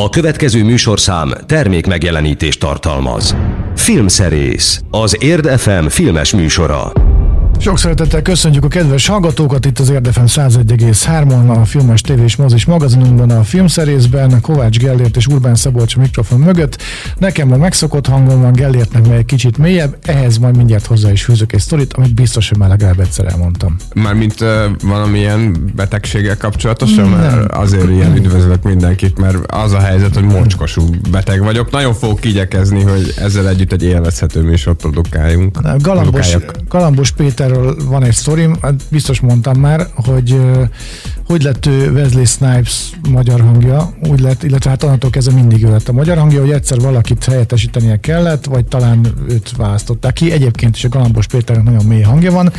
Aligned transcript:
A 0.00 0.08
következő 0.08 0.64
műsorszám 0.64 1.32
termék 1.46 1.86
megjelenítést 1.86 2.60
tartalmaz. 2.60 3.36
Filmszerész, 3.76 4.80
az 4.90 5.16
Érd 5.22 5.46
FM 5.58 5.86
filmes 5.86 6.32
műsora. 6.32 7.03
Sok 7.64 7.78
szeretettel 7.78 8.22
köszöntjük 8.22 8.64
a 8.64 8.68
kedves 8.68 9.06
hallgatókat 9.06 9.66
itt 9.66 9.78
az 9.78 9.90
Érdefem 9.90 10.24
101,3-on, 10.26 11.60
a 11.60 11.64
filmes 11.64 12.00
tévés 12.00 12.36
mozis 12.36 12.64
magazinunkban, 12.64 13.30
a 13.30 13.42
filmszerészben, 13.42 14.40
Kovács 14.40 14.78
Gellért 14.78 15.16
és 15.16 15.26
Urbán 15.26 15.54
Szabolcs 15.54 15.96
a 15.96 16.00
mikrofon 16.00 16.40
mögött. 16.40 16.82
Nekem 17.18 17.52
a 17.52 17.56
megszokott 17.56 18.06
hangom 18.06 18.40
van, 18.40 18.52
Gellértnek 18.52 19.08
meg 19.08 19.16
egy 19.16 19.24
kicsit 19.24 19.58
mélyebb, 19.58 19.96
ehhez 20.02 20.38
majd 20.38 20.56
mindjárt 20.56 20.86
hozzá 20.86 21.10
is 21.10 21.24
fűzök 21.24 21.52
egy 21.52 21.60
sztorit, 21.60 21.92
amit 21.92 22.14
biztos, 22.14 22.48
hogy 22.48 22.58
már 22.58 22.68
legalább 22.68 23.00
egyszer 23.00 23.26
elmondtam. 23.26 23.76
Mármint 23.94 24.40
uh, 24.40 24.48
valamilyen 24.82 25.72
betegséggel 25.76 26.36
kapcsolatosan, 26.36 27.08
mert 27.08 27.52
azért 27.52 27.90
ilyen 27.90 28.16
üdvözlök 28.16 28.62
mindenkit, 28.62 29.18
mert 29.18 29.36
az 29.46 29.72
a 29.72 29.80
helyzet, 29.80 30.14
hogy 30.14 30.24
mocskosú 30.24 30.90
beteg 31.10 31.42
vagyok. 31.42 31.70
Nagyon 31.70 31.94
fogok 31.94 32.24
igyekezni, 32.24 32.82
hogy 32.82 33.14
ezzel 33.16 33.48
együtt 33.48 33.72
egy 33.72 33.84
élvezhető 33.84 34.42
műsort 34.42 34.80
produkáljunk. 34.80 35.58
Galambos. 35.78 36.36
Galambos 36.68 37.12
Péterről 37.54 37.88
van 37.88 38.04
egy 38.04 38.12
sztorim, 38.12 38.56
hát 38.62 38.74
biztos 38.90 39.20
mondtam 39.20 39.60
már, 39.60 39.86
hogy 39.94 40.40
hogy 41.26 41.42
lett 41.42 41.66
ő 41.66 41.92
Wesley 41.92 42.24
Snipes 42.24 42.90
magyar 43.08 43.40
hangja, 43.40 43.94
úgy 44.08 44.20
lett, 44.20 44.42
illetve 44.42 44.70
hát 44.70 44.82
onnantól 44.82 45.10
kezdve 45.10 45.34
mindig 45.34 45.64
ő 45.64 45.70
lett 45.70 45.88
a 45.88 45.92
magyar 45.92 46.18
hangja, 46.18 46.40
hogy 46.40 46.50
egyszer 46.50 46.80
valakit 46.80 47.24
helyettesítenie 47.24 48.00
kellett, 48.00 48.44
vagy 48.44 48.64
talán 48.64 49.06
őt 49.28 49.56
választották 49.56 50.12
ki. 50.12 50.32
Egyébként 50.32 50.76
is 50.76 50.84
a 50.84 50.88
Galambos 50.88 51.26
Péternek 51.26 51.64
nagyon 51.64 51.84
mély 51.84 52.02
hangja 52.02 52.32
van, 52.32 52.52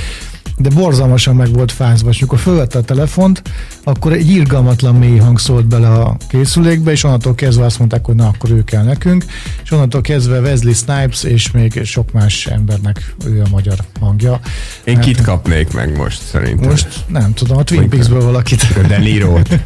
de 0.58 0.70
borzalmasan 0.70 1.36
meg 1.36 1.54
volt 1.54 1.72
fázva, 1.72 2.10
és 2.10 2.18
amikor 2.18 2.40
fölvette 2.40 2.78
a 2.78 2.82
telefont, 2.82 3.42
akkor 3.84 4.14
egy 4.14 4.30
irgalmatlan 4.30 4.96
mély 4.96 5.18
hang 5.18 5.40
szólt 5.40 5.66
bele 5.66 5.90
a 5.90 6.18
készülékbe, 6.30 6.92
és 6.92 7.04
onnantól 7.04 7.36
kezdve 7.36 7.66
azt 7.66 7.80
mondták, 7.80 8.06
hogy 8.06 8.16
na, 8.16 8.28
akkor 8.28 8.52
ő 8.52 8.64
kell 8.64 8.84
nekünk, 8.84 9.26
és 9.64 9.72
onnantól 9.72 10.02
kezdve 10.02 10.40
Wesley 10.40 10.74
Snipes 10.74 11.24
és 11.24 11.52
még 11.52 11.82
sok 11.84 12.12
más 12.12 12.46
embernek 12.46 13.16
ő 13.26 13.42
a 13.42 13.50
magyar 13.52 13.78
hangja. 14.00 14.40
Én 14.84 15.00
kit 15.00 15.22
kapnék 15.22 15.74
meg 15.74 15.98
most 15.98 16.22
szerintem? 16.22 16.70
Most 16.70 17.04
nem 17.08 17.34
tudom, 17.34 17.58
a 17.58 17.64
Twin 17.64 17.90
Peaks-ből 17.90 18.22
valakit. 18.64 18.88
De 18.88 18.98
Niro-t, 18.98 19.50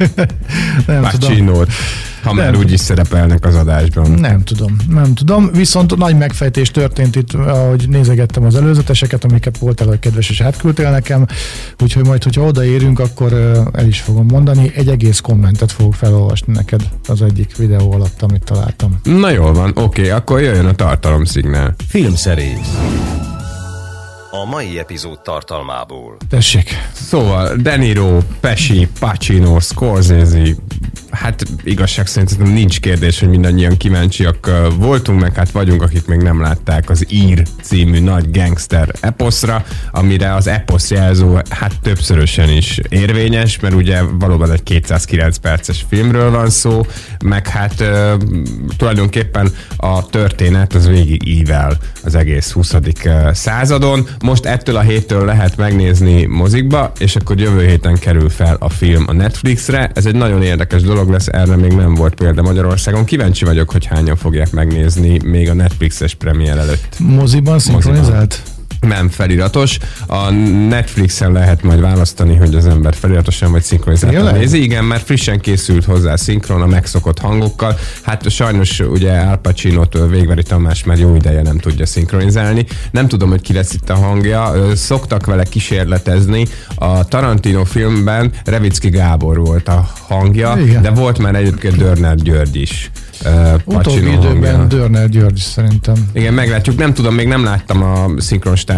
Nem 0.88 1.04
tudom. 1.10 1.30
Pacino-t, 1.30 1.72
ha 2.24 2.34
már 2.34 2.52
Nem. 2.52 2.60
úgy 2.60 2.72
is 2.72 2.80
szerepelnek 2.80 3.46
az 3.46 3.56
adásban. 3.56 4.12
Nem 4.12 4.44
tudom, 4.44 4.76
nem 4.90 5.14
tudom. 5.14 5.50
Viszont 5.54 5.98
nagy 5.98 6.18
megfejtés 6.18 6.72
történt 6.72 7.16
itt, 7.16 7.34
ahogy 7.34 7.90
nézegettem 7.90 8.44
az 8.44 8.56
előzeteseket, 8.56 9.24
amiket 9.24 9.58
voltál, 9.58 9.88
hogy 9.88 10.00
kedves 10.00 10.30
és 10.30 10.42
átküldtél 10.42 10.92
nekem. 10.92 11.26
Úgyhogy 11.80 12.06
majd, 12.06 12.24
hogyha 12.24 12.42
odaérünk, 12.42 13.00
akkor 13.00 13.32
ö, 13.34 13.62
el 13.74 13.88
is 13.88 14.00
fogom 14.00 14.26
mondani. 14.26 14.72
Egy 14.76 14.88
egész 14.88 15.20
kommentet 15.20 15.72
fogok 15.72 15.94
felolvasni 15.94 16.54
neked 16.54 16.82
az 17.08 17.22
egyik 17.22 17.56
videó 17.58 17.92
alatt, 17.92 18.22
amit 18.22 18.44
találtam. 18.44 19.00
Na 19.04 19.30
jól 19.30 19.54
van, 19.54 19.72
oké, 19.76 20.10
akkor 20.10 20.42
jöjjön 20.42 20.66
a 20.66 20.74
tartalomszignál. 20.74 21.76
Filmszerész. 21.88 22.78
A 24.32 24.46
mai 24.46 24.80
epizód 24.80 25.22
tartalmából. 25.22 26.18
Tessék. 26.30 26.70
Szóval 26.94 27.56
De 27.56 27.76
Niro, 27.76 28.18
Pesci, 28.40 28.88
Pacino, 29.00 29.60
Scorsese, 29.60 30.56
hát 31.20 31.44
igazság 31.64 32.08
szerint 32.08 32.54
nincs 32.54 32.80
kérdés, 32.80 33.20
hogy 33.20 33.30
mindannyian 33.30 33.78
kíváncsiak 33.78 34.52
voltunk, 34.76 35.20
meg 35.20 35.36
hát 35.36 35.52
vagyunk, 35.52 35.82
akik 35.82 36.06
még 36.06 36.20
nem 36.20 36.42
látták 36.42 36.90
az 36.90 37.06
Ír 37.10 37.44
című 37.62 38.00
nagy 38.00 38.32
gangster 38.32 38.92
eposzra, 39.00 39.66
amire 39.92 40.34
az 40.34 40.48
eposz 40.48 40.92
jelző 40.92 41.42
hát 41.50 41.80
többszörösen 41.82 42.50
is 42.50 42.80
érvényes, 42.90 43.60
mert 43.60 43.74
ugye 43.74 44.02
valóban 44.02 44.52
egy 44.52 44.64
209 44.64 45.38
perces 45.38 45.86
filmről 45.90 46.32
van 46.32 46.50
szó, 46.50 46.86
meg 47.26 47.48
hát 47.48 47.80
ö, 47.80 48.16
tulajdonképpen 48.78 49.52
a 49.78 50.06
történet 50.06 50.74
az 50.74 50.88
végig 50.88 51.28
ível 51.28 51.78
az 52.04 52.16
egész 52.16 52.52
20. 52.52 52.74
ö, 53.04 53.30
századon. 53.34 54.08
Most 54.24 54.46
ettől 54.46 54.76
a 54.76 54.82
héttől 54.82 55.26
lehet 55.26 55.58
megnézni 55.58 56.26
mozikba, 56.26 56.92
és 57.00 57.16
akkor 57.16 57.40
jövő 57.40 57.66
héten 57.66 57.96
kerül 58.00 58.30
fel 58.30 58.56
a 58.60 58.70
film 58.70 59.06
a 59.08 59.14
Netflixre. 59.14 59.92
Ez 59.94 60.06
egy 60.06 60.16
nagyon 60.16 60.44
érdekes 60.44 60.82
dolog 60.82 61.09
lesz, 61.10 61.28
erre 61.28 61.56
még 61.56 61.72
nem 61.74 61.94
volt 61.94 62.16
példa 62.16 62.42
Magyarországon. 62.42 63.06
Kíváncsi 63.06 63.46
vagyok, 63.46 63.72
hogy 63.72 63.86
hányan 63.86 64.16
fogják 64.16 64.52
megnézni 64.52 65.20
még 65.24 65.50
a 65.50 65.54
Netflixes 65.54 66.14
premier 66.14 66.58
előtt. 66.58 67.00
Moziban 67.00 67.60
szinkronizált? 67.60 68.42
Nem 68.80 69.10
feliratos. 69.10 69.78
A 70.08 70.30
Netflixen 70.70 71.32
lehet 71.32 71.64
majd 71.64 71.80
választani, 71.80 72.36
hogy 72.36 72.56
az 72.56 72.66
ember 72.68 72.94
feliratosan 72.94 73.52
vagy 73.52 73.64
szinkronizáltan 73.64 74.34
nézi. 74.34 74.62
Igen, 74.64 74.84
mert 74.84 75.04
frissen 75.06 75.40
készült 75.40 75.86
hozzá 75.86 76.16
szinkron 76.16 76.62
a 76.62 76.66
megszokott 76.66 77.20
hangokkal. 77.20 77.78
Hát 78.02 78.30
sajnos 78.30 78.80
ugye 78.80 79.12
Al 79.20 79.38
Pacino-t 79.38 79.98
Végveri 80.10 80.44
Tamás 80.44 80.84
már 80.84 80.98
jó 80.98 81.16
ideje 81.16 81.42
nem 81.42 81.58
tudja 81.58 81.86
szinkronizálni. 81.86 82.66
Nem 82.92 83.08
tudom, 83.08 83.30
hogy 83.30 83.42
ki 83.42 83.54
lesz 83.54 83.74
itt 83.74 83.90
a 83.90 83.96
hangja. 83.96 84.54
Szoktak 84.76 85.26
vele 85.26 85.44
kísérletezni. 85.44 86.46
A 86.76 87.06
Tarantino 87.08 87.64
filmben 87.64 88.32
Revicki 88.46 88.90
Gábor 88.90 89.40
volt 89.40 89.68
a 89.68 89.90
hangja, 90.08 90.56
Igen. 90.60 90.82
de 90.82 90.90
volt 90.90 91.18
már 91.18 91.36
egyébként 91.36 91.76
Dörner 91.78 92.16
György 92.16 92.56
is. 92.56 92.92
ö, 93.26 93.54
Utóbbi 93.66 94.12
időben 94.12 94.56
hangja. 94.56 94.78
Dörner 94.78 95.10
György 95.10 95.38
szerintem. 95.38 95.96
Igen, 96.14 96.34
meglátjuk. 96.34 96.78
Nem 96.78 96.94
tudom, 96.94 97.16
még 97.16 97.28
nem 97.28 97.44
láttam 97.44 97.84
a 97.84 98.10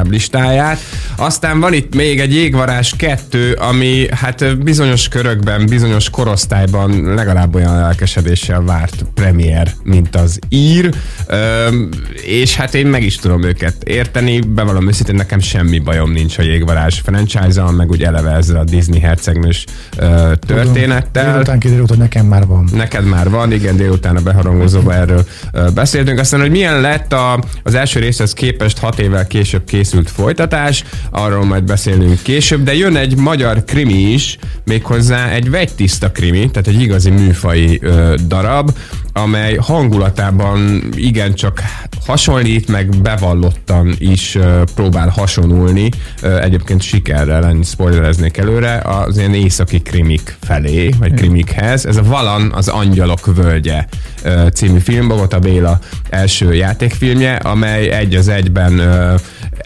listáját. 0.10 0.80
Aztán 1.16 1.60
van 1.60 1.74
itt 1.74 1.96
még 1.96 2.20
egy 2.20 2.34
jégvarás 2.34 2.94
kettő, 2.98 3.54
ami 3.54 4.08
hát 4.12 4.64
bizonyos 4.64 5.08
körökben, 5.08 5.66
bizonyos 5.66 6.10
korosztályban 6.10 7.14
legalább 7.14 7.56
olyan 7.56 7.76
lelkesedéssel 7.76 8.62
várt 8.62 9.06
premier, 9.14 9.72
mint 9.84 10.16
az 10.16 10.40
ír. 10.50 10.94
Öm, 11.28 11.90
és 12.22 12.56
hát 12.56 12.76
én 12.76 12.88
meg 12.88 13.04
is 13.04 13.16
tudom 13.16 13.44
őket 13.44 13.84
érteni. 13.84 14.40
Bevallom 14.40 14.88
őszintén, 14.88 15.16
nekem 15.16 15.40
semmi 15.40 15.80
bajom 15.80 16.12
nincs 16.12 16.38
a 16.38 16.42
jégvarás 16.42 17.02
franchise-al, 17.06 17.72
meg 17.72 17.90
úgy 17.90 18.04
eleve 18.04 18.32
ezzel 18.32 18.60
a 18.60 18.64
Disney 18.64 19.00
hercegnős 19.00 19.66
ö, 19.98 20.32
történettel. 20.48 21.32
Délután 21.32 21.60
kiderült, 21.60 21.90
hogy 21.90 21.98
nekem 21.98 22.26
már 22.26 22.46
van. 22.46 22.70
Neked 22.74 23.06
már 23.06 23.30
van, 23.30 23.52
igen, 23.52 23.78
délután 23.78 24.16
a 24.16 24.22
beharangozóban 24.22 24.96
erről 24.96 25.26
ö, 25.52 25.68
beszéltünk. 25.74 26.20
Aztán, 26.20 26.40
hogy 26.40 26.52
milyen 26.52 26.82
lett 26.82 27.14
a, 27.14 27.44
az 27.64 27.76
első 27.76 28.00
részhez 28.00 28.34
képest 28.34 28.78
hat 28.78 29.00
évvel 29.00 29.28
később 29.28 29.64
készült 29.82 30.10
folytatás, 30.10 30.84
arról 31.10 31.46
majd 31.46 31.64
beszélünk 31.64 32.22
később, 32.22 32.64
de 32.64 32.76
jön 32.76 32.96
egy 32.96 33.18
magyar 33.18 33.64
krimi 33.64 34.14
is, 34.14 34.38
méghozzá 34.66 35.30
egy 35.30 35.50
vegytiszta 35.50 36.12
krimi, 36.12 36.52
tehát 36.52 36.68
egy 36.68 36.82
igazi 36.82 37.10
műfai 37.10 37.80
ö, 37.82 38.14
darab, 38.28 38.72
amely 39.14 39.56
hangulatában 39.56 40.84
igencsak 40.96 41.62
hasonlít, 42.06 42.68
meg 42.68 43.02
bevallottan 43.02 43.96
is 43.98 44.36
ö, 44.36 44.62
próbál 44.76 45.10
hasonulni, 45.10 45.90
ö, 46.22 46.40
egyébként 46.40 46.82
sikerrel, 46.82 47.46
ennyit 47.46 47.68
spoilereznék 47.68 48.38
előre, 48.38 48.78
az 48.78 49.18
ilyen 49.18 49.34
északi 49.34 49.80
krimik 49.80 50.38
felé, 50.42 50.90
vagy 51.00 51.14
krimikhez. 51.14 51.86
Ez 51.86 51.98
a 51.98 52.04
Valan, 52.04 52.52
az 52.56 52.68
Angyalok 52.68 53.36
völgye 53.36 53.86
ö, 54.24 54.48
című 54.54 54.80
film, 54.80 55.08
Bogota 55.08 55.40
Béla 55.40 55.80
első 56.10 56.54
játékfilmje, 56.54 57.36
amely 57.36 57.90
egy 57.90 58.16
az 58.16 58.28
egyben 58.28 58.80
ö, 58.80 59.16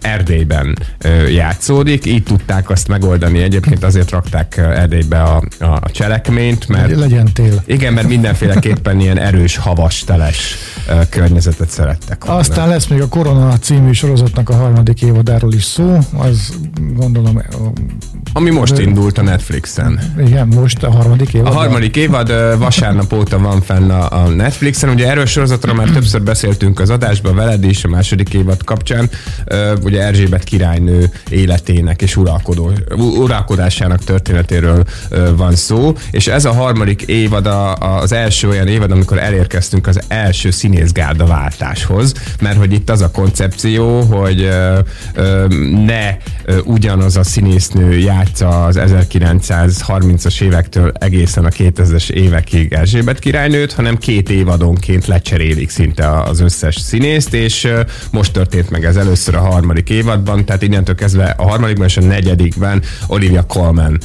Erdélyben 0.02 0.78
játszódik. 1.32 2.06
Így 2.06 2.24
tudták 2.24 2.70
azt 2.70 2.88
megoldani. 2.88 3.42
Egyébként 3.42 3.84
azért 3.84 4.10
rakták 4.12 4.58
Erdélybe 4.58 5.22
a, 5.22 5.44
a, 5.60 5.92
cselekményt, 5.92 6.68
mert 6.68 6.96
Legyen 6.96 7.34
tél. 7.34 7.64
igen, 7.66 7.94
mert 7.94 8.08
mindenféleképpen 8.08 9.00
ilyen 9.00 9.20
erős, 9.20 9.58
havas, 9.58 10.04
teles 10.04 10.56
környezetet 11.10 11.70
szerettek. 11.70 12.24
volna. 12.26 12.40
Aztán 12.40 12.68
lesz 12.68 12.88
még 12.88 13.02
a 13.02 13.08
Korona 13.08 13.58
című 13.58 13.92
sorozatnak 13.92 14.50
a 14.50 14.56
harmadik 14.56 15.02
évadáról 15.02 15.54
is 15.54 15.64
szó, 15.64 15.98
az 16.18 16.54
gondolom, 16.96 17.42
Ami 18.34 18.50
most 18.50 18.78
indult 18.78 19.18
a 19.18 19.22
Netflixen. 19.22 20.00
igen, 20.26 20.48
most 20.48 20.84
a 20.84 20.92
harmadik 20.92 21.34
évad. 21.34 21.48
A 21.48 21.52
harmadik 21.56 21.96
évad 21.96 22.58
vasárnap 22.58 23.14
óta 23.14 23.40
van 23.40 23.62
fenn 23.62 23.90
a, 23.90 24.24
a 24.24 24.28
Netflixen. 24.28 24.90
Ugye 24.90 25.10
erről 25.10 25.24
a 25.24 25.26
sorozatról 25.26 25.76
már 25.76 25.90
többször 25.90 26.22
beszéltünk 26.24 26.80
az 26.80 26.90
adásban 26.90 27.36
veled 27.36 27.64
is 27.64 27.84
a 27.84 27.88
második 27.88 28.34
évad 28.34 28.64
kapcsán. 28.64 29.10
Ugye 29.86 30.02
Erzsébet 30.02 30.44
királynő 30.44 31.12
életének 31.30 32.02
és 32.02 32.16
uralkodó, 32.16 32.72
uralkodásának 32.98 34.04
történetéről 34.04 34.84
van 35.36 35.56
szó. 35.56 35.94
És 36.12 36.28
ez 36.28 36.46
a 36.46 36.54
harmadik 36.54 37.02
évad 37.02 37.46
a, 37.46 37.74
az 37.74 38.12
első 38.12 38.48
olyan 38.48 38.68
évad, 38.68 38.92
amikor 38.92 39.18
elérkeztünk 39.18 39.88
az 39.88 40.00
első 40.08 40.52
színészgárda 40.52 41.26
váltáshoz, 41.26 42.14
mert 42.42 42.58
hogy 42.58 42.74
itt 42.74 42.90
az 42.90 43.02
a 43.02 43.12
koncepció, 43.12 44.02
hogy 44.02 44.50
ne 45.86 46.18
ugyanaz 46.64 47.18
a 47.18 47.24
színésznő 47.24 47.98
játsza 47.98 48.66
az 48.66 48.80
1930-as 48.80 50.42
évektől 50.42 50.92
egészen 51.00 51.46
a 51.46 51.50
2000-es 51.50 52.10
évekig 52.10 52.74
Erzsébet 52.74 53.20
királynőt, 53.20 53.74
hanem 53.74 53.98
két 53.98 54.30
évadonként 54.30 55.08
lecserélik 55.08 55.70
szinte 55.70 56.22
az 56.22 56.40
összes 56.40 56.76
színészt, 56.76 57.34
és 57.34 57.68
most 58.12 58.34
történt 58.34 58.70
meg 58.70 58.86
ez 58.86 58.96
először 58.96 59.36
a 59.36 59.40
harmadik 59.40 59.65
évadban, 59.90 60.46
tehát 60.46 60.62
innentől 60.62 60.96
kezdve 60.96 61.36
a 61.38 61.48
harmadikban 61.48 61.86
és 61.86 61.98
a 61.98 62.02
negyedikben 62.02 62.82
Olivia 63.08 63.44
Colman 63.44 64.00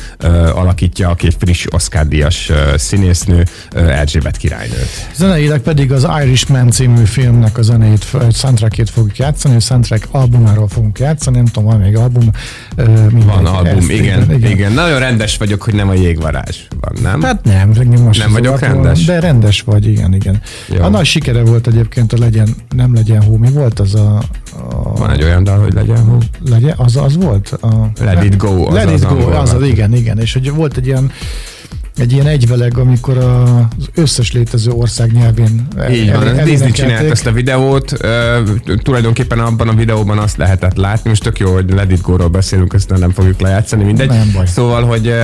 alakítja, 0.55 1.09
aki 1.09 1.27
egy 1.27 1.37
friss 1.39 1.67
Oscar-díjas 1.71 2.53
színésznő, 2.77 3.45
Erzsébet 3.75 4.37
királynőt. 4.37 5.09
Zeneileg 5.15 5.61
pedig 5.61 5.93
az 5.93 6.07
Irishman 6.23 6.71
című 6.71 7.05
filmnek 7.05 7.59
a 7.59 7.63
zenét, 7.63 8.07
soundtrackét 8.33 8.91
fogjuk 8.91 9.17
játszani, 9.17 9.55
a 9.55 9.61
soundtrack 9.61 10.09
albumáról 10.11 10.69
fogunk 10.69 10.99
játszani, 10.99 11.37
nem 11.37 11.45
tudom, 11.45 11.69
van 11.69 11.79
még 11.81 11.97
album. 11.97 12.31
Van 13.27 13.47
album, 13.47 13.79
ezt, 13.79 13.91
igen, 13.91 14.23
igen, 14.23 14.51
igen. 14.51 14.73
Nagyon 14.73 14.99
rendes 14.99 15.37
vagyok, 15.37 15.63
hogy 15.63 15.75
nem 15.75 15.89
a 15.89 15.95
jégvarázs 15.95 16.57
van, 16.81 16.93
nem? 17.03 17.23
Hát 17.23 17.45
nem, 17.45 17.71
nem, 17.71 18.03
most 18.03 18.21
nem 18.21 18.33
vagyok 18.33 18.59
rendes. 18.59 19.05
De 19.05 19.21
rendes 19.21 19.61
vagy, 19.61 19.87
igen, 19.87 20.15
igen. 20.15 20.41
Jó. 20.69 20.83
A 20.83 20.89
nagy 20.89 21.05
sikere 21.05 21.43
volt 21.43 21.67
egyébként 21.67 22.13
a 22.13 22.19
legyen, 22.19 22.49
nem 22.77 22.95
legyen 22.95 23.23
hó. 23.23 23.37
Mi 23.37 23.51
volt 23.51 23.81
az 23.81 23.95
a, 23.95 24.23
a... 24.71 24.93
Van 24.97 25.11
egy 25.11 25.23
olyan 25.23 25.45
dal, 25.51 25.63
hogy 25.63 25.73
legyen 25.73 26.05
hó. 26.05 26.19
Legyen, 26.51 26.75
az, 26.77 26.97
az 26.97 27.17
volt? 27.17 27.49
A, 27.61 27.91
Let 28.01 28.25
it 28.25 28.37
go. 28.37 28.67
Az 28.67 28.75
Let 28.75 28.91
it 28.91 29.07
go, 29.09 29.31
az, 29.31 29.53
az, 29.53 29.63
igen, 29.63 29.95
igen. 29.95 30.19
És 30.19 30.33
hogy 30.33 30.51
volt 30.51 30.77
egy 30.77 30.87
ilyen 30.87 31.11
egy 32.01 32.13
ilyen 32.13 32.27
egyveleg, 32.27 32.79
amikor 32.79 33.19
az 33.19 33.89
összes 33.95 34.33
létező 34.33 34.71
ország 34.71 35.13
nyelvén 35.13 35.69
Így 35.91 36.13
van, 36.13 36.27
el, 36.27 36.45
Disney 36.45 36.71
csinált 36.71 37.11
ezt 37.11 37.27
a 37.27 37.33
videót, 37.33 37.93
uh, 37.93 38.77
tulajdonképpen 38.83 39.39
abban 39.39 39.69
a 39.69 39.75
videóban 39.75 40.19
azt 40.19 40.37
lehetett 40.37 40.77
látni, 40.77 41.09
most 41.09 41.23
tök 41.23 41.39
jó, 41.39 41.53
hogy 41.53 41.71
Let 41.71 41.91
It 41.91 42.01
Go-ról 42.01 42.29
beszélünk, 42.29 42.73
ezt 42.73 42.99
nem 42.99 43.11
fogjuk 43.11 43.41
lejátszani, 43.41 43.85
mindegy. 43.85 44.09
Nem 44.09 44.31
baj. 44.35 44.47
Szóval, 44.47 44.83
hogy 44.83 45.15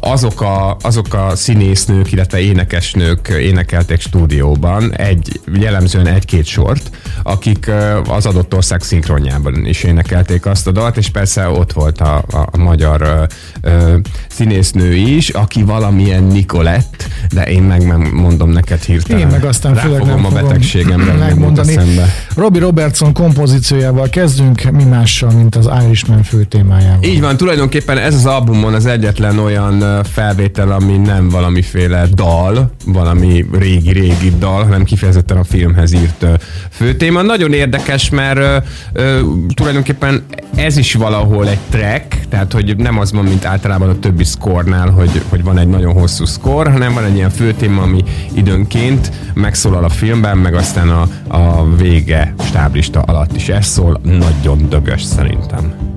azok, 0.00 0.40
a, 0.40 0.76
azok 0.80 1.14
a 1.14 1.36
színésznők, 1.36 2.12
illetve 2.12 2.40
énekesnők 2.40 3.28
énekelték 3.28 4.00
stúdióban, 4.00 4.94
egy, 4.96 5.40
jellemzően 5.54 6.06
egy-két 6.06 6.46
sort, 6.46 6.90
akik 7.22 7.70
az 8.08 8.26
adott 8.26 8.54
ország 8.54 8.82
szinkronjában 8.82 9.66
is 9.66 9.82
énekelték 9.82 10.46
azt 10.46 10.66
a 10.66 10.70
dalt, 10.70 10.96
és 10.96 11.08
persze 11.08 11.48
ott 11.48 11.72
volt 11.72 12.00
a, 12.00 12.16
a, 12.16 12.48
a 12.50 12.56
magyar 12.56 13.28
uh, 13.62 13.72
uh, 13.72 14.00
színésznő 14.28 14.94
is, 14.94 15.28
aki 15.28 15.62
valamilyen 15.74 16.24
Nikolett, 16.24 17.08
de 17.32 17.42
én 17.42 17.62
meg 17.62 18.12
mondom 18.12 18.50
neked 18.50 18.82
hirtelen. 18.82 19.20
Én 19.20 19.26
meg 19.26 19.44
aztán 19.44 19.74
főleg 19.74 20.02
nem 20.02 20.24
a 20.24 20.28
betegségemre 20.28 21.12
megmondani. 21.12 21.78
Robbie 22.36 22.60
Robertson 22.60 23.12
kompozíciójával 23.12 24.08
kezdünk, 24.08 24.70
mi 24.72 24.84
mással, 24.84 25.30
mint 25.30 25.56
az 25.56 25.70
Irishman 25.84 26.22
fő 26.22 26.44
témájával. 26.44 27.02
Így 27.02 27.20
van, 27.20 27.36
tulajdonképpen 27.36 27.98
ez 27.98 28.14
az 28.14 28.26
albumon 28.26 28.74
az 28.74 28.86
egyetlen 28.86 29.38
olyan 29.38 30.04
felvétel, 30.04 30.70
ami 30.70 30.96
nem 30.96 31.28
valamiféle 31.28 32.06
dal, 32.12 32.70
valami 32.86 33.46
régi-régi 33.52 34.32
dal, 34.38 34.64
hanem 34.64 34.84
kifejezetten 34.84 35.36
a 35.36 35.44
filmhez 35.44 35.92
írt 35.92 36.26
főtéma. 36.70 37.22
Nagyon 37.22 37.52
érdekes, 37.52 38.10
mert 38.10 38.64
uh, 38.94 39.02
tulajdonképpen 39.54 40.24
ez 40.54 40.76
is 40.76 40.94
valahol 40.94 41.48
egy 41.48 41.58
track, 41.70 42.18
tehát 42.28 42.52
hogy 42.52 42.76
nem 42.76 42.98
az 42.98 43.12
van, 43.12 43.24
mint 43.24 43.44
általában 43.44 43.88
a 43.88 43.98
többi 43.98 44.24
scornál, 44.24 44.90
hogy, 44.90 45.22
hogy 45.28 45.42
van 45.42 45.53
egy 45.58 45.68
nagyon 45.68 45.92
hosszú 45.92 46.24
szkor, 46.24 46.70
hanem 46.70 46.94
van 46.94 47.04
egy 47.04 47.14
ilyen 47.14 47.30
főtéma, 47.30 47.82
ami 47.82 48.02
időnként 48.32 49.10
megszólal 49.34 49.84
a 49.84 49.88
filmben, 49.88 50.38
meg 50.38 50.54
aztán 50.54 50.88
a, 50.88 51.08
a 51.28 51.74
vége 51.76 52.34
stáblista 52.38 53.00
alatt 53.00 53.36
is 53.36 53.48
ez 53.48 53.66
szól, 53.66 54.00
nagyon 54.02 54.68
dögös 54.68 55.02
szerintem. 55.02 55.93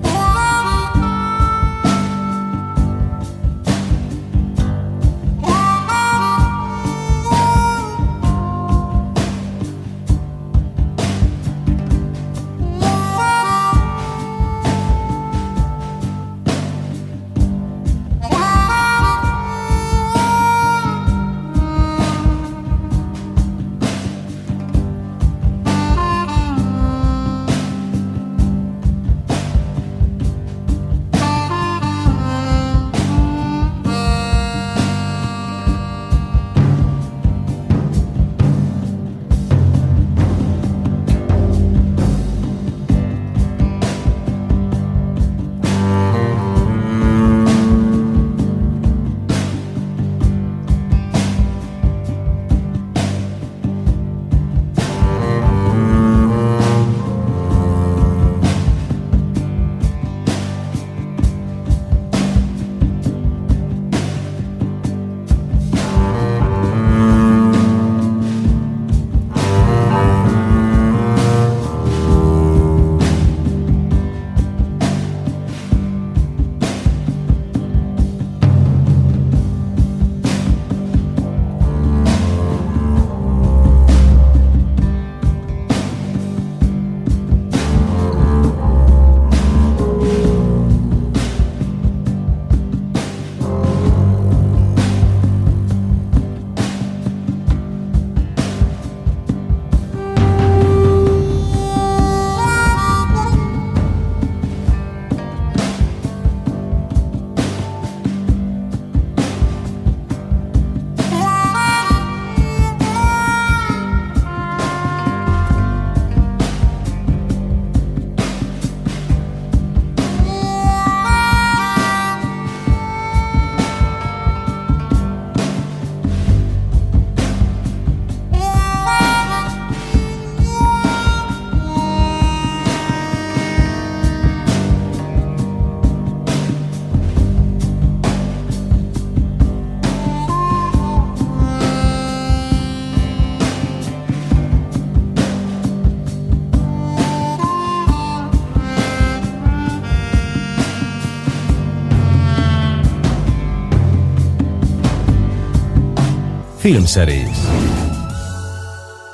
Filmszerész 156.68 157.48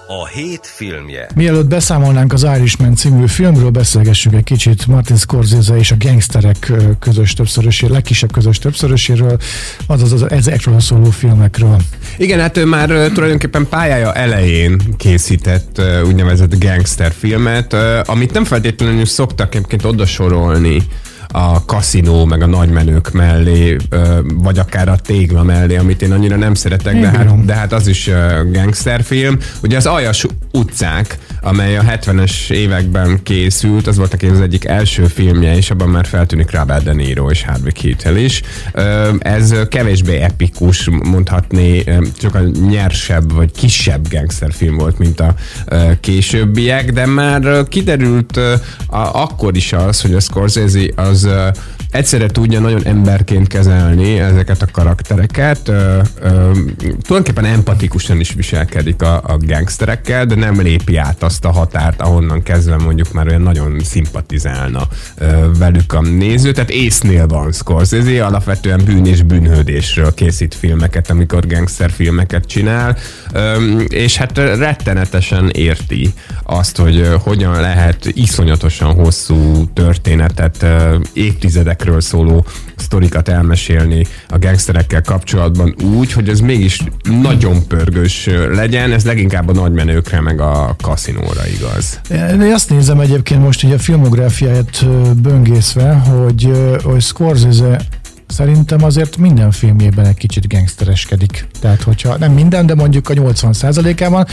a 0.07 0.27
hét 0.27 0.67
filmje. 0.75 1.27
Mielőtt 1.35 1.67
beszámolnánk 1.67 2.33
az 2.33 2.43
Irishman 2.43 2.95
című 2.95 3.27
filmről, 3.27 3.69
beszélgessünk 3.69 4.35
egy 4.35 4.43
kicsit 4.43 4.87
Martin 4.87 5.15
Scorsese 5.15 5.77
és 5.77 5.91
a 5.91 5.95
gangsterek 5.99 6.71
közös 6.99 7.33
többszöröséről, 7.33 7.93
legkisebb 7.93 8.31
közös 8.31 8.57
többszöröséről, 8.59 9.37
azaz 9.87 10.11
az 10.11 10.31
ezekről 10.31 10.79
szóló 10.79 11.09
filmekről. 11.09 11.77
Igen, 12.17 12.39
hát 12.39 12.57
ő 12.57 12.65
már 12.65 12.87
tulajdonképpen 12.87 13.67
pályája 13.69 14.13
elején 14.13 14.81
készített 14.97 15.81
úgynevezett 16.05 16.59
gangster 16.59 17.11
filmet, 17.19 17.73
amit 18.05 18.33
nem 18.33 18.43
feltétlenül 18.43 19.05
szoktak 19.05 19.55
egyébként 19.55 19.85
odasorolni 19.85 20.81
a 21.35 21.65
kaszinó, 21.65 22.25
meg 22.25 22.41
a 22.41 22.45
nagymenők 22.45 23.11
mellé, 23.11 23.77
vagy 24.33 24.59
akár 24.59 24.87
a 24.87 24.95
tégla 24.95 25.43
mellé, 25.43 25.75
amit 25.75 26.01
én 26.01 26.11
annyira 26.11 26.35
nem 26.35 26.53
szeretek, 26.53 26.99
de 26.99 27.07
hát, 27.07 27.45
de 27.45 27.53
hát 27.53 27.73
az 27.73 27.87
is 27.87 28.09
gangsterfilm. 28.51 29.37
Ugye 29.63 29.77
az 29.77 29.85
Aljas 29.85 30.25
utcák, 30.51 31.17
amely 31.43 31.77
a 31.77 31.81
70-es 31.81 32.49
években 32.49 33.23
készült, 33.23 33.87
az 33.87 33.97
volt 33.97 34.23
az 34.23 34.41
egyik 34.41 34.65
első 34.65 35.07
filmje, 35.07 35.55
és 35.55 35.71
abban 35.71 35.89
már 35.89 36.05
feltűnik 36.05 36.51
Robert 36.51 36.83
De 36.83 36.93
Niro 36.93 37.29
és 37.29 37.43
Harvey 37.43 37.71
Keitel 37.71 38.17
is. 38.17 38.41
Ez 39.19 39.53
kevésbé 39.69 40.17
epikus, 40.17 40.89
mondhatni, 40.89 41.83
csak 42.17 42.35
a 42.35 42.39
nyersebb 42.69 43.33
vagy 43.33 43.51
kisebb 43.51 44.07
gangsterfilm 44.09 44.77
volt, 44.77 44.97
mint 44.97 45.19
a 45.19 45.35
későbbiek, 45.99 46.91
de 46.91 47.05
már 47.05 47.67
kiderült 47.67 48.39
akkor 49.11 49.55
is 49.55 49.73
az, 49.73 50.01
hogy 50.01 50.13
a 50.13 50.19
Scorsese 50.19 50.79
az 50.95 51.29
egyszerre 51.93 52.27
tudja 52.27 52.59
nagyon 52.59 52.85
emberként 52.85 53.47
kezelni 53.47 54.19
ezeket 54.19 54.61
a 54.61 54.67
karaktereket, 54.71 55.67
ö, 55.67 55.99
ö, 56.21 56.51
tulajdonképpen 57.01 57.45
empatikusan 57.45 58.19
is 58.19 58.33
viselkedik 58.33 59.01
a, 59.01 59.15
a 59.15 59.37
gangsterekkel, 59.37 60.25
de 60.25 60.35
nem 60.35 60.61
lépi 60.61 60.97
át 60.97 61.23
azt 61.23 61.45
a 61.45 61.51
határt, 61.51 62.01
ahonnan 62.01 62.43
kezdve 62.43 62.77
mondjuk 62.77 63.11
már 63.11 63.27
olyan 63.27 63.41
nagyon 63.41 63.79
szimpatizálna 63.83 64.87
ö, 65.17 65.51
velük 65.57 65.93
a 65.93 66.01
néző, 66.01 66.51
tehát 66.51 66.69
észnél 66.69 67.27
van 67.27 67.51
Scorsese, 67.51 68.25
alapvetően 68.25 68.81
bűn 68.85 69.05
és 69.05 69.21
bűnhődésről 69.21 70.13
készít 70.13 70.55
filmeket, 70.55 71.09
amikor 71.09 71.47
gangster 71.47 71.91
filmeket 71.91 72.45
csinál, 72.45 72.97
ö, 73.33 73.79
és 73.79 74.17
hát 74.17 74.37
rettenetesen 74.37 75.49
érti 75.49 76.13
azt, 76.43 76.77
hogy 76.77 77.09
hogyan 77.23 77.61
lehet 77.61 78.05
iszonyatosan 78.05 78.93
hosszú 78.93 79.67
történetet 79.73 80.65
évtizedek 81.13 81.82
gangsterekről 81.83 82.01
szóló 82.01 82.45
sztorikat 82.75 83.29
elmesélni 83.29 84.05
a 84.29 84.37
gangsterekkel 84.37 85.01
kapcsolatban 85.01 85.75
úgy, 85.97 86.11
hogy 86.11 86.29
ez 86.29 86.39
mégis 86.39 86.83
nagyon 87.21 87.67
pörgős 87.67 88.29
legyen, 88.51 88.91
ez 88.91 89.05
leginkább 89.05 89.49
a 89.49 89.53
nagymenőkre 89.53 90.21
meg 90.21 90.41
a 90.41 90.75
kaszinóra 90.81 91.47
igaz. 91.47 91.99
Én 92.09 92.53
azt 92.53 92.69
nézem 92.69 92.99
egyébként 92.99 93.41
most 93.41 93.63
így 93.63 93.71
a 93.71 93.79
filmográfiáját 93.79 94.85
böngészve, 95.21 95.93
hogy, 95.93 96.51
hogy 96.83 97.01
Scorsese 97.01 97.81
szerintem 98.33 98.83
azért 98.83 99.17
minden 99.17 99.51
filmjében 99.51 100.05
egy 100.05 100.17
kicsit 100.17 100.47
gangstereskedik. 100.47 101.47
Tehát, 101.59 101.81
hogyha 101.81 102.17
nem 102.17 102.31
minden, 102.31 102.65
de 102.65 102.75
mondjuk 102.75 103.09
a 103.09 103.13
80%-ában, 103.13 104.25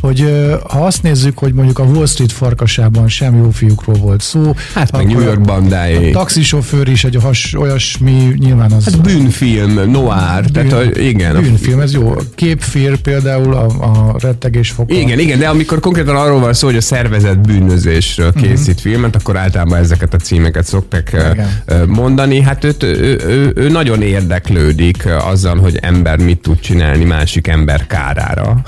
hogy 0.00 0.48
ha 0.68 0.86
azt 0.86 1.02
nézzük, 1.02 1.38
hogy 1.38 1.52
mondjuk 1.52 1.78
a 1.78 1.82
Wall 1.82 2.06
Street 2.06 2.32
farkasában 2.32 3.08
sem 3.08 3.36
jó 3.36 3.50
fiúkról 3.50 3.96
volt 3.96 4.20
szó. 4.20 4.54
Hát 4.74 4.92
meg 4.92 5.06
New 5.06 5.20
York 5.20 5.40
bandái. 5.40 6.08
A 6.08 6.12
taxisofőr 6.12 6.88
is 6.88 7.04
egy 7.04 7.18
has, 7.22 7.54
olyasmi, 7.58 8.34
nyilván 8.38 8.72
az... 8.72 8.84
Hát 8.84 9.02
bűnfilm, 9.02 9.72
noir, 9.72 10.42
bűn, 10.42 10.52
tehát 10.52 10.72
a, 10.72 11.00
igen. 11.00 11.40
Bűnfilm, 11.42 11.80
ez 11.80 11.92
jó. 11.92 12.14
Képfér 12.34 12.96
például 12.96 13.54
a, 13.54 13.64
a 13.64 14.16
rettegés 14.18 14.70
foka. 14.70 14.94
Igen, 14.94 15.18
igen, 15.18 15.38
de 15.38 15.48
amikor 15.48 15.80
konkrétan 15.80 16.16
arról 16.16 16.40
van 16.40 16.52
szó, 16.52 16.66
hogy 16.66 16.76
a 16.76 16.80
szervezet 16.80 17.40
bűnözésről 17.40 18.32
mhm. 18.34 18.44
készít 18.44 18.68
uh-huh. 18.68 18.92
filmet, 18.92 19.16
akkor 19.16 19.36
általában 19.36 19.78
ezeket 19.78 20.14
a 20.14 20.16
címeket 20.16 20.66
szokták 20.66 21.10
igen. 21.12 21.86
mondani. 21.86 22.40
Hát 22.40 22.64
őt, 22.64 22.82
ő, 22.82 23.20
ő, 23.26 23.37
ő 23.54 23.68
nagyon 23.68 24.02
érdeklődik 24.02 25.06
azzal, 25.06 25.58
hogy 25.58 25.78
ember 25.82 26.18
mit 26.18 26.38
tud 26.38 26.60
csinálni 26.60 27.04
másik 27.04 27.46
ember 27.46 27.86
kárára. 27.86 28.62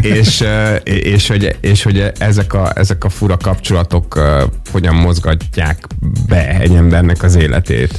és 0.00 0.24
és, 0.24 0.44
és, 0.84 1.28
hogy, 1.28 1.56
és 1.60 1.82
hogy 1.82 2.12
ezek 2.18 2.54
a, 2.54 2.72
ezek 2.74 3.04
a 3.04 3.08
fura 3.08 3.36
kapcsolatok 3.36 4.20
hogyan 4.72 4.94
mozgatják 4.94 5.86
be 6.28 6.58
egy 6.58 6.74
embernek 6.74 7.22
az 7.22 7.34
életét. 7.34 7.98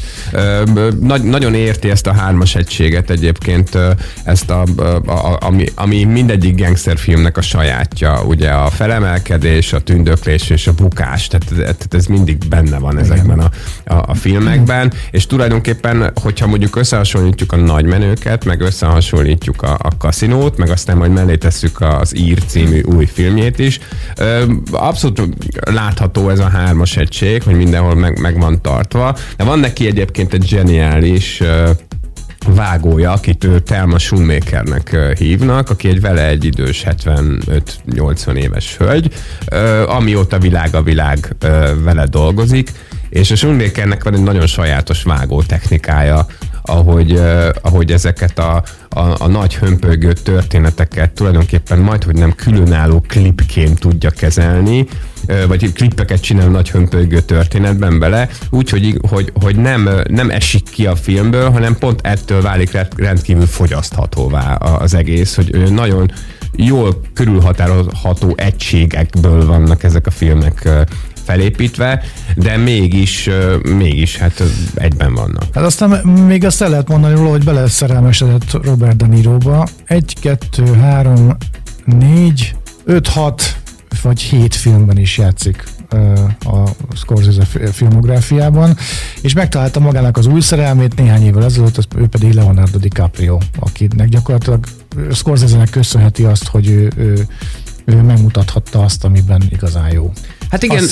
Nagy, 1.00 1.24
nagyon 1.24 1.54
érti 1.54 1.90
ezt 1.90 2.08
a 2.08 2.14
hármas 2.14 2.56
egységet 2.56 3.10
egyébként, 3.10 3.78
ezt 4.24 4.50
a, 4.50 4.64
a, 5.06 5.38
ami, 5.40 5.66
ami 5.76 6.04
mindegyik 6.04 6.62
gangsterfilmnek 6.62 7.38
a 7.38 7.42
sajátja, 7.42 8.24
ugye 8.24 8.50
a 8.50 8.70
felemelkedés, 8.70 9.74
a 9.74 9.80
tündöklés 9.80 10.50
és 10.50 10.68
a 10.68 10.74
bukás, 10.74 11.28
tehát, 11.28 11.46
tehát 11.56 11.94
ez 11.94 12.06
mindig 12.06 12.38
benne 12.50 12.80
van 12.80 13.00
ezekben 13.00 13.40
a, 13.40 13.50
a, 13.86 14.04
a 14.08 14.14
filmekben, 14.14 14.94
és 15.12 15.26
tulajdonképpen, 15.26 15.75
hogyha 16.22 16.48
mondjuk 16.48 16.76
összehasonlítjuk 16.76 17.52
a 17.52 17.56
nagymenőket, 17.56 18.46
meg 18.46 18.62
összehasonlítjuk 18.62 19.62
a, 19.62 19.78
a 19.82 19.98
kaszinót, 19.98 20.58
meg 20.58 20.70
aztán 20.70 20.98
majd 20.98 21.12
mellé 21.12 21.36
tesszük 21.36 21.82
az 21.82 22.18
Ír 22.18 22.40
című 22.46 22.82
új 22.82 23.06
filmjét 23.06 23.60
is. 23.60 23.80
Abszolút 24.72 25.22
látható 25.72 26.30
ez 26.30 26.40
a 26.40 26.50
hármas 26.50 26.98
egység, 26.98 27.44
hogy 27.44 27.56
mindenhol 27.56 27.96
meg, 27.96 28.20
meg 28.20 28.40
van 28.40 28.62
tartva. 28.62 29.16
De 29.38 29.44
van 29.44 29.60
neki 29.60 29.88
egyébként 29.88 30.34
egy 30.34 30.48
zseniális 30.48 31.42
vágója, 32.48 33.12
akit 33.12 33.44
ő 33.44 33.60
Telma 33.60 33.98
Schumachernek 33.98 34.98
hívnak, 35.18 35.70
aki 35.70 35.88
egy 35.88 36.02
vele 36.02 36.28
egy 36.28 36.46
idős 36.46 36.86
75-80 36.88 38.36
éves 38.36 38.78
hölgy, 38.78 39.14
amióta 39.88 40.40
világ 40.40 40.76
a 40.76 40.82
világ 40.82 41.36
vele 41.84 42.06
dolgozik, 42.06 42.72
és 43.16 43.32
a 43.32 43.36
Schumachernek 43.36 44.04
van 44.04 44.14
egy 44.14 44.24
nagyon 44.24 44.48
sajátos 44.48 45.04
vágó 45.04 45.42
technikája, 45.42 46.26
ahogy, 46.62 47.12
uh, 47.12 47.48
ahogy 47.62 47.92
ezeket 47.92 48.40
a, 48.40 48.64
a, 48.90 49.24
a 49.24 49.28
nagy 49.28 49.56
hömpölygő 49.56 50.14
történeteket 50.14 51.12
tulajdonképpen 51.12 51.80
majd, 51.80 52.04
hogy 52.04 52.16
nem 52.16 52.34
különálló 52.34 53.04
klipként 53.08 53.80
tudja 53.80 54.10
kezelni, 54.10 54.88
vagy 55.48 55.74
klippeket 55.74 56.22
csinál 56.22 56.48
nagy 56.48 56.70
hömpölygő 56.70 57.20
történetben 57.20 58.00
bele, 58.00 58.30
úgy, 58.50 58.70
hogy, 58.70 59.32
hogy, 59.42 59.56
nem, 59.56 59.90
nem 60.08 60.30
esik 60.30 60.70
ki 60.70 60.86
a 60.86 60.96
filmből, 60.96 61.50
hanem 61.50 61.78
pont 61.78 62.00
ettől 62.04 62.42
válik 62.42 62.78
rendkívül 62.96 63.46
fogyaszthatóvá 63.46 64.54
az 64.56 64.94
egész, 64.94 65.36
hogy 65.36 65.74
nagyon 65.74 66.12
jól 66.56 67.02
körülhatárolható 67.14 68.34
egységekből 68.38 69.46
vannak 69.46 69.84
ezek 69.84 70.08
a 70.08 70.12
filmek 70.12 70.70
felépítve, 71.26 72.04
de 72.36 72.58
mégis, 72.58 73.30
mégis 73.64 74.18
hát 74.18 74.44
egyben 74.76 75.14
vannak. 75.14 75.44
Hát 75.54 75.64
aztán 75.64 76.08
még 76.08 76.46
azt 76.46 76.62
el 76.62 76.70
lehet 76.70 76.88
mondani 76.88 77.16
róla, 77.16 77.30
hogy 77.30 77.44
beleszerelmesedett 77.44 78.52
Robert 78.52 78.96
De 78.96 79.06
Niroba. 79.06 79.68
Egy, 79.86 80.16
kettő, 80.22 80.74
három, 80.74 81.38
négy, 81.86 82.56
öt, 82.86 83.08
hat 83.08 83.56
vagy 84.02 84.22
hét 84.22 84.56
filmben 84.56 84.98
is 84.98 85.18
játszik 85.18 85.64
a 86.40 86.70
Scorsese 86.96 87.46
filmográfiában, 87.72 88.78
és 89.22 89.34
megtalálta 89.34 89.80
magának 89.80 90.18
az 90.18 90.26
új 90.26 90.42
szerelmét 90.42 90.96
néhány 90.96 91.26
évvel 91.26 91.44
ezelőtt, 91.44 91.78
az, 91.78 91.86
ő 91.96 92.08
pedig 92.08 92.34
Leonardo 92.34 92.78
DiCaprio, 92.78 93.38
akinek 93.60 94.10
gyakorlatilag 94.10 94.66
Scorsese-nek 95.12 95.70
köszönheti 95.70 96.24
azt, 96.24 96.48
hogy 96.48 96.68
ő, 96.70 96.92
ő, 96.96 97.28
ő 97.86 98.02
megmutathatta 98.02 98.84
azt, 98.84 99.04
amiben 99.04 99.42
igazán 99.50 99.92
jó. 99.92 100.12
Hát 100.50 100.64
igen, 100.64 100.84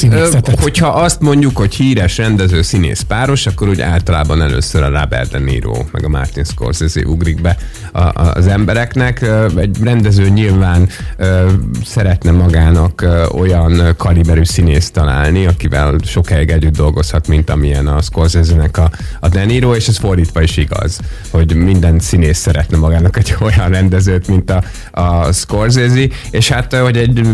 hogyha 0.61 0.87
azt 0.87 1.19
mondjuk, 1.19 1.57
hogy 1.57 1.75
híres 1.75 2.17
rendező 2.17 2.61
színész 2.61 3.01
páros, 3.01 3.45
akkor 3.45 3.67
úgy 3.67 3.81
általában 3.81 4.41
először 4.41 4.83
a 4.83 4.99
Robert 4.99 5.31
De 5.31 5.39
Niro, 5.39 5.83
meg 5.91 6.05
a 6.05 6.09
Martin 6.09 6.43
Scorsese 6.43 7.05
ugrik 7.05 7.41
be 7.41 7.57
a, 7.91 7.99
a, 7.99 8.33
az 8.33 8.47
embereknek. 8.47 9.25
Egy 9.57 9.77
rendező 9.83 10.29
nyilván 10.29 10.89
ö, 11.17 11.51
szeretne 11.85 12.31
magának 12.31 13.01
ö, 13.01 13.25
olyan 13.25 13.93
kaliberű 13.97 14.43
színészt 14.43 14.93
találni, 14.93 15.45
akivel 15.45 15.95
sokáig 16.03 16.49
együtt 16.49 16.75
dolgozhat, 16.75 17.27
mint 17.27 17.49
amilyen 17.49 17.87
a 17.87 18.01
Scorsese-nek 18.01 18.77
a, 18.77 18.91
a 19.19 19.29
De 19.29 19.45
Niro, 19.45 19.75
és 19.75 19.87
ez 19.87 19.97
fordítva 19.97 20.41
is 20.41 20.57
igaz, 20.57 20.99
hogy 21.29 21.55
minden 21.55 21.99
színész 21.99 22.37
szeretne 22.37 22.77
magának 22.77 23.17
egy 23.17 23.35
olyan 23.47 23.69
rendezőt, 23.69 24.27
mint 24.27 24.51
a, 24.51 24.63
a 24.91 25.31
Scorsese, 25.31 26.07
és 26.31 26.49
hát, 26.49 26.75
hogy 26.75 26.97
egy 26.97 27.27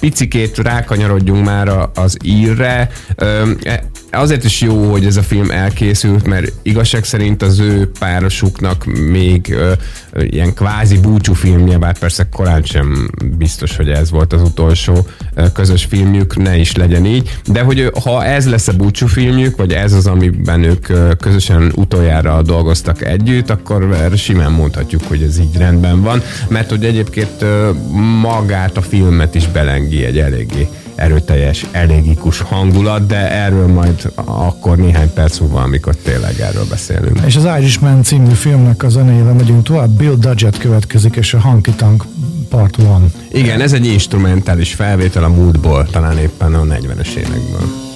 picikét 0.00 0.58
rákanyarodjunk 0.58 1.44
már 1.44 1.63
a, 1.68 1.90
az 1.94 2.16
írre. 2.22 2.90
E, 3.16 3.84
azért 4.14 4.44
is 4.44 4.60
jó, 4.60 4.90
hogy 4.90 5.04
ez 5.04 5.16
a 5.16 5.22
film 5.22 5.50
elkészült, 5.50 6.26
mert 6.26 6.52
igazság 6.62 7.04
szerint 7.04 7.42
az 7.42 7.58
ő 7.58 7.90
párosuknak 7.98 8.84
még 8.84 9.56
ilyen 10.20 10.54
kvázi 10.54 10.98
búcsú 10.98 11.32
filmje, 11.32 11.78
bár 11.78 11.98
persze 11.98 12.28
korán 12.28 12.62
sem 12.62 13.10
biztos, 13.38 13.76
hogy 13.76 13.88
ez 13.88 14.10
volt 14.10 14.32
az 14.32 14.42
utolsó 14.42 15.06
közös 15.52 15.84
filmjük, 15.84 16.36
ne 16.36 16.56
is 16.56 16.76
legyen 16.76 17.06
így, 17.06 17.38
de 17.46 17.60
hogy 17.60 17.90
ha 18.02 18.24
ez 18.24 18.48
lesz 18.48 18.68
a 18.68 18.72
búcsú 18.72 19.06
filmjük, 19.06 19.56
vagy 19.56 19.72
ez 19.72 19.92
az, 19.92 20.06
amiben 20.06 20.62
ők 20.62 20.86
közösen 21.18 21.72
utoljára 21.74 22.42
dolgoztak 22.42 23.04
együtt, 23.04 23.50
akkor 23.50 24.08
simán 24.16 24.52
mondhatjuk, 24.52 25.02
hogy 25.08 25.22
ez 25.22 25.38
így 25.38 25.56
rendben 25.56 26.02
van, 26.02 26.22
mert 26.48 26.70
hogy 26.70 26.84
egyébként 26.84 27.44
magát 28.20 28.76
a 28.76 28.82
filmet 28.82 29.34
is 29.34 29.48
belengi 29.48 30.04
egy 30.04 30.18
eléggé 30.18 30.68
erőteljes, 30.94 31.66
elégikus 31.70 32.40
hangulat, 32.40 33.06
de 33.06 33.30
erről 33.30 33.66
majd 33.66 34.12
akkor 34.14 34.76
néhány 34.76 35.12
perc 35.12 35.38
múlva, 35.38 35.60
amikor 35.60 35.96
tényleg 35.96 36.40
erről 36.40 36.64
beszélünk. 36.68 37.20
És 37.26 37.36
az 37.36 37.48
Irishman 37.58 38.02
című 38.02 38.32
filmnek 38.32 38.82
a 38.82 38.88
zenéjével 38.88 39.34
megyünk 39.34 39.62
tovább, 39.62 39.90
Bill 39.90 40.14
Dudgett 40.18 40.58
következik, 40.58 41.16
és 41.16 41.34
a 41.34 41.40
Honky 41.40 41.70
Tonk 41.70 42.04
Part 42.48 42.78
1. 42.78 42.86
Igen, 43.32 43.60
ez 43.60 43.72
egy 43.72 43.86
instrumentális 43.86 44.74
felvétel 44.74 45.24
a 45.24 45.28
múltból, 45.28 45.86
talán 45.90 46.18
éppen 46.18 46.54
a 46.54 46.62
40-es 46.62 47.14
évekből. 47.14 47.93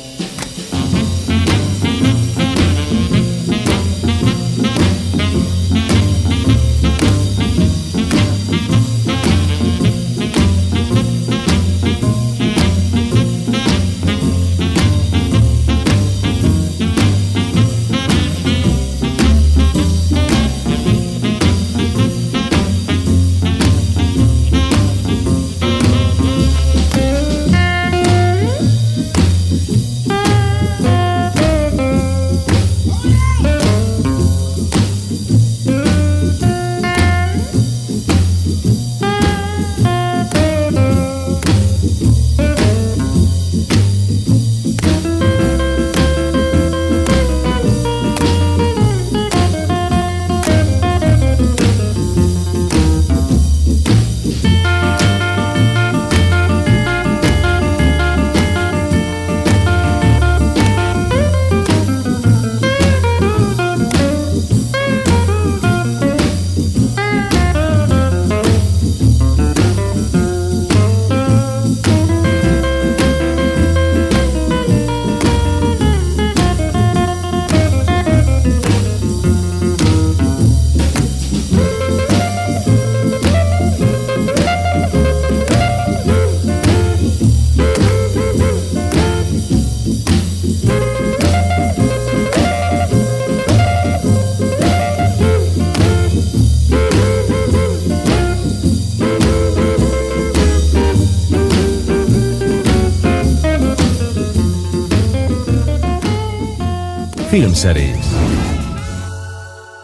Filmszerész 107.29 108.13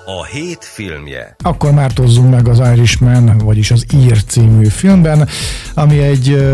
A 0.04 0.24
hét 0.24 0.58
filmje 0.60 1.36
Akkor 1.42 1.72
mártozzunk 1.72 2.30
meg 2.30 2.48
az 2.48 2.60
Irishman, 2.72 3.38
vagyis 3.38 3.70
az 3.70 3.84
Ír 3.94 4.24
című 4.24 4.66
filmben, 4.66 5.28
ami 5.74 5.98
egy 5.98 6.44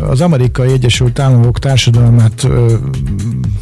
az 0.00 0.20
amerikai 0.20 0.72
Egyesült 0.72 1.18
Államok 1.18 1.58
társadalmát 1.58 2.46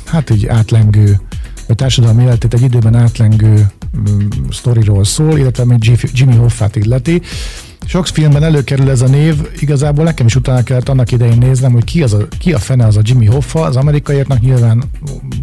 hát 0.05 0.31
így 0.31 0.47
átlengő 0.47 1.21
vagy 1.66 1.76
társadalmi 1.76 2.23
életét 2.23 2.55
egy 2.55 2.62
időben 2.62 2.95
átlengő 2.95 3.66
sztoriról 4.50 5.05
szól, 5.05 5.38
illetve 5.38 5.64
még 5.64 5.99
Jimmy 6.12 6.37
Hoffát 6.37 6.76
illeti. 6.76 7.23
Sok 7.87 8.07
filmben 8.07 8.43
előkerül 8.43 8.90
ez 8.90 9.02
a 9.02 9.07
név, 9.07 9.35
igazából 9.59 10.05
nekem 10.05 10.26
is 10.26 10.37
utána 10.37 10.62
kellett 10.62 10.88
annak 10.88 11.12
idején 11.12 11.38
néznem, 11.38 11.73
hogy 11.73 11.85
ki, 11.85 12.02
az 12.02 12.12
a, 12.12 12.28
ki 12.38 12.52
a 12.52 12.59
fene 12.59 12.87
az 12.87 12.97
a 12.97 13.00
Jimmy 13.02 13.26
Hoffa, 13.26 13.61
az 13.61 13.76
amerikaiaknak 13.76 14.40
nyilván 14.40 14.85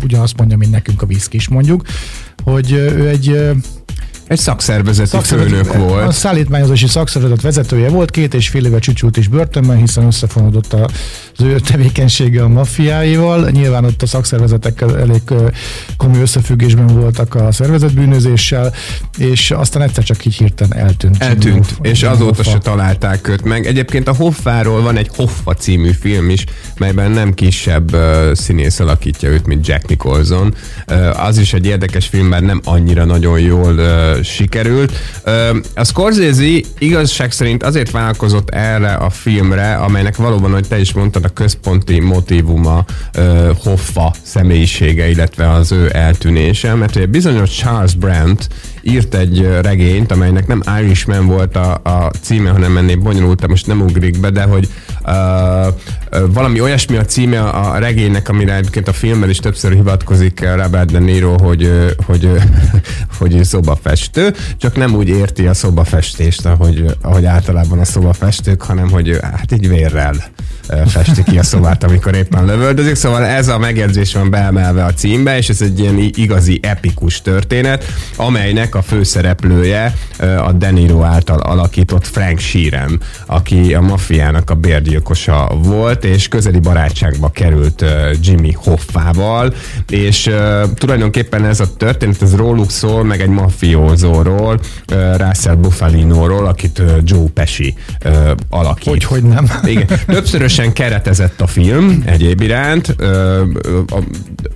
ugyanazt 0.03 0.37
mondja, 0.37 0.57
mint 0.57 0.71
nekünk 0.71 1.01
a 1.01 1.07
is 1.29 1.47
mondjuk, 1.47 1.83
hogy 2.43 2.71
ő 2.71 3.07
egy 3.07 3.51
egy 4.27 4.39
szakszervezeti 4.39 5.09
Szakszervezet, 5.09 5.67
főnök 5.67 5.89
volt. 5.89 6.07
A 6.07 6.11
szállítmányozási 6.11 6.87
szakszervezet 6.87 7.41
vezetője 7.41 7.89
volt, 7.89 8.11
két 8.11 8.33
és 8.33 8.49
fél 8.49 8.65
éve 8.65 8.79
csücsült 8.79 9.17
is 9.17 9.27
börtönben, 9.27 9.77
hiszen 9.77 10.05
összefonódott 10.05 10.73
az 10.73 11.43
ő 11.43 11.59
tevékenysége 11.59 12.43
a 12.43 12.47
maffiáival. 12.47 13.49
Nyilván 13.49 13.85
ott 13.85 14.01
a 14.01 14.07
szakszervezetekkel 14.07 14.99
elég 14.99 15.21
komoly 15.97 16.21
összefüggésben 16.21 16.87
voltak 16.87 17.35
a 17.35 17.51
szervezetbűnözéssel, 17.51 18.73
és 19.17 19.51
aztán 19.51 19.81
egyszer 19.81 20.03
csak 20.03 20.25
így 20.25 20.35
hirtelen 20.35 20.77
eltűnt. 20.77 21.23
Eltűnt, 21.23 21.65
Hoff, 21.67 21.77
és 21.81 22.03
azóta 22.03 22.25
Hoffa. 22.35 22.43
se 22.43 22.57
találták 22.57 23.27
őt 23.27 23.43
meg. 23.43 23.65
Egyébként 23.65 24.07
a 24.07 24.13
Hoffáról 24.15 24.81
van 24.81 24.97
egy 24.97 25.09
Hoffa 25.15 25.53
című 25.53 25.91
film 25.91 26.29
is, 26.29 26.45
melyben 26.77 27.11
nem 27.11 27.33
kisebb 27.33 27.93
uh, 27.93 28.33
színész 28.33 28.79
alakítja 28.79 29.29
őt, 29.29 29.45
mint 29.45 29.67
Jack 29.67 29.87
Nicholson. 29.87 30.55
Uh, 30.87 31.25
az 31.25 31.37
is 31.37 31.53
egy 31.53 31.65
érdekes 31.65 32.07
film, 32.07 32.27
mert 32.27 32.43
nem 32.45 32.61
annyira 32.63 33.05
nagyon 33.05 33.39
jól 33.39 33.73
uh, 33.73 34.12
sikerült. 34.23 34.93
A 35.75 35.83
Scorsese 35.83 36.59
igazság 36.77 37.31
szerint 37.31 37.63
azért 37.63 37.91
vállalkozott 37.91 38.49
erre 38.49 38.93
a 38.93 39.09
filmre, 39.09 39.75
amelynek 39.75 40.15
valóban, 40.15 40.51
hogy 40.51 40.67
te 40.67 40.79
is 40.79 40.93
mondtad, 40.93 41.23
a 41.23 41.29
központi 41.29 41.99
motivuma 41.99 42.85
Hoffa 43.63 44.13
személyisége, 44.21 45.09
illetve 45.09 45.51
az 45.51 45.71
ő 45.71 45.89
eltűnése, 45.93 46.73
mert 46.73 46.95
egy 46.95 47.09
bizonyos 47.09 47.49
Charles 47.49 47.95
Brandt 47.95 48.47
írt 48.83 49.15
egy 49.15 49.47
regényt, 49.61 50.11
amelynek 50.11 50.47
nem 50.47 50.61
Irishman 50.79 51.25
volt 51.25 51.55
a, 51.55 51.73
a 51.83 52.11
címe, 52.21 52.49
hanem 52.49 52.77
ennél 52.77 52.97
bonyolult, 52.97 53.47
most 53.47 53.67
nem 53.67 53.81
ugrik 53.81 54.19
be, 54.19 54.29
de 54.29 54.43
hogy 54.43 54.67
uh, 55.05 56.31
valami 56.33 56.61
olyasmi 56.61 56.97
a 56.97 57.05
címe 57.05 57.41
a 57.41 57.77
regénynek, 57.77 58.29
amire 58.29 58.55
egyébként 58.55 58.87
a 58.87 58.93
filmben 58.93 59.29
is 59.29 59.37
többször 59.37 59.73
hivatkozik 59.73 60.39
Robert 60.55 60.91
De 60.91 60.99
Niro, 60.99 61.35
hogy, 61.43 61.95
hogy, 62.05 62.29
hogy, 63.17 63.33
hogy 63.33 63.43
szobafestő, 63.43 64.33
csak 64.57 64.75
nem 64.75 64.95
úgy 64.95 65.07
érti 65.07 65.47
a 65.47 65.53
szobafestést, 65.53 66.45
ahogy, 66.45 66.85
ahogy 67.01 67.25
általában 67.25 67.79
a 67.79 67.85
szobafestők, 67.85 68.61
hanem 68.61 68.89
hogy 68.89 69.17
hát 69.21 69.51
így 69.51 69.67
vérrel 69.67 70.15
festi 70.87 71.23
ki 71.23 71.37
a 71.37 71.43
szobát, 71.43 71.83
amikor 71.83 72.15
éppen 72.15 72.45
lövöldözik. 72.45 72.95
Szóval 72.95 73.23
ez 73.23 73.47
a 73.47 73.57
megjegyzés 73.57 74.13
van 74.13 74.29
beemelve 74.29 74.83
a 74.83 74.93
címbe, 74.93 75.37
és 75.37 75.49
ez 75.49 75.61
egy 75.61 75.79
ilyen 75.79 75.97
igazi 75.97 76.59
epikus 76.61 77.21
történet, 77.21 77.85
amelynek 78.15 78.75
a 78.75 78.81
főszereplője 78.81 79.93
a 80.19 80.51
Deniro 80.51 81.01
által 81.01 81.39
alakított 81.39 82.07
Frank 82.07 82.39
Sheeran, 82.39 82.99
aki 83.25 83.73
a 83.73 83.81
maffiának 83.81 84.49
a 84.49 84.55
bérgyilkosa 84.55 85.51
volt, 85.63 86.03
és 86.03 86.27
közeli 86.27 86.59
barátságba 86.59 87.29
került 87.29 87.85
Jimmy 88.21 88.51
Hoffával, 88.51 89.53
és 89.89 90.29
tulajdonképpen 90.73 91.45
ez 91.45 91.59
a 91.59 91.75
történet, 91.77 92.21
ez 92.21 92.35
róluk 92.35 92.71
szól, 92.71 93.03
meg 93.03 93.21
egy 93.21 93.29
mafiózóról, 93.29 94.59
Russell 95.17 95.55
Buffalino-ról, 95.55 96.45
akit 96.45 96.81
Joe 97.03 97.27
Pesci 97.33 97.75
alakít. 98.49 98.89
Hogy, 98.89 99.03
hogy 99.03 99.23
nem. 99.23 99.51
Igen. 99.63 99.87
Többszörös 100.05 100.52
erősen 100.57 100.73
keretezett 100.73 101.41
a 101.41 101.47
film 101.47 102.03
egyéb 102.05 102.41
iránt. 102.41 102.87
A, 102.87 103.97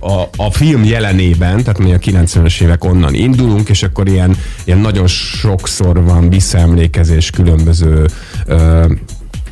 a, 0.00 0.28
a 0.36 0.50
film 0.50 0.84
jelenében, 0.84 1.62
tehát 1.62 1.78
mi 1.78 1.92
a 1.92 1.98
90-es 1.98 2.60
évek 2.62 2.84
onnan 2.84 3.14
indulunk, 3.14 3.68
és 3.68 3.82
akkor 3.82 4.08
ilyen, 4.08 4.36
ilyen 4.64 4.78
nagyon 4.78 5.06
sokszor 5.06 6.04
van 6.04 6.28
visszaemlékezés 6.28 7.30
különböző 7.30 8.06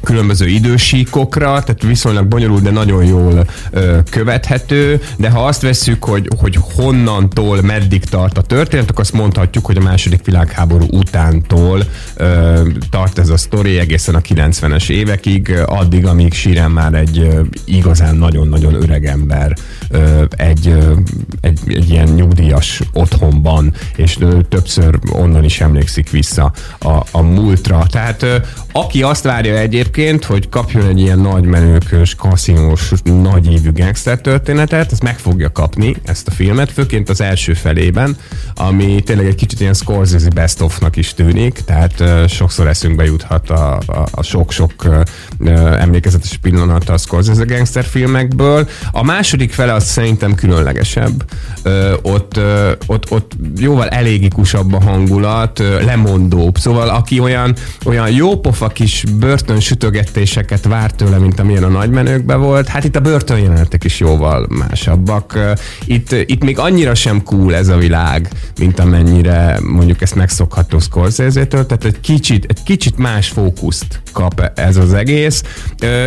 különböző 0.06 0.46
idősíkokra, 0.46 1.44
tehát 1.44 1.82
viszonylag 1.82 2.26
bonyolult, 2.26 2.62
de 2.62 2.70
nagyon 2.70 3.04
jól 3.04 3.46
ö, 3.70 3.98
követhető, 4.10 5.00
de 5.16 5.30
ha 5.30 5.46
azt 5.46 5.62
vesszük, 5.62 6.04
hogy, 6.04 6.28
hogy 6.38 6.58
honnantól 6.74 7.62
meddig 7.62 8.04
tart 8.04 8.38
a 8.38 8.42
történet, 8.42 8.90
akkor 8.90 9.00
azt 9.00 9.12
mondhatjuk, 9.12 9.66
hogy 9.66 9.76
a 9.76 9.80
második 9.80 10.24
világháború 10.24 10.86
utántól 10.90 11.82
ö, 12.16 12.60
tart 12.90 13.18
ez 13.18 13.28
a 13.28 13.36
sztori 13.36 13.78
egészen 13.78 14.14
a 14.14 14.20
90-es 14.20 14.88
évekig, 14.88 15.54
addig, 15.66 16.06
amíg 16.06 16.32
Siren 16.32 16.70
már 16.70 16.94
egy 16.94 17.18
ö, 17.18 17.40
igazán 17.64 18.16
nagyon-nagyon 18.16 18.74
öreg 18.74 19.06
ember 19.06 19.56
ö, 19.90 20.24
egy, 20.30 20.68
ö, 20.68 20.92
egy, 21.40 21.58
egy 21.66 21.90
ilyen 21.90 22.08
nyugdíjas 22.08 22.80
otthonban, 22.92 23.72
és 23.96 24.16
ö, 24.20 24.38
többször 24.48 24.98
onnan 25.12 25.44
is 25.44 25.60
emlékszik 25.60 26.10
vissza 26.10 26.52
a, 26.78 27.02
a 27.10 27.20
múltra. 27.20 27.86
Tehát 27.90 28.22
ö, 28.22 28.36
aki 28.72 29.02
azt 29.02 29.24
várja 29.24 29.56
egyébként, 29.56 29.94
egyébként, 29.96 30.24
hogy 30.24 30.48
kapjon 30.48 30.86
egy 30.86 31.00
ilyen 31.00 31.18
nagy 31.18 31.44
menőkös, 31.44 32.14
kaszinós, 32.14 32.92
nagy 33.04 33.52
évű 33.52 33.72
gangster 33.72 34.20
történetet, 34.20 34.92
ezt 34.92 35.02
meg 35.02 35.18
fogja 35.18 35.52
kapni, 35.52 35.96
ezt 36.04 36.28
a 36.28 36.30
filmet, 36.30 36.70
főként 36.72 37.08
az 37.08 37.20
első 37.20 37.54
felében, 37.54 38.16
ami 38.54 39.02
tényleg 39.04 39.26
egy 39.26 39.34
kicsit 39.34 39.60
ilyen 39.60 39.74
Scorsese 39.74 40.28
best 40.28 40.60
of-nak 40.60 40.96
is 40.96 41.14
tűnik, 41.14 41.60
tehát 41.64 42.00
uh, 42.00 42.26
sokszor 42.26 42.66
eszünkbe 42.66 43.04
juthat 43.04 43.50
a, 43.50 43.76
a, 43.86 44.06
a 44.10 44.22
sok-sok 44.22 44.72
uh, 44.84 45.80
emlékezetes 45.80 46.36
pillanat 46.36 46.88
a 46.88 46.96
Scorsese 46.96 47.44
gangster 47.44 47.84
filmekből. 47.84 48.68
A 48.90 49.02
második 49.02 49.52
fele 49.52 49.72
az 49.72 49.84
szerintem 49.84 50.34
különlegesebb. 50.34 51.24
Uh, 51.64 51.92
ott, 52.02 52.36
uh, 52.36 52.70
ott, 52.86 53.10
ott 53.10 53.32
jóval 53.58 53.88
elégikusabb 53.88 54.72
a 54.72 54.80
hangulat, 54.80 55.58
uh, 55.58 55.84
lemondóbb. 55.84 56.58
Szóval 56.58 56.88
aki 56.88 57.20
olyan, 57.20 57.54
olyan 57.84 58.10
jópofa 58.10 58.68
kis 58.68 59.04
börtön 59.18 59.60
sütögetéseket 59.76 60.64
vár 60.64 60.92
tőle, 60.92 61.18
mint 61.18 61.40
amilyen 61.40 61.62
a 61.62 61.68
nagymenőkben 61.68 62.40
volt. 62.40 62.68
Hát 62.68 62.84
itt 62.84 62.96
a 62.96 63.00
börtönjelenetek 63.00 63.84
is 63.84 64.00
jóval 64.00 64.46
másabbak. 64.48 65.38
Itt, 65.84 66.12
itt 66.12 66.42
még 66.44 66.58
annyira 66.58 66.94
sem 66.94 67.22
cool 67.22 67.54
ez 67.54 67.68
a 67.68 67.76
világ, 67.76 68.28
mint 68.58 68.78
amennyire 68.78 69.58
mondjuk 69.62 70.02
ezt 70.02 70.14
megszokható 70.14 70.78
Scorsese-től, 70.78 71.66
tehát 71.66 71.84
egy 71.84 72.00
kicsit, 72.00 72.44
egy 72.48 72.62
kicsit 72.62 72.98
más 72.98 73.28
fókuszt 73.28 74.00
kap 74.12 74.50
ez 74.54 74.76
az 74.76 74.94
egész, 74.94 75.42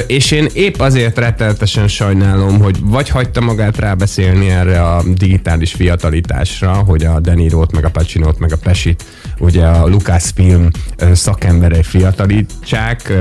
és 0.08 0.32
én 0.32 0.48
épp 0.54 0.80
azért 0.80 1.18
retteltesen 1.18 1.88
sajnálom, 1.88 2.60
hogy 2.60 2.78
vagy 2.82 3.10
hagyta 3.10 3.42
magát 3.42 3.78
rábeszélni 3.78 4.50
erre 4.50 4.84
a 4.84 5.04
digitális 5.16 5.72
fiatalitásra, 5.74 6.72
hogy 6.72 7.06
a 7.06 7.20
Denirot, 7.20 7.72
meg 7.72 7.86
a 7.86 7.90
Pacinót, 7.90 8.40
meg 8.40 8.54
a 8.54 8.58
Pesit, 8.58 9.04
ugye 9.40 9.66
a 9.66 9.88
Lucasfilm 9.88 10.68
szakemberei 11.14 11.84
fiatalítsák, 11.84 13.14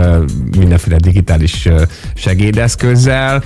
mindenféle 0.58 0.96
digitális 0.96 1.68
segédeszközzel, 2.14 3.42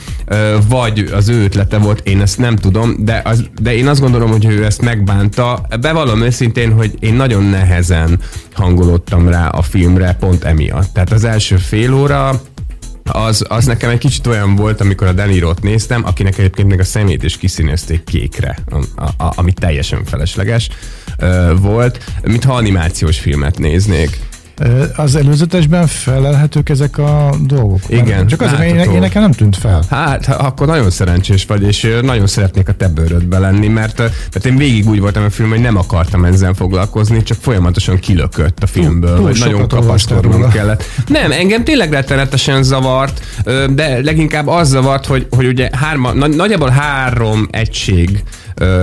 vagy 0.68 1.10
az 1.12 1.28
ő 1.28 1.42
ötlete 1.42 1.78
volt, 1.78 2.08
én 2.08 2.20
ezt 2.20 2.38
nem 2.38 2.56
tudom, 2.56 2.94
de, 2.98 3.20
az, 3.24 3.44
de 3.60 3.74
én 3.74 3.88
azt 3.88 4.00
gondolom, 4.00 4.30
hogy 4.30 4.44
ő 4.44 4.64
ezt 4.64 4.82
megbánta. 4.82 5.66
Bevallom 5.80 6.22
őszintén, 6.22 6.72
hogy 6.72 6.94
én 7.00 7.14
nagyon 7.14 7.42
nehezen 7.44 8.18
hangolódtam 8.52 9.28
rá 9.28 9.48
a 9.48 9.62
filmre 9.62 10.16
pont 10.20 10.44
emiatt. 10.44 10.92
Tehát 10.92 11.12
az 11.12 11.24
első 11.24 11.56
fél 11.56 11.94
óra 11.94 12.40
az, 13.04 13.44
az 13.48 13.64
nekem 13.64 13.90
egy 13.90 13.98
kicsit 13.98 14.26
olyan 14.26 14.54
volt, 14.54 14.80
amikor 14.80 15.06
a 15.06 15.12
Denirot 15.12 15.62
néztem, 15.62 16.04
akinek 16.04 16.38
egyébként 16.38 16.68
még 16.68 16.80
a 16.80 16.84
szemét 16.84 17.22
is 17.22 17.36
kiszínezték 17.36 18.04
kékre, 18.04 18.58
a, 18.96 19.04
a, 19.24 19.32
ami 19.34 19.52
teljesen 19.52 20.04
felesleges 20.04 20.68
uh, 21.20 21.58
volt, 21.58 22.04
mintha 22.22 22.54
animációs 22.54 23.18
filmet 23.18 23.58
néznék. 23.58 24.18
Az 24.96 25.16
előzetesben 25.16 25.86
felelhetők 25.86 26.68
ezek 26.68 26.98
a 26.98 27.34
dolgok? 27.46 27.80
Igen. 27.88 28.26
Csak 28.26 28.40
azért, 28.40 28.62
én, 28.62 28.76
én 28.76 29.00
nekem 29.00 29.22
nem 29.22 29.32
tűnt 29.32 29.56
fel. 29.56 29.82
Hát, 29.90 30.26
akkor 30.28 30.66
nagyon 30.66 30.90
szerencsés 30.90 31.44
vagy, 31.44 31.62
és 31.62 31.98
nagyon 32.02 32.26
szeretnék 32.26 32.68
a 32.68 32.72
te 32.72 32.88
bőrödbe 32.88 33.38
lenni, 33.38 33.68
mert, 33.68 33.98
mert 34.32 34.46
én 34.46 34.56
végig 34.56 34.88
úgy 34.88 35.00
voltam 35.00 35.24
a 35.24 35.30
film, 35.30 35.48
hogy 35.48 35.60
nem 35.60 35.76
akartam 35.76 36.24
ezzel 36.24 36.52
foglalkozni, 36.54 37.22
csak 37.22 37.38
folyamatosan 37.40 37.98
kilökött 37.98 38.62
a 38.62 38.66
filmből, 38.66 39.16
túl, 39.16 39.32
túl 39.32 39.46
nagyon 39.46 39.68
kapasztornom 39.68 40.50
kellett. 40.50 40.84
Nem, 41.06 41.32
engem 41.32 41.64
tényleg 41.64 41.92
rettenetesen 41.92 42.62
zavart, 42.62 43.24
de 43.70 44.02
leginkább 44.02 44.46
az 44.46 44.68
zavart, 44.68 45.06
hogy, 45.06 45.26
hogy 45.30 45.46
ugye 45.46 45.68
hárma, 45.72 46.12
nagyjából 46.12 46.68
három 46.68 47.48
egység 47.50 48.22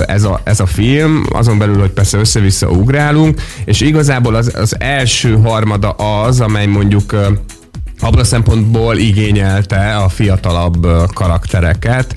ez 0.06 0.24
a, 0.24 0.42
ez 0.44 0.60
a 0.60 0.66
film, 0.66 1.26
azon 1.32 1.58
belül, 1.58 1.80
hogy 1.80 1.92
persze 1.92 2.18
össze-vissza 2.18 2.70
ugrálunk, 2.70 3.42
és 3.66 3.82
igazából 3.82 4.36
az, 4.36 4.52
az 4.56 4.76
első 4.80 5.38
harmada 5.38 5.90
az, 5.90 6.42
amely 6.42 6.66
mondjuk 6.66 7.16
abban 8.02 8.20
a 8.20 8.24
szempontból 8.24 8.98
igényelte 8.98 9.96
a 9.96 10.10
fiatalabb 10.10 10.88
karaktereket, 11.14 12.14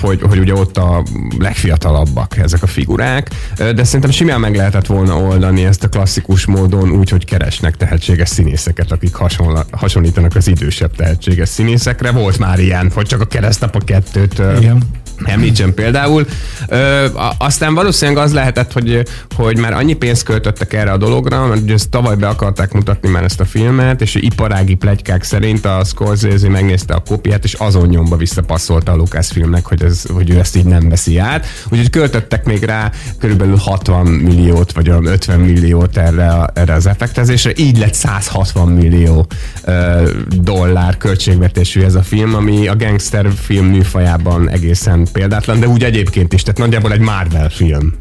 hogy, 0.00 0.20
hogy 0.22 0.38
ugye 0.38 0.54
ott 0.54 0.76
a 0.76 1.02
legfiatalabbak 1.38 2.36
ezek 2.36 2.62
a 2.62 2.66
figurák, 2.66 3.30
de 3.56 3.84
szerintem 3.84 4.10
simán 4.10 4.40
meg 4.40 4.56
lehetett 4.56 4.86
volna 4.86 5.16
oldani 5.16 5.64
ezt 5.64 5.84
a 5.84 5.88
klasszikus 5.88 6.46
módon 6.46 6.90
úgy, 6.90 7.10
hogy 7.10 7.24
keresnek 7.24 7.76
tehetséges 7.76 8.28
színészeket, 8.28 8.92
akik 8.92 9.14
hasonl- 9.14 9.66
hasonlítanak 9.70 10.36
az 10.36 10.48
idősebb 10.48 10.96
tehetséges 10.96 11.48
színészekre. 11.48 12.10
Volt 12.10 12.38
már 12.38 12.58
ilyen, 12.58 12.90
hogy 12.94 13.06
csak 13.06 13.20
a 13.20 13.24
keresztapa 13.24 13.78
kettőt 13.78 14.42
Igen 14.58 14.82
említsen 15.24 15.74
például. 15.74 16.26
Ö, 16.68 17.06
aztán 17.38 17.74
valószínűleg 17.74 18.24
az 18.24 18.32
lehetett, 18.32 18.72
hogy, 18.72 19.02
hogy 19.36 19.58
már 19.58 19.72
annyi 19.72 19.94
pénzt 19.94 20.22
költöttek 20.22 20.72
erre 20.72 20.90
a 20.90 20.96
dologra, 20.96 21.46
mert 21.46 21.60
ugye 21.60 21.74
ezt 21.74 21.90
tavaly 21.90 22.16
be 22.16 22.28
akarták 22.28 22.72
mutatni 22.72 23.08
már 23.08 23.24
ezt 23.24 23.40
a 23.40 23.44
filmet, 23.44 24.00
és 24.00 24.14
iparági 24.14 24.74
plegykák 24.74 25.22
szerint 25.22 25.64
a 25.64 25.84
Scorsese 25.84 26.48
megnézte 26.48 26.94
a 26.94 27.02
kopiát, 27.08 27.44
és 27.44 27.52
azon 27.52 27.86
nyomba 27.86 28.16
visszapasszolta 28.16 28.92
a 28.92 28.96
Lucas 28.96 29.28
filmnek, 29.28 29.66
hogy, 29.66 29.82
ez, 29.82 30.02
hogy 30.12 30.30
ő 30.30 30.38
ezt 30.38 30.56
így 30.56 30.64
nem 30.64 30.88
veszi 30.88 31.18
át. 31.18 31.46
Úgyhogy 31.68 31.90
költöttek 31.90 32.44
még 32.44 32.62
rá 32.62 32.90
körülbelül 33.18 33.56
60 33.56 34.06
milliót, 34.06 34.72
vagy 34.72 34.88
50 34.88 35.40
milliót 35.40 35.96
erre, 35.96 36.28
a, 36.28 36.50
erre 36.54 36.74
az 36.74 36.86
effektezésre, 36.86 37.52
így 37.56 37.78
lett 37.78 37.94
160 37.94 38.68
millió 38.68 39.26
ö, 39.64 40.10
dollár 40.40 40.96
költségvetésű 40.96 41.82
ez 41.82 41.94
a 41.94 42.02
film, 42.02 42.34
ami 42.34 42.66
a 42.66 42.76
gangster 42.76 43.26
film 43.40 43.66
műfajában 43.66 44.50
egészen 44.50 45.05
példátlan, 45.12 45.60
de 45.60 45.68
úgy 45.68 45.84
egyébként 45.84 46.32
is, 46.32 46.42
tehát 46.42 46.58
nagyjából 46.58 46.92
egy 46.92 47.00
Marvel 47.00 47.48
film 47.48 47.94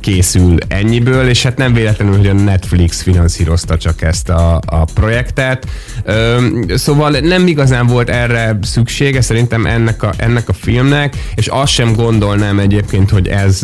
készül 0.00 0.56
ennyiből, 0.68 1.28
és 1.28 1.42
hát 1.42 1.56
nem 1.56 1.72
véletlenül, 1.72 2.16
hogy 2.16 2.26
a 2.26 2.32
Netflix 2.32 3.02
finanszírozta 3.02 3.76
csak 3.76 4.02
ezt 4.02 4.28
a, 4.28 4.60
a 4.66 4.84
projektet. 4.94 5.66
Szóval 6.74 7.10
nem 7.10 7.46
igazán 7.46 7.86
volt 7.86 8.10
erre 8.10 8.58
szüksége 8.62 9.20
szerintem 9.20 9.66
ennek 9.66 10.02
a, 10.02 10.12
ennek 10.16 10.48
a 10.48 10.52
filmnek, 10.52 11.16
és 11.34 11.46
azt 11.46 11.72
sem 11.72 11.92
gondolnám 11.92 12.58
egyébként, 12.58 13.10
hogy 13.10 13.28
ez 13.28 13.60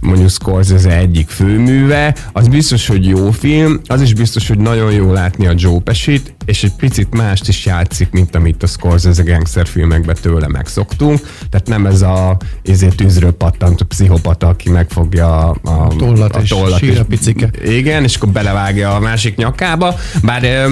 mondjuk 0.00 0.30
Scorsese 0.30 0.96
egyik 0.96 1.28
főműve. 1.28 2.14
Az 2.32 2.48
biztos, 2.48 2.86
hogy 2.86 3.06
jó 3.06 3.30
film, 3.30 3.80
az 3.86 4.00
is 4.00 4.14
biztos, 4.14 4.48
hogy 4.48 4.58
nagyon 4.58 4.92
jó 4.92 5.12
látni 5.12 5.46
a 5.46 5.54
Joe 5.56 5.80
Pesci-t, 5.80 6.34
és 6.46 6.64
egy 6.64 6.74
picit 6.76 7.14
mást 7.14 7.48
is 7.48 7.66
játszik, 7.66 8.10
mint 8.10 8.34
amit 8.34 8.62
a 8.62 8.66
Scorsese 8.66 9.22
gangster 9.22 9.66
filmekben 9.66 10.16
tőle 10.20 10.48
megszoktunk. 10.48 11.20
Tehát 11.50 11.68
nem 11.68 11.86
ez 11.86 12.02
a 12.02 12.36
ezért 12.64 12.96
tűzről 12.96 13.32
pattant 13.32 13.80
a 13.80 13.84
pszichopata, 13.84 14.48
aki 14.48 14.70
megfogja 14.70 15.50
a, 15.50 15.56
a 15.62 15.94
tollat, 15.98 16.36
a 16.36 16.42
tollat 16.48 16.80
és, 16.82 16.88
és 16.88 17.00
picike. 17.08 17.50
Igen, 17.64 18.02
és 18.02 18.16
akkor 18.16 18.28
belevágja 18.28 18.94
a 18.94 19.00
másik 19.00 19.36
nyakába. 19.36 19.94
Bár 20.22 20.68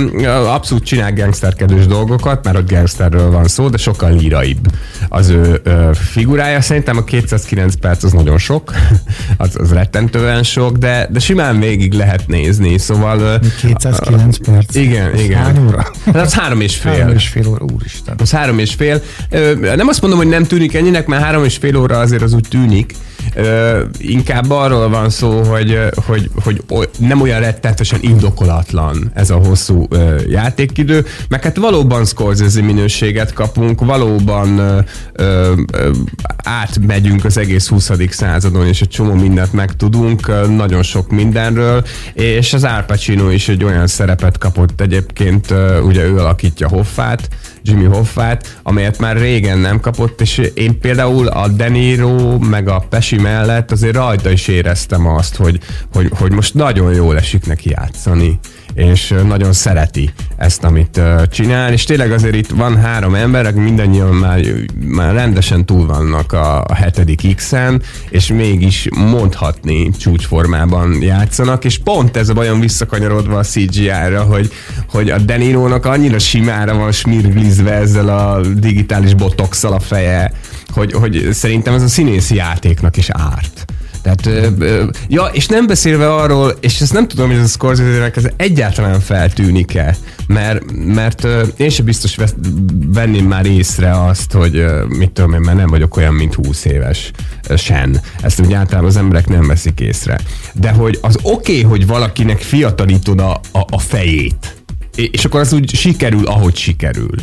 abszolút 0.46 0.84
csinál 0.84 1.12
gangsterkedős 1.12 1.86
dolgokat, 1.86 2.44
mert 2.44 2.56
a 2.56 2.64
gangsterről 2.64 3.30
van 3.30 3.48
szó, 3.48 3.68
de 3.68 3.76
sokkal 3.76 4.12
líraibb 4.12 4.72
az 5.08 5.28
ő 5.28 5.62
figurája. 5.94 6.60
Szerintem 6.60 6.96
a 6.96 7.04
209 7.04 7.74
perc 7.74 8.02
az 8.02 8.12
nagyon 8.12 8.38
sok, 8.38 8.72
az, 9.36 9.56
az 9.58 9.72
rettentően 9.72 10.42
sok, 10.42 10.76
de, 10.76 11.08
de 11.10 11.18
simán 11.18 11.60
végig 11.60 11.92
lehet 11.92 12.26
nézni, 12.26 12.78
szóval... 12.78 13.40
209 13.60 14.38
perc? 14.38 14.74
Igen, 14.74 15.18
igen. 15.18 15.63
Óra? 15.66 15.90
Hát 16.04 16.16
az 16.16 16.34
három 16.34 16.60
és 16.60 16.76
fél. 16.76 16.92
Három 16.92 17.14
és 17.14 17.28
fél 17.28 17.48
óra, 17.48 17.64
úristen. 17.74 18.14
Az 18.18 18.30
három 18.30 18.58
és 18.58 18.74
fél. 18.74 19.02
Nem 19.76 19.88
azt 19.88 20.00
mondom, 20.00 20.18
hogy 20.18 20.28
nem 20.28 20.44
tűnik 20.44 20.74
ennyinek, 20.74 21.06
mert 21.06 21.22
három 21.22 21.44
és 21.44 21.56
fél 21.56 21.76
óra 21.76 21.98
azért 21.98 22.22
az 22.22 22.32
úgy 22.32 22.46
tűnik, 22.48 22.94
inkább 23.98 24.50
arról 24.50 24.88
van 24.88 25.10
szó, 25.10 25.42
hogy, 25.42 25.78
hogy, 26.06 26.30
hogy 26.42 26.62
nem 26.98 27.20
olyan 27.20 27.40
rettetesen 27.40 27.98
indokolatlan 28.02 29.10
ez 29.14 29.30
a 29.30 29.34
hosszú 29.34 29.86
játékidő, 30.28 31.04
meg 31.28 31.42
hát 31.42 31.56
valóban 31.56 32.04
Scorsese 32.04 32.62
minőséget 32.62 33.32
kapunk, 33.32 33.80
valóban 33.80 34.84
átmegyünk 36.36 37.24
az 37.24 37.36
egész 37.36 37.68
20. 37.68 37.90
századon, 38.10 38.66
és 38.66 38.80
egy 38.80 38.88
csomó 38.88 39.14
mindent 39.14 39.52
megtudunk, 39.52 40.46
nagyon 40.56 40.82
sok 40.82 41.10
mindenről, 41.10 41.84
és 42.12 42.52
az 42.52 42.64
Al 42.64 42.82
Pacino 42.82 43.30
is 43.30 43.48
egy 43.48 43.64
olyan 43.64 43.86
szerepet 43.86 44.38
kapott 44.38 44.80
egyébként, 44.80 45.53
ugye 45.82 46.04
ő 46.04 46.18
alakítja 46.18 46.68
Hoffát, 46.68 47.28
Jimmy 47.62 47.84
Hoffát, 47.84 48.58
amelyet 48.62 48.98
már 48.98 49.16
régen 49.16 49.58
nem 49.58 49.80
kapott, 49.80 50.20
és 50.20 50.38
én 50.54 50.78
például 50.78 51.26
a 51.26 51.48
De 51.48 51.68
meg 52.38 52.68
a 52.68 52.86
Pesi 52.88 53.16
mellett 53.16 53.70
azért 53.70 53.94
rajta 53.94 54.30
is 54.30 54.48
éreztem 54.48 55.06
azt, 55.06 55.36
hogy, 55.36 55.60
hogy, 55.92 56.10
hogy 56.18 56.32
most 56.32 56.54
nagyon 56.54 56.94
jól 56.94 57.16
esik 57.16 57.46
neki 57.46 57.70
játszani 57.70 58.38
és 58.74 59.14
nagyon 59.26 59.52
szereti 59.52 60.12
ezt, 60.36 60.64
amit 60.64 61.00
csinál, 61.30 61.72
és 61.72 61.84
tényleg 61.84 62.12
azért 62.12 62.34
itt 62.34 62.50
van 62.50 62.76
három 62.76 63.14
ember, 63.14 63.46
akik 63.46 63.62
mindannyian 63.62 64.14
már, 64.14 64.40
már 64.86 65.14
rendesen 65.14 65.64
túl 65.64 65.86
vannak 65.86 66.32
a, 66.32 66.64
a 66.64 66.74
hetedik 66.74 67.34
X-en, 67.34 67.82
és 68.08 68.26
mégis 68.26 68.88
mondhatni 68.96 69.90
csúcsformában 69.90 71.02
játszanak, 71.02 71.64
és 71.64 71.78
pont 71.78 72.16
ez 72.16 72.28
a 72.28 72.34
bajom 72.34 72.60
visszakanyarodva 72.60 73.38
a 73.38 73.42
CGI-ra, 73.42 74.22
hogy, 74.22 74.52
hogy 74.88 75.10
a 75.10 75.18
Deniro-nak 75.18 75.86
annyira 75.86 76.18
simára 76.18 76.74
van 76.74 76.92
smirglizve 76.92 77.72
ezzel 77.72 78.08
a 78.08 78.40
digitális 78.40 79.14
botoxal 79.14 79.72
a 79.72 79.80
feje, 79.80 80.32
hogy, 80.68 80.92
hogy 80.92 81.28
szerintem 81.32 81.74
ez 81.74 81.82
a 81.82 81.88
színészi 81.88 82.34
játéknak 82.34 82.96
is 82.96 83.10
árt. 83.10 83.64
Tehát, 84.04 84.52
ja, 85.08 85.24
és 85.24 85.46
nem 85.46 85.66
beszélve 85.66 86.14
arról, 86.14 86.54
és 86.60 86.80
ezt 86.80 86.92
nem 86.92 87.08
tudom, 87.08 87.26
hogy 87.26 87.36
ez 87.36 87.44
a 87.44 87.48
scorsese 87.48 88.10
ez 88.14 88.26
egyáltalán 88.36 89.00
feltűnik-e, 89.00 89.96
mert, 90.26 90.62
mert 90.72 91.26
én 91.56 91.70
sem 91.70 91.84
biztos 91.84 92.16
venném 92.86 93.26
már 93.26 93.46
észre 93.46 94.04
azt, 94.04 94.32
hogy 94.32 94.64
mit 94.88 95.10
tudom 95.10 95.32
én, 95.32 95.40
mert 95.40 95.56
nem 95.56 95.66
vagyok 95.66 95.96
olyan, 95.96 96.14
mint 96.14 96.34
20 96.34 96.64
éves 96.64 97.10
sen. 97.56 98.00
Ezt 98.22 98.40
úgy 98.40 98.52
általában 98.52 98.88
az 98.88 98.96
emberek 98.96 99.28
nem 99.28 99.46
veszik 99.46 99.80
észre. 99.80 100.18
De 100.52 100.70
hogy 100.70 100.98
az 101.02 101.18
oké, 101.22 101.52
okay, 101.52 101.62
hogy 101.62 101.86
valakinek 101.86 102.38
fiatalítod 102.38 103.20
a, 103.20 103.40
a, 103.52 103.64
a 103.70 103.78
fejét, 103.78 104.54
és 104.94 105.24
akkor 105.24 105.40
az 105.40 105.52
úgy 105.52 105.74
sikerül, 105.74 106.26
ahogy 106.26 106.56
sikerül 106.56 107.14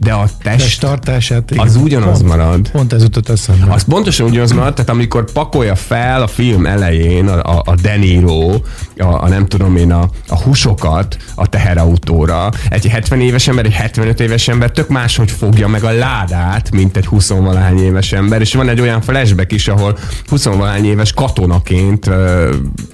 de 0.00 0.12
a 0.12 0.28
test, 0.42 0.58
test 0.58 0.80
tartását 0.80 1.50
igen, 1.50 1.66
az 1.66 1.76
ugyanaz 1.76 2.18
pont, 2.18 2.28
marad. 2.28 2.70
Pont 2.70 2.92
ez 2.92 3.02
jutott 3.02 3.28
eszembe. 3.28 3.72
Az 3.72 3.84
pontosan 3.84 4.26
ugyanaz 4.26 4.52
marad, 4.52 4.74
tehát 4.74 4.90
amikor 4.90 5.32
pakolja 5.32 5.74
fel 5.74 6.22
a 6.22 6.26
film 6.26 6.66
elején 6.66 7.28
a, 7.28 7.56
a, 7.56 7.62
a 7.64 7.74
Deniro, 7.74 8.54
a, 8.96 9.04
a 9.04 9.28
nem 9.28 9.46
tudom 9.46 9.76
én, 9.76 9.92
a, 9.92 10.10
a 10.28 10.40
húsokat 10.42 11.16
a 11.34 11.46
teherautóra, 11.46 12.50
egy 12.68 12.86
70 12.86 13.20
éves 13.20 13.48
ember, 13.48 13.64
egy 13.64 13.72
75 13.72 14.20
éves 14.20 14.48
ember 14.48 14.70
tök 14.70 14.88
máshogy 14.88 15.30
fogja 15.30 15.68
meg 15.68 15.84
a 15.84 15.90
ládát, 15.90 16.70
mint 16.70 16.96
egy 16.96 17.06
20 17.06 17.28
valahány 17.28 17.78
éves 17.78 18.12
ember, 18.12 18.40
és 18.40 18.54
van 18.54 18.68
egy 18.68 18.80
olyan 18.80 19.00
flashback 19.00 19.52
is, 19.52 19.68
ahol 19.68 19.98
20 20.28 20.44
valahány 20.44 20.84
éves 20.84 21.12
katonaként 21.12 22.06
uh, 22.06 22.48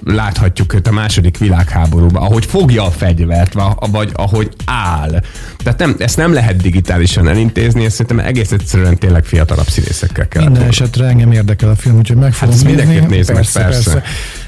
láthatjuk 0.05 0.73
őt 0.73 0.87
a 0.87 0.91
második 0.91 1.37
világháborúban, 1.37 2.23
ahogy 2.23 2.45
fogja 2.45 2.83
a 2.83 2.91
fegyvert, 2.91 3.53
vagy, 3.53 3.73
vagy 3.91 4.11
ahogy 4.13 4.49
áll. 4.65 5.21
Tehát 5.57 5.79
nem, 5.79 5.95
ezt 5.97 6.17
nem 6.17 6.33
lehet 6.33 6.61
digitális 6.61 6.94
digitálisan 6.97 7.27
elintézni, 7.27 7.85
ezt 7.85 7.95
szerintem 7.95 8.25
egész 8.25 8.51
egyszerűen 8.51 8.97
tényleg 8.97 9.25
fiatalabb 9.25 9.67
színészekkel 9.67 10.27
kell. 10.27 10.43
Minden 10.43 10.67
esetre 10.67 11.05
engem 11.05 11.31
érdekel 11.31 11.69
a 11.69 11.75
film, 11.75 11.97
úgyhogy 11.97 12.17
meg 12.17 12.33
fogom 12.33 12.55
hát 12.55 12.65
nézni. 12.65 13.05
Persze, 13.05 13.33
meg, 13.33 13.43
persze. 13.43 13.59
persze. 13.59 14.03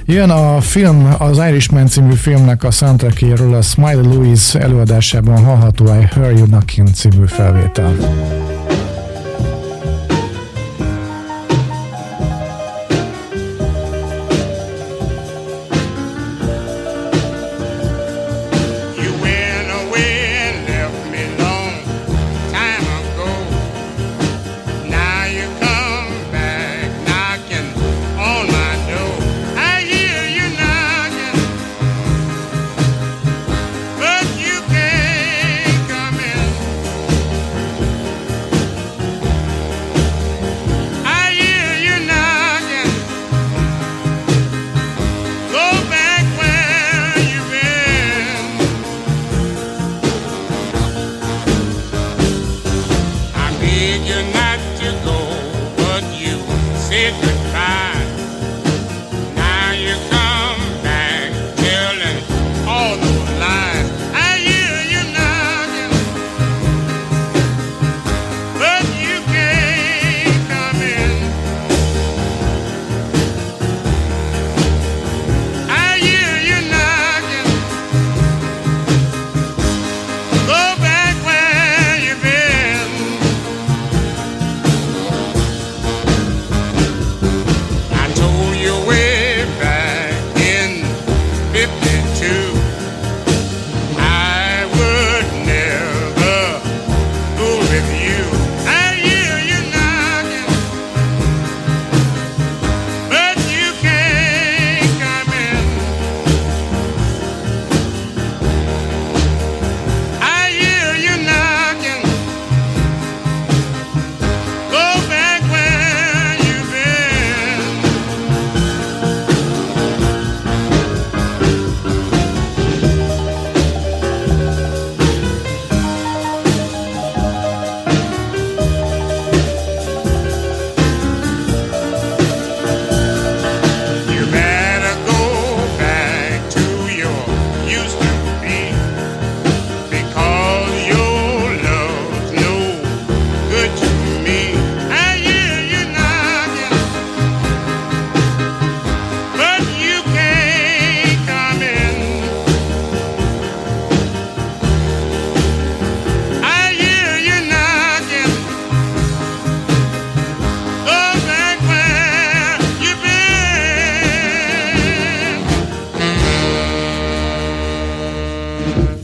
Jön 0.05 0.29
a 0.29 0.61
film, 0.61 1.15
az 1.17 1.37
Irishman 1.37 1.87
című 1.87 2.13
filmnek 2.13 2.63
a 2.63 2.71
soundtrackéről 2.71 3.53
a 3.53 3.61
Smiley 3.61 4.13
Louise 4.13 4.59
előadásában 4.59 5.43
hallható 5.43 5.85
I 5.85 6.07
Hear 6.13 6.31
You 6.31 6.45
Knocking 6.45 6.87
című 6.93 7.25
felvétel. 7.25 7.95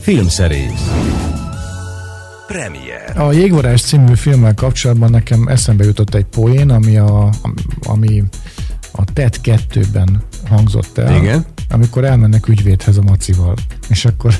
Filmszerész 0.04 0.90
Premier 2.46 3.12
A 3.18 3.32
Jégvarás 3.32 3.80
című 3.82 4.14
filmmel 4.14 4.54
kapcsolatban 4.54 5.10
nekem 5.10 5.48
eszembe 5.48 5.84
jutott 5.84 6.14
egy 6.14 6.24
poén, 6.24 6.70
ami 6.70 6.96
a, 6.96 7.28
ami 7.82 8.22
a 8.92 9.04
TED 9.12 9.36
2-ben 9.42 10.22
hangzott 10.48 10.98
el. 10.98 11.16
Igen. 11.16 11.44
Amikor 11.70 12.04
elmennek 12.04 12.48
ügyvédhez 12.48 12.96
a 12.96 13.02
macival, 13.02 13.54
és 13.88 14.04
akkor 14.04 14.34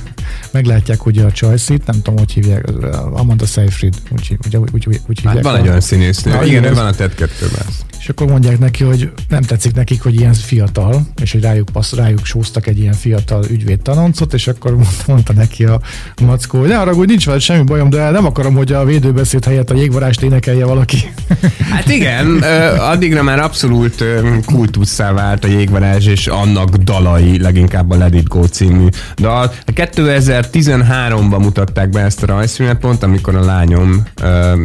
meglátják 0.50 1.00
hogy 1.00 1.18
a 1.18 1.32
Csajszit, 1.32 1.86
nem 1.86 2.02
tudom, 2.02 2.18
hogy 2.18 2.32
hívják, 2.32 2.64
Amanda 3.12 3.46
Seyfried, 3.46 3.94
úgy, 4.10 4.38
úgy, 4.46 4.56
úgy, 4.56 4.86
úgy, 4.86 5.00
úgy 5.08 5.16
hívják. 5.20 5.34
Hát 5.34 5.44
van 5.44 5.54
a- 5.54 5.58
egy 5.58 5.68
olyan 5.68 5.80
színésznő. 5.80 6.32
Na, 6.32 6.44
Igen, 6.44 6.48
igen, 6.48 6.72
ő 6.72 6.74
van 6.74 6.86
a 6.86 6.92
TED 6.92 7.14
2 7.14 7.32
És 8.04 8.10
akkor 8.10 8.26
mondják 8.26 8.58
neki, 8.58 8.84
hogy 8.84 9.12
nem 9.28 9.42
tetszik 9.42 9.74
nekik, 9.74 10.02
hogy 10.02 10.14
ilyen 10.14 10.34
fiatal, 10.34 11.06
és 11.22 11.32
hogy 11.32 11.40
rájuk, 11.40 11.68
passz, 11.72 11.92
rájuk 11.92 12.24
sóztak 12.24 12.66
egy 12.66 12.78
ilyen 12.78 12.92
fiatal 12.92 13.44
ügyvéd 13.50 13.82
tanoncot, 13.82 14.34
és 14.34 14.46
akkor 14.46 14.76
mondta, 15.06 15.32
neki 15.32 15.64
a 15.64 15.80
mackó, 16.22 16.58
hogy 16.58 16.68
ne 16.68 16.74
haragudj, 16.74 17.10
nincs 17.10 17.26
veled 17.26 17.40
semmi 17.40 17.62
bajom, 17.62 17.90
de 17.90 18.10
nem 18.10 18.26
akarom, 18.26 18.54
hogy 18.54 18.72
a 18.72 18.84
védőbeszéd 18.84 19.44
helyett 19.44 19.70
a 19.70 19.74
jégvarást 19.74 20.22
énekelje 20.22 20.64
valaki. 20.64 21.12
Hát 21.70 21.88
igen, 21.88 22.42
addigra 22.78 23.22
már 23.22 23.38
abszolút 23.38 24.00
ö, 24.00 24.36
kultusszá 24.46 25.12
vált 25.12 25.44
a 25.44 25.48
jégvarázs, 25.48 26.06
és 26.06 26.26
annak 26.26 26.76
dalai, 26.76 27.40
leginkább 27.40 27.90
a 27.90 27.96
Let 27.96 28.14
It 28.14 28.28
Go 28.28 28.44
című 28.44 28.86
dal. 29.16 29.52
2013-ban 29.74 31.38
mutatták 31.38 31.88
be 31.88 32.00
ezt 32.00 32.22
a 32.22 32.26
rajzfilmet, 32.26 32.78
pont 32.78 33.02
amikor 33.02 33.34
a 33.34 33.44
lányom 33.44 34.02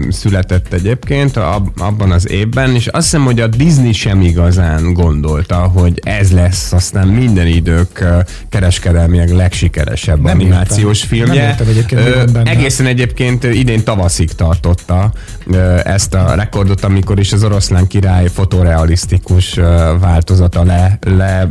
született 0.09 0.73
egyébként, 0.73 1.37
ab, 1.37 1.69
abban 1.77 2.11
az 2.11 2.29
évben, 2.29 2.75
és 2.75 2.87
azt 2.87 3.03
hiszem, 3.03 3.28
hogy 3.29 3.39
a 3.39 3.47
Disney 3.47 3.93
sem 3.93 4.21
igazán 4.21 4.93
gondolta, 4.93 5.55
hogy 5.55 5.99
ez 6.03 6.31
lesz 6.31 6.71
aztán 6.71 7.07
minden 7.07 7.47
idők 7.47 8.05
kereskedelmileg 8.49 9.29
legsikeresebb 9.29 10.21
Nem 10.21 10.39
animációs 10.39 11.03
értem. 11.03 11.17
filmje. 11.17 11.41
Nem 11.41 11.49
értem 11.49 11.67
egyébként, 11.67 12.01
Ö, 12.01 12.39
egészen 12.43 12.85
egyébként 12.85 13.43
idén 13.43 13.83
tavaszig 13.83 14.31
tartotta 14.31 15.11
ö, 15.47 15.79
ezt 15.83 16.13
a 16.13 16.33
rekordot, 16.35 16.83
amikor 16.83 17.19
is 17.19 17.31
az 17.33 17.43
oroszlán 17.43 17.87
király 17.87 18.27
fotorealisztikus 18.27 19.57
ö, 19.57 19.93
változata 19.99 20.63
le, 20.63 20.99
le, 21.17 21.49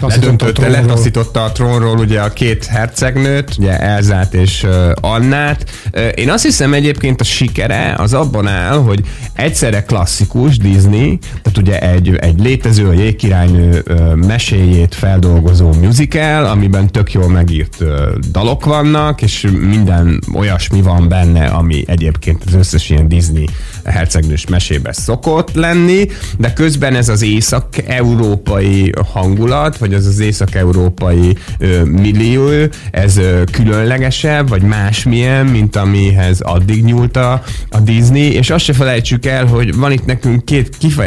ledöntötte, 0.00 0.68
letaszította 0.68 1.44
a 1.44 1.52
trónról 1.52 1.98
ugye 1.98 2.20
a 2.20 2.32
két 2.32 2.64
hercegnőt, 2.64 3.54
ugye 3.58 3.78
Elzát 3.78 4.34
és 4.34 4.62
ö, 4.62 4.92
Annát. 5.00 5.70
Ö, 5.90 6.08
Én 6.08 6.30
azt 6.30 6.44
hiszem 6.44 6.72
egyébként 6.74 7.20
a 7.20 7.24
sikere 7.24 7.94
az 7.98 8.14
abban 8.14 8.46
áll, 8.46 8.76
hogy 8.78 9.00
egyszerre 9.34 9.82
klasszikus 9.82 10.56
Disney, 10.56 11.13
tehát 11.42 11.58
ugye 11.58 11.80
egy, 11.80 12.16
egy 12.16 12.40
létező, 12.40 12.88
a 12.88 12.92
jégkirálynő 12.92 13.82
meséjét 14.14 14.94
feldolgozó 14.94 15.72
musical, 15.72 16.44
amiben 16.44 16.90
tök 16.90 17.12
jól 17.12 17.28
megírt 17.28 17.84
dalok 18.30 18.64
vannak, 18.64 19.22
és 19.22 19.46
minden 19.60 20.20
olyasmi 20.34 20.82
van 20.82 21.08
benne, 21.08 21.46
ami 21.46 21.84
egyébként 21.86 22.42
az 22.46 22.54
összes 22.54 22.90
ilyen 22.90 23.08
Disney 23.08 23.48
hercegnős 23.84 24.46
mesébe 24.46 24.92
szokott 24.92 25.54
lenni, 25.54 26.06
de 26.38 26.52
közben 26.52 26.94
ez 26.94 27.08
az 27.08 27.22
észak-európai 27.22 28.92
hangulat, 29.12 29.78
vagy 29.78 29.94
az 29.94 30.06
az 30.06 30.18
észak-európai 30.18 31.36
millió, 31.84 32.48
ez 32.90 33.20
különlegesebb, 33.52 34.48
vagy 34.48 34.62
másmilyen, 34.62 35.46
mint 35.46 35.76
amihez 35.76 36.40
addig 36.40 36.84
nyúlt 36.84 37.16
a, 37.16 37.42
a 37.70 37.80
Disney, 37.80 38.32
és 38.32 38.50
azt 38.50 38.64
se 38.64 38.72
felejtsük 38.72 39.26
el, 39.26 39.46
hogy 39.46 39.74
van 39.74 39.92
itt 39.92 40.04
nekünk 40.04 40.44
két 40.44 40.76
kifejezetten 40.78 41.03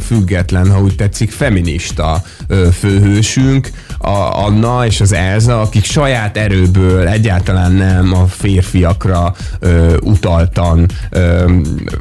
független, 0.00 0.70
ha 0.70 0.80
úgy 0.80 0.96
tetszik, 0.96 1.30
feminista 1.30 2.22
főhősünk, 2.72 3.70
a 3.98 4.44
Anna 4.44 4.86
és 4.86 5.00
az 5.00 5.12
Elza, 5.12 5.60
akik 5.60 5.84
saját 5.84 6.36
erőből 6.36 7.08
egyáltalán 7.08 7.72
nem 7.72 8.14
a 8.14 8.26
férfiakra 8.26 9.34
ö, 9.58 9.96
utaltan 10.02 10.88
ö, 11.10 11.52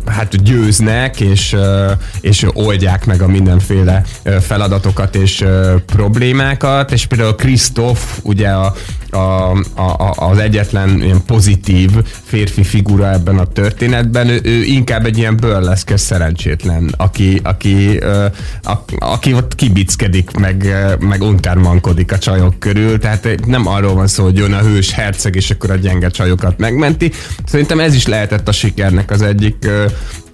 hát 0.06 0.44
győznek, 0.44 1.20
és, 1.20 1.54
ö, 1.54 1.92
és 2.22 2.46
oldják 2.54 3.06
meg 3.06 3.22
a 3.22 3.28
mindenféle 3.28 4.04
feladatokat 4.42 5.16
és 5.16 5.42
ö, 5.42 5.76
problémákat, 5.86 6.92
és 6.92 7.06
például 7.06 7.36
Krisztof, 7.36 8.20
ugye 8.22 8.50
a, 8.50 8.74
a, 9.10 9.52
a, 9.76 10.14
az 10.16 10.38
egyetlen 10.38 11.02
ilyen 11.02 11.22
pozitív 11.26 11.92
férfi 12.24 12.64
figura 12.64 13.12
ebben 13.12 13.38
a 13.38 13.46
történetben, 13.46 14.28
ő, 14.28 14.40
ő 14.44 14.64
inkább 14.64 15.06
egy 15.06 15.18
ilyen 15.18 15.38
burleszkes 15.38 16.02
szerencsétlen, 16.02 16.94
aki, 16.98 17.35
aki, 17.44 17.98
ö, 18.00 18.26
a, 18.64 18.74
aki 18.98 19.34
ott 19.34 19.56
kibickedik, 19.56 20.32
meg, 20.32 20.74
meg 21.00 21.22
untármankodik 21.22 22.12
a 22.12 22.18
csajok 22.18 22.60
körül, 22.60 23.00
tehát 23.00 23.46
nem 23.46 23.68
arról 23.68 23.94
van 23.94 24.08
szó, 24.08 24.24
hogy 24.24 24.38
jön 24.38 24.54
a 24.54 24.62
hős 24.62 24.92
herceg, 24.92 25.36
és 25.36 25.52
akkor 25.52 25.72
a 25.72 25.76
gyenge 25.76 26.10
csajokat 26.10 26.58
megmenti. 26.58 27.12
Szerintem 27.46 27.80
ez 27.80 27.94
is 27.94 28.08
lehetett 28.08 28.48
a 28.48 28.52
sikernek 28.52 29.12
az 29.12 29.22
egyik 29.22 29.68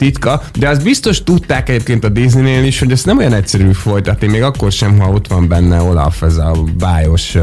titka, 0.02 0.42
de 0.60 0.70
azt 0.70 0.84
biztos 0.84 1.24
tudták 1.24 1.70
egyébként 1.70 2.04
a 2.04 2.10
Disneynél 2.10 2.64
is, 2.64 2.80
hogy 2.80 2.92
ezt 2.92 3.06
nem 3.06 3.18
olyan 3.18 3.34
egyszerű 3.34 3.72
folytatni, 3.72 4.28
még 4.28 4.42
akkor 4.42 4.72
sem, 4.72 5.00
ha 5.00 5.10
ott 5.10 5.28
van 5.28 5.48
benne 5.48 5.82
Olaf, 5.82 6.22
ez 6.22 6.38
a 6.38 6.56
bájos, 6.78 7.38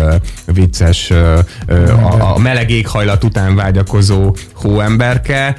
vicces, 0.47 1.11
a, 1.11 2.35
a 2.35 2.39
meleg 2.39 2.71
éghajlat 2.71 3.25
után 3.25 3.55
vágyakozó 3.55 4.37
hóemberke, 4.55 5.57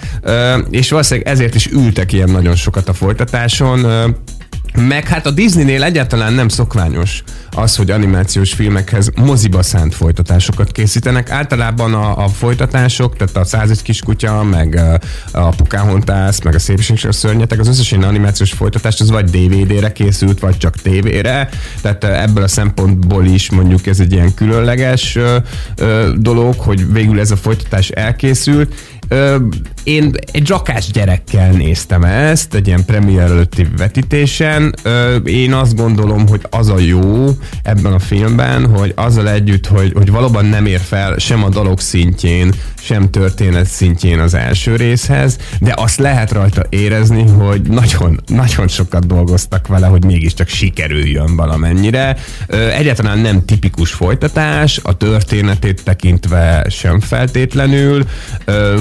és 0.70 0.90
valószínűleg 0.90 1.28
ezért 1.28 1.56
is 1.56 1.68
ültek 1.68 2.14
ilyen 2.14 2.30
nagyon 2.30 2.56
sokat 2.56 2.90
a 2.90 2.94
folytatáson, 2.94 3.86
meg 4.88 5.08
hát 5.08 5.26
a 5.26 5.32
Disneynél 5.32 5.84
egyáltalán 5.84 6.34
nem 6.34 6.48
szokványos 6.48 7.24
az, 7.52 7.76
hogy 7.76 7.92
animációs 7.92 8.54
filmekhez 8.54 9.12
moziba 9.16 9.64
szánt 9.64 9.96
folytatásokat 9.96 10.72
készítenek. 10.72 11.32
Általában 11.32 11.94
a, 11.94 12.24
a 12.24 12.28
folytatások, 12.28 13.16
tehát 13.18 13.36
a 13.36 13.44
101 13.44 13.82
kiskutya, 13.82 14.44
meg 14.44 14.74
ö, 14.74 14.96
a 15.32 15.50
Pocahontas, 15.50 16.42
meg 16.42 16.56
a 16.56 16.60
Szépség 16.60 16.96
és 16.96 17.06
a 17.06 17.12
Szörnyetek, 17.12 17.60
az 17.60 17.68
összes 17.68 17.92
animációs 17.92 18.52
folytatást, 18.52 19.02
az 19.02 19.10
vagy 19.10 19.30
DVD-re 19.30 19.92
készült, 19.92 20.40
vagy 20.40 20.58
csak 20.58 20.76
tévére. 20.76 21.50
Tehát 21.82 22.04
ebből 22.04 22.44
a 22.44 22.48
szempontból 22.48 23.26
is 23.26 23.50
mondjuk 23.52 23.88
ez 23.88 24.00
egy 24.00 24.12
ilyen 24.12 24.34
különleges 24.34 25.16
ö, 25.16 25.38
ö, 25.76 26.14
dolog, 26.18 26.56
hogy 26.58 26.94
végül 26.94 27.20
ez 27.20 27.32
a 27.32 27.36
folytatás 27.36 27.90
elkészült. 27.90 28.74
Én 29.90 30.12
egy 30.32 30.48
rakás 30.48 30.92
gyerekkel 30.92 31.52
néztem 31.52 32.04
ezt, 32.04 32.54
egy 32.54 32.68
ilyen 32.68 32.86
premier 32.86 33.32
előtti 33.32 33.68
vetítésen. 33.78 34.76
Én 35.24 35.54
azt 35.54 35.76
gondolom, 35.76 36.28
hogy 36.28 36.42
az 36.50 36.70
a 36.70 36.80
jó 36.80 37.30
ebben 37.64 37.94
a 37.94 38.00
filmben, 38.00 38.66
hogy 38.66 38.92
azzal 38.96 39.30
együtt, 39.30 39.68
hogy, 39.68 39.94
hogy 39.94 40.12
valóban 40.12 40.46
nem 40.46 40.66
ér 40.66 40.80
fel 40.80 41.18
sem 41.18 41.44
a 41.44 41.50
dalok 41.50 41.82
szintjén, 41.82 42.54
sem 42.82 43.10
történet 43.10 43.66
szintjén 43.66 44.20
az 44.20 44.34
első 44.34 44.76
részhez, 44.76 45.38
de 45.60 45.74
azt 45.76 46.00
lehet 46.00 46.32
rajta 46.32 46.64
érezni, 46.70 47.28
hogy 47.28 47.62
nagyon, 47.62 48.20
nagyon 48.28 48.68
sokat 48.68 49.08
dolgoztak 49.08 49.68
vele, 49.68 49.88
hogy 49.88 50.06
mégiscsak 50.06 50.48
sikerüljön 50.48 51.36
valamennyire. 51.36 52.18
Egyáltalán 52.78 53.20
nem 53.20 53.46
tipikus 53.46 53.92
folytatás, 53.92 54.80
a 54.84 54.98
történetét 54.98 55.84
tekintve 55.84 56.66
sem 56.70 57.00
feltétlenül. 57.00 58.06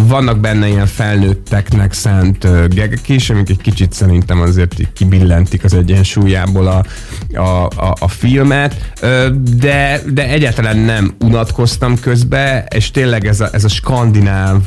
Vannak 0.07 0.39
benne 0.41 0.69
ilyen 0.69 0.87
felnőtteknek 0.99 1.93
szánt 1.93 2.69
gegek 2.75 3.09
is, 3.09 3.31
amik 3.31 3.51
egy 3.51 3.61
kicsit 3.61 3.93
szerintem 3.93 4.41
azért 4.41 4.75
kibillentik 4.93 5.65
az 5.65 5.75
egyensúlyából 5.75 6.67
a, 6.67 6.85
a, 7.39 7.65
a, 7.65 7.95
a 8.01 8.09
filmet, 8.09 8.93
de, 9.59 10.01
de 10.13 10.29
egyáltalán 10.29 10.77
nem 10.77 11.15
unatkoztam 11.21 12.01
közbe, 12.01 12.67
és 12.75 12.91
tényleg 12.91 13.27
ez 13.27 13.41
a, 13.41 13.49
ez 13.53 13.65
a 13.65 13.69
skandináv 13.69 14.67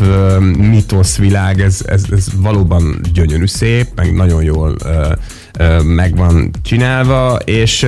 mitoszvilág, 0.57 1.61
ez, 1.61 1.79
ez, 1.85 2.03
ez 2.11 2.27
valóban 2.35 3.01
gyönyörű 3.13 3.45
szép, 3.45 3.87
meg 3.95 4.13
nagyon 4.13 4.43
jól 4.43 4.75
ö, 4.83 5.13
ö, 5.59 5.81
meg 5.81 6.15
van 6.15 6.51
csinálva, 6.63 7.35
és 7.35 7.85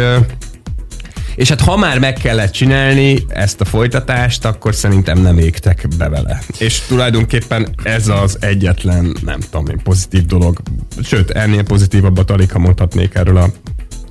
és 1.36 1.50
hát 1.50 1.62
ha 1.62 1.78
már 1.78 2.00
meg 2.00 2.13
kellett 2.13 2.52
csinálni 2.52 3.26
ezt 3.28 3.62
a 3.62 3.65
folytatást, 3.65 4.46
akkor 4.46 4.76
szerintem 4.76 5.22
nem 5.22 5.38
égtek 5.38 5.88
be 5.98 6.10
vele. 6.10 6.41
És 6.58 6.80
tulajdonképpen 6.80 7.76
ez 7.84 8.08
az 8.08 8.38
egyetlen, 8.39 9.15
nem 9.26 9.39
tudom 9.39 9.67
én, 9.67 9.80
pozitív 9.84 10.26
dolog. 10.26 10.62
Sőt, 11.04 11.30
ennél 11.30 11.63
pozitívabbat 11.63 12.32
alig, 12.32 12.52
ha 12.52 12.60
mondhatnék 12.60 13.15
erről 13.15 13.38
a 13.38 13.50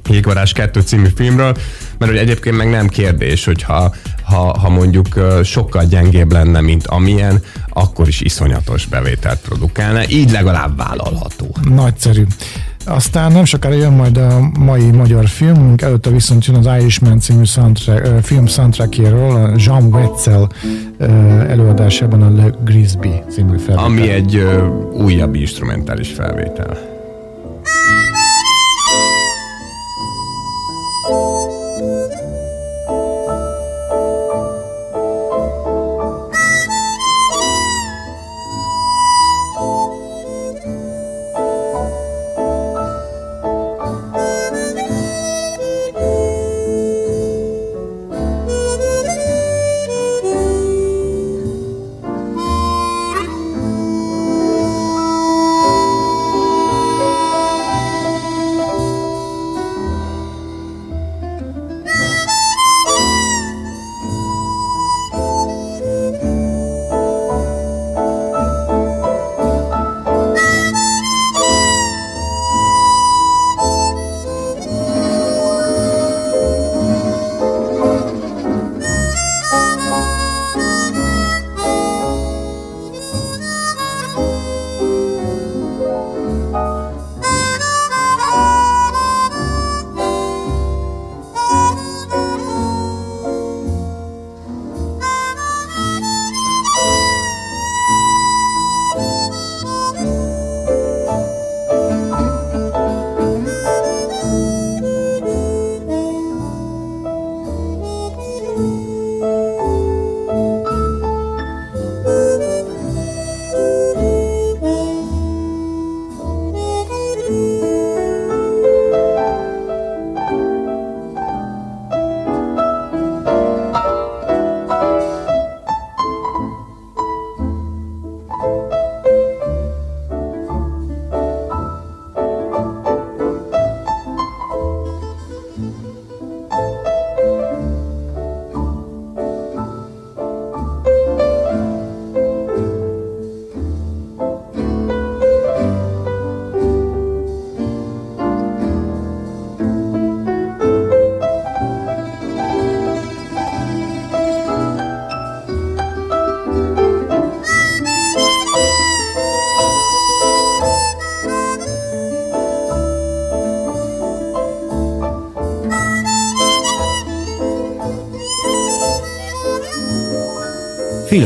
Jégvarás 0.09 0.53
2 0.53 0.81
című 0.81 1.09
filmről, 1.15 1.57
mert 1.99 2.11
hogy 2.11 2.21
egyébként 2.21 2.57
meg 2.57 2.71
nem 2.71 2.89
kérdés, 2.89 3.45
hogy 3.45 3.63
ha, 3.63 3.95
ha, 4.23 4.59
ha 4.59 4.69
mondjuk 4.69 5.07
sokkal 5.45 5.85
gyengébb 5.85 6.33
lenne, 6.33 6.61
mint 6.61 6.87
amilyen, 6.87 7.43
akkor 7.69 8.09
is 8.09 8.21
iszonyatos 8.21 8.87
bevételt 8.87 9.41
produkálna, 9.41 10.09
így 10.09 10.31
legalább 10.31 10.77
vállalható. 10.77 11.57
Nagyszerű. 11.63 12.25
Aztán 12.85 13.33
nem 13.33 13.45
sokára 13.45 13.75
jön 13.75 13.93
majd 13.93 14.17
a 14.17 14.51
mai 14.59 14.91
magyar 14.91 15.29
filmünk, 15.29 15.83
előtte 15.83 16.11
viszont 16.11 16.47
jön 16.47 16.57
az 16.57 16.67
Irishman 16.81 17.21
című 17.21 17.45
soundtrack, 17.45 18.25
film 18.25 18.47
soundtrackjéről, 18.47 19.31
a 19.31 19.53
Jean 19.57 19.85
Wetzel 19.85 20.49
előadásában 21.49 22.23
a 22.23 22.31
Le 22.31 22.51
Grisby 22.65 23.23
című 23.31 23.57
felvétel. 23.57 23.85
Ami 23.85 24.09
egy 24.09 24.47
újabb 24.93 25.35
instrumentális 25.35 26.13
felvétel. 26.13 26.79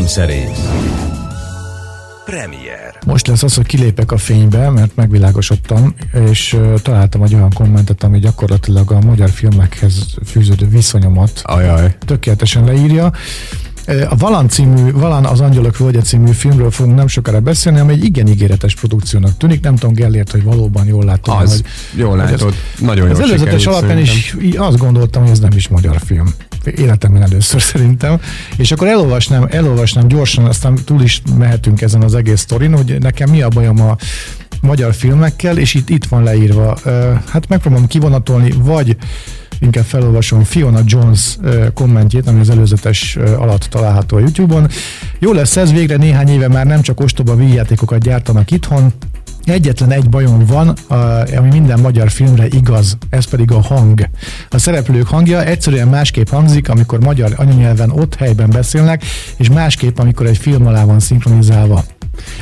Filmszerész 0.06 0.68
Premier 2.24 2.98
Most 3.06 3.26
lesz 3.26 3.42
az, 3.42 3.54
hogy 3.54 3.66
kilépek 3.66 4.12
a 4.12 4.16
fénybe, 4.16 4.70
mert 4.70 4.96
megvilágosodtam, 4.96 5.94
és 6.30 6.56
találtam 6.82 7.22
egy 7.22 7.34
olyan 7.34 7.52
kommentet, 7.52 8.02
ami 8.02 8.18
gyakorlatilag 8.18 8.90
a 8.92 9.00
magyar 9.00 9.30
filmekhez 9.30 10.06
fűződő 10.24 10.68
viszonyomat 10.68 11.40
Ajaj. 11.42 11.96
tökéletesen 12.06 12.64
leírja. 12.64 13.12
A 13.86 14.16
Valan 14.16 14.48
című, 14.48 14.92
Valan 14.92 15.24
az 15.24 15.40
Angyalok 15.40 15.78
Völgye 15.78 16.00
című 16.00 16.30
filmről 16.32 16.70
fogunk 16.70 16.96
nem 16.96 17.06
sokára 17.08 17.40
beszélni, 17.40 17.78
ami 17.78 17.92
egy 17.92 18.04
igen 18.04 18.26
ígéretes 18.26 18.74
produkciónak 18.74 19.36
tűnik. 19.36 19.60
Nem 19.62 19.76
tudom, 19.76 19.94
Gellért, 19.94 20.30
hogy 20.30 20.42
valóban 20.42 20.86
jól 20.86 21.04
látom. 21.04 21.36
Az, 21.36 21.50
hogy, 21.50 22.00
jól 22.00 22.16
látod, 22.16 22.40
hogy 22.40 22.54
nagyon 22.78 23.10
Az 23.10 23.18
jól 23.18 23.28
előzetes 23.28 23.60
sikerült 23.60 23.76
alapján 23.76 23.98
is 24.02 24.08
szerintem. 24.08 24.40
így 24.40 24.56
azt 24.56 24.78
gondoltam, 24.78 25.22
hogy 25.22 25.30
ez 25.30 25.38
nem 25.38 25.52
is 25.54 25.68
magyar 25.68 26.00
film. 26.04 26.34
Életemben 26.66 27.22
először 27.22 27.62
szerintem. 27.72 28.20
És 28.56 28.72
akkor 28.72 28.88
elolvasnám, 28.88 29.46
elolvasnám 29.50 30.08
gyorsan, 30.08 30.44
aztán 30.44 30.74
túl 30.84 31.02
is 31.02 31.22
mehetünk 31.38 31.80
ezen 31.80 32.02
az 32.02 32.14
egész 32.14 32.40
sztorin, 32.40 32.76
hogy 32.76 32.96
nekem 33.00 33.30
mi 33.30 33.42
a 33.42 33.48
bajom 33.48 33.80
a 33.80 33.96
magyar 34.60 34.94
filmekkel, 34.94 35.58
és 35.58 35.74
itt, 35.74 35.88
itt 35.88 36.04
van 36.04 36.22
leírva. 36.22 36.78
Hát 37.28 37.48
megpróbálom 37.48 37.86
kivonatolni, 37.86 38.52
vagy 38.58 38.96
inkább 39.60 39.84
felolvasom 39.84 40.44
Fiona 40.44 40.80
Jones 40.84 41.38
kommentjét, 41.74 42.28
ami 42.28 42.40
az 42.40 42.50
előzetes 42.50 43.16
alatt 43.16 43.62
található 43.62 44.16
a 44.16 44.20
YouTube-on. 44.20 44.68
Jó 45.18 45.32
lesz 45.32 45.56
ez, 45.56 45.72
végre 45.72 45.96
néhány 45.96 46.28
éve 46.28 46.48
már 46.48 46.66
nem 46.66 46.82
csak 46.82 47.00
ostoba 47.00 47.36
vígjátékokat 47.36 47.98
gyártanak 48.02 48.50
itthon, 48.50 48.92
Egyetlen 49.46 49.90
egy 49.90 50.08
bajom 50.08 50.46
van, 50.46 50.68
ami 51.36 51.48
minden 51.48 51.80
magyar 51.80 52.10
filmre 52.10 52.46
igaz, 52.46 52.98
ez 53.10 53.24
pedig 53.24 53.50
a 53.50 53.60
hang. 53.60 54.08
A 54.50 54.58
szereplők 54.58 55.06
hangja 55.06 55.44
egyszerűen 55.44 55.88
másképp 55.88 56.28
hangzik, 56.28 56.68
amikor 56.68 57.00
magyar 57.00 57.34
anyanyelven 57.36 57.90
ott 57.90 58.14
helyben 58.14 58.50
beszélnek, 58.50 59.04
és 59.36 59.48
másképp, 59.48 59.98
amikor 59.98 60.26
egy 60.26 60.38
film 60.38 60.66
alá 60.66 60.84
van 60.84 61.00
szinkronizálva. 61.00 61.84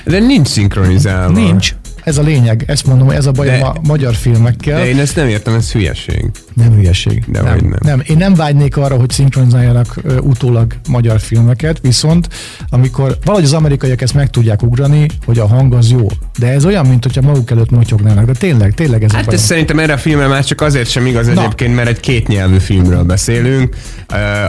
De 0.05 0.19
nincs 0.19 0.49
szinkronizálva. 0.49 1.33
Nincs. 1.33 1.75
Ez 2.05 2.19
a 2.19 2.23
lényeg, 2.23 2.65
ezt 2.67 2.87
mondom, 2.87 3.11
ez 3.11 3.27
a 3.27 3.31
bajom 3.31 3.59
De- 3.59 3.65
a 3.65 3.75
magyar 3.87 4.15
filmekkel. 4.15 4.79
De 4.81 4.89
én 4.89 4.99
ezt 4.99 5.17
nem 5.17 5.29
értem, 5.29 5.55
ez 5.55 5.73
hülyeség. 5.73 6.31
Nem 6.55 6.73
hülyeség. 6.73 7.25
De 7.27 7.41
nem, 7.43 7.57
nem. 7.59 7.79
nem. 7.83 8.03
Én 8.07 8.17
nem 8.17 8.35
vágynék 8.35 8.77
arra, 8.77 8.97
hogy 8.97 9.11
szinkronizáljanak 9.11 9.97
ö, 10.03 10.17
utólag 10.19 10.75
magyar 10.89 11.21
filmeket, 11.21 11.79
viszont 11.83 12.29
amikor 12.69 13.19
valahogy 13.25 13.45
az 13.45 13.53
amerikaiak 13.53 14.01
ezt 14.03 14.15
meg 14.15 14.31
tudják 14.31 14.63
ugrani, 14.63 15.07
hogy 15.25 15.39
a 15.39 15.47
hang 15.47 15.75
az 15.75 15.91
jó. 15.91 16.07
De 16.39 16.47
ez 16.53 16.65
olyan, 16.65 16.87
mint 16.87 17.03
hogyha 17.05 17.21
maguk 17.21 17.51
előtt 17.51 17.71
motyognának. 17.71 18.25
De 18.25 18.33
tényleg, 18.33 18.75
tényleg 18.75 19.03
ez 19.05 19.13
a 19.13 19.17
Hát 19.17 19.25
bajom. 19.25 19.41
ez 19.41 19.47
szerintem 19.47 19.79
erre 19.79 19.93
a 19.93 19.99
filmre 19.99 20.27
már 20.27 20.45
csak 20.45 20.61
azért 20.61 20.91
sem 20.91 21.07
igaz 21.07 21.27
Na. 21.27 21.33
egyébként, 21.41 21.75
mert 21.75 21.89
egy 21.89 22.01
kétnyelvű 22.01 22.59
filmről 22.59 23.03
beszélünk, 23.03 23.77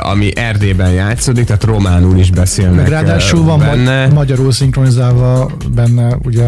ami 0.01 0.35
Erdélyben 0.37 0.91
játszódik, 0.91 1.45
tehát 1.45 1.63
románul 1.63 2.17
is 2.17 2.31
beszélnek 2.31 2.75
Meg 2.75 2.87
ráadásul 2.87 3.43
van 3.43 3.59
benne. 3.59 4.07
ma- 4.07 4.13
magyarul 4.13 4.51
szinkronizálva 4.51 5.51
benne, 5.75 6.17
ugye, 6.23 6.45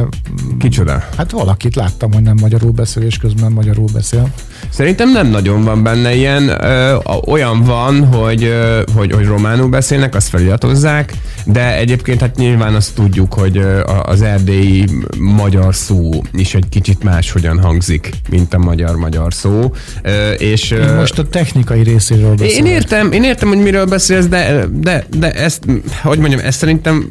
Kicsoda? 0.60 0.97
Hát 1.18 1.32
valakit 1.32 1.76
láttam, 1.76 2.14
hogy 2.14 2.22
nem 2.24 2.36
magyarul 2.42 2.72
beszél, 2.72 3.04
és 3.04 3.18
közben 3.18 3.52
magyarul 3.52 3.88
beszél. 3.94 4.30
Szerintem 4.70 5.12
nem 5.12 5.28
nagyon 5.28 5.64
van 5.64 5.84
benne 5.84 6.16
ilyen. 6.16 6.50
Ö, 6.64 6.96
olyan 7.26 7.64
van, 7.64 8.06
hogy, 8.06 8.44
ö, 8.44 8.82
hogy, 8.96 9.12
hogy 9.12 9.26
románul 9.26 9.68
beszélnek, 9.70 10.16
azt 10.16 10.30
feliratozzák, 10.30 11.14
de 11.46 11.78
egyébként 11.78 12.22
hát 12.22 12.36
nyilván 12.36 12.76
azt 12.76 12.96
tudjuk, 12.96 13.34
hogy 13.34 13.62
az 14.04 14.22
erdélyi 14.22 14.86
magyar 15.20 15.76
szó 15.76 16.24
is 16.34 16.54
egy 16.56 16.70
kicsit 16.70 17.04
máshogyan 17.04 17.60
hangzik, 17.62 18.10
mint 18.30 18.54
a 18.54 18.58
magyar-magyar 18.58 19.34
szó. 19.34 19.72
Ö, 20.02 20.32
És, 20.32 20.72
Én 20.72 20.94
most 20.96 21.20
a 21.20 21.28
technikai 21.28 21.84
részéről 21.84 22.36
beszélek. 22.36 22.58
én 22.58 22.66
értem, 22.66 23.12
én 23.12 23.24
értem, 23.24 23.48
hogy 23.48 23.58
miről 23.62 23.86
beszélsz, 23.86 24.26
de, 24.28 24.66
de, 24.74 25.06
de 25.18 25.32
ezt, 25.32 25.64
hogy 26.04 26.20
mondjam, 26.20 26.40
ezt 26.44 26.58
szerintem, 26.58 27.08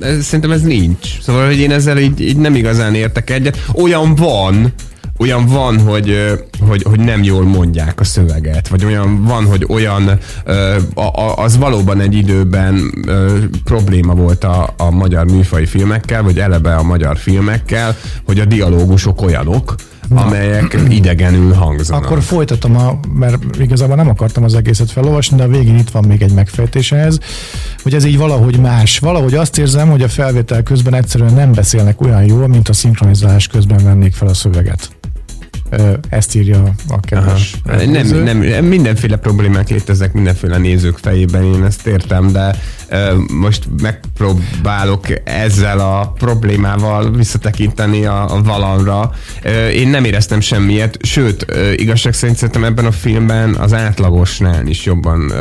ez, 0.00 0.24
szerintem 0.24 0.50
ez 0.50 0.62
nincs. 0.62 1.20
Szóval, 1.22 1.46
hogy 1.46 1.58
én 1.58 1.72
ezzel 1.72 1.98
így, 1.98 2.20
így 2.20 2.36
nem 2.36 2.54
igazán 2.54 2.94
értek 2.94 3.27
egyet. 3.30 3.64
Olyan 3.72 4.14
van, 4.14 4.72
olyan 5.18 5.46
van, 5.46 5.80
hogy, 5.80 6.32
hogy, 6.68 6.82
hogy 6.82 7.00
nem 7.00 7.22
jól 7.22 7.44
mondják 7.44 8.00
a 8.00 8.04
szöveget, 8.04 8.68
vagy 8.68 8.84
olyan 8.84 9.24
van, 9.24 9.44
hogy 9.44 9.64
olyan, 9.68 10.18
az 11.36 11.58
valóban 11.58 12.00
egy 12.00 12.14
időben 12.14 13.04
probléma 13.64 14.14
volt 14.14 14.44
a, 14.44 14.74
a 14.76 14.90
magyar 14.90 15.24
műfai 15.24 15.66
filmekkel, 15.66 16.22
vagy 16.22 16.38
eleve 16.38 16.74
a 16.74 16.82
magyar 16.82 17.16
filmekkel, 17.16 17.96
hogy 18.26 18.38
a 18.38 18.44
dialógusok 18.44 19.22
olyanok, 19.22 19.74
amelyek 20.14 20.76
idegenül 20.88 21.52
hangzanak. 21.52 22.04
Akkor 22.04 22.22
folytatom, 22.22 22.76
a, 22.76 22.98
mert 23.14 23.56
igazából 23.58 23.96
nem 23.96 24.08
akartam 24.08 24.44
az 24.44 24.54
egészet 24.54 24.90
felolvasni, 24.90 25.36
de 25.36 25.42
a 25.42 25.48
végén 25.48 25.78
itt 25.78 25.90
van 25.90 26.04
még 26.04 26.22
egy 26.22 26.32
megfejtés 26.32 26.92
ehhez, 26.92 27.18
hogy 27.82 27.94
ez 27.94 28.04
így 28.04 28.18
valahogy 28.18 28.58
más. 28.60 28.98
Valahogy 28.98 29.34
azt 29.34 29.58
érzem, 29.58 29.90
hogy 29.90 30.02
a 30.02 30.08
felvétel 30.08 30.62
közben 30.62 30.94
egyszerűen 30.94 31.34
nem 31.34 31.52
beszélnek 31.52 32.00
olyan 32.00 32.24
jól, 32.24 32.48
mint 32.48 32.68
a 32.68 32.72
szinkronizálás 32.72 33.46
közben 33.46 33.84
vennék 33.84 34.14
fel 34.14 34.28
a 34.28 34.34
szöveget. 34.34 34.90
Ezt 36.08 36.34
írja 36.34 36.74
a 36.88 37.00
kedves 37.00 37.60
Nem, 37.64 38.22
nem, 38.22 38.64
mindenféle 38.64 39.16
problémák 39.16 39.68
léteznek 39.68 40.12
mindenféle 40.12 40.58
nézők 40.58 40.96
fejében, 40.96 41.42
én 41.42 41.64
ezt 41.64 41.86
értem, 41.86 42.32
de 42.32 42.56
most 43.32 43.68
megpróbálok 43.82 45.06
ezzel 45.24 45.78
a 45.78 46.12
problémával 46.18 47.10
visszatekinteni 47.10 48.04
a, 48.04 48.34
a 48.34 48.42
valamra. 48.42 49.12
Én 49.72 49.88
nem 49.88 50.04
éreztem 50.04 50.40
semmiet, 50.40 50.98
sőt, 51.02 51.46
igazság 51.76 52.12
szerint 52.12 52.38
szerintem 52.38 52.64
ebben 52.64 52.84
a 52.84 52.92
filmben 52.92 53.54
az 53.54 53.72
átlagosnál 53.72 54.66
is 54.66 54.84
jobban 54.84 55.32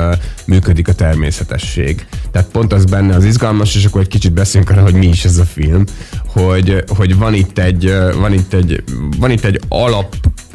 működik 0.46 0.88
a 0.88 0.94
természetesség. 0.94 2.06
Tehát 2.32 2.48
pont 2.48 2.74
az 2.74 2.86
benne 2.86 3.16
az 3.16 3.26
izgalmas, 3.26 3.76
és 3.76 3.86
akkor 3.86 4.02
egy 4.02 4.08
kicsit 4.08 4.34
beszéljünk 4.34 4.72
arra, 4.72 4.82
hogy 4.82 4.94
mi 4.94 5.08
is 5.08 5.26
ez 5.26 5.38
a 5.38 5.46
film, 5.46 5.84
hogy, 6.28 6.84
hogy 6.88 7.18
van 7.18 7.34
itt 7.34 7.60
egy, 7.60 7.94
van 8.20 8.34
itt 8.34 8.54
egy, 8.54 8.84
van 9.18 9.32
itt 9.32 9.46
egy 9.46 9.60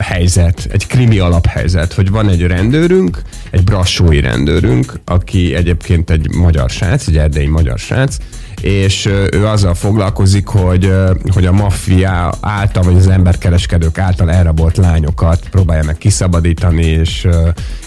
alaphelyzet, 0.02 0.68
egy 0.70 0.86
krimi 0.86 1.18
alaphelyzet, 1.18 1.92
hogy 1.92 2.10
van 2.10 2.28
egy 2.28 2.42
rendőrünk, 2.42 3.22
egy 3.50 3.64
brassói 3.64 4.20
rendőrünk, 4.20 4.92
aki 5.04 5.54
egyébként 5.54 6.10
egy 6.10 6.34
magyar 6.34 6.70
srác, 6.70 7.06
egy 7.06 7.16
erdélyi 7.16 7.46
magyar 7.46 7.78
srác, 7.78 8.16
és 8.62 9.06
ő 9.06 9.46
azzal 9.46 9.74
foglalkozik, 9.74 10.46
hogy, 10.46 10.92
hogy 11.32 11.46
a 11.46 11.52
maffia 11.52 12.34
által, 12.40 12.82
vagy 12.82 12.96
az 12.96 13.08
emberkereskedők 13.08 13.98
által 13.98 14.30
elrabolt 14.30 14.76
lányokat 14.76 15.48
próbálja 15.50 15.84
meg 15.84 15.98
kiszabadítani, 15.98 16.84
és, 16.84 17.28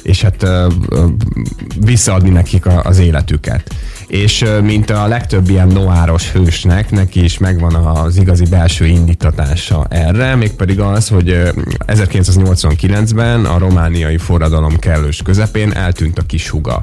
és 0.03 0.21
hát 0.21 0.45
visszaadni 1.80 2.30
nekik 2.30 2.65
az 2.84 2.99
életüket. 2.99 3.76
És 4.07 4.45
mint 4.63 4.89
a 4.89 5.07
legtöbb 5.07 5.49
ilyen 5.49 5.67
noáros 5.67 6.32
hősnek, 6.32 6.91
neki 6.91 7.23
is 7.23 7.38
megvan 7.38 7.76
az 7.76 8.17
igazi 8.17 8.45
belső 8.45 8.86
indítatása 8.86 9.86
erre, 9.89 10.36
mégpedig 10.36 10.80
az, 10.80 11.07
hogy 11.07 11.30
ö, 11.30 11.49
1989-ben 11.88 13.45
a 13.45 13.57
romániai 13.57 14.17
forradalom 14.17 14.80
kellős 14.80 15.21
közepén 15.23 15.73
eltűnt 15.73 16.17
a 16.17 16.26
kis 16.26 16.49
huga 16.49 16.82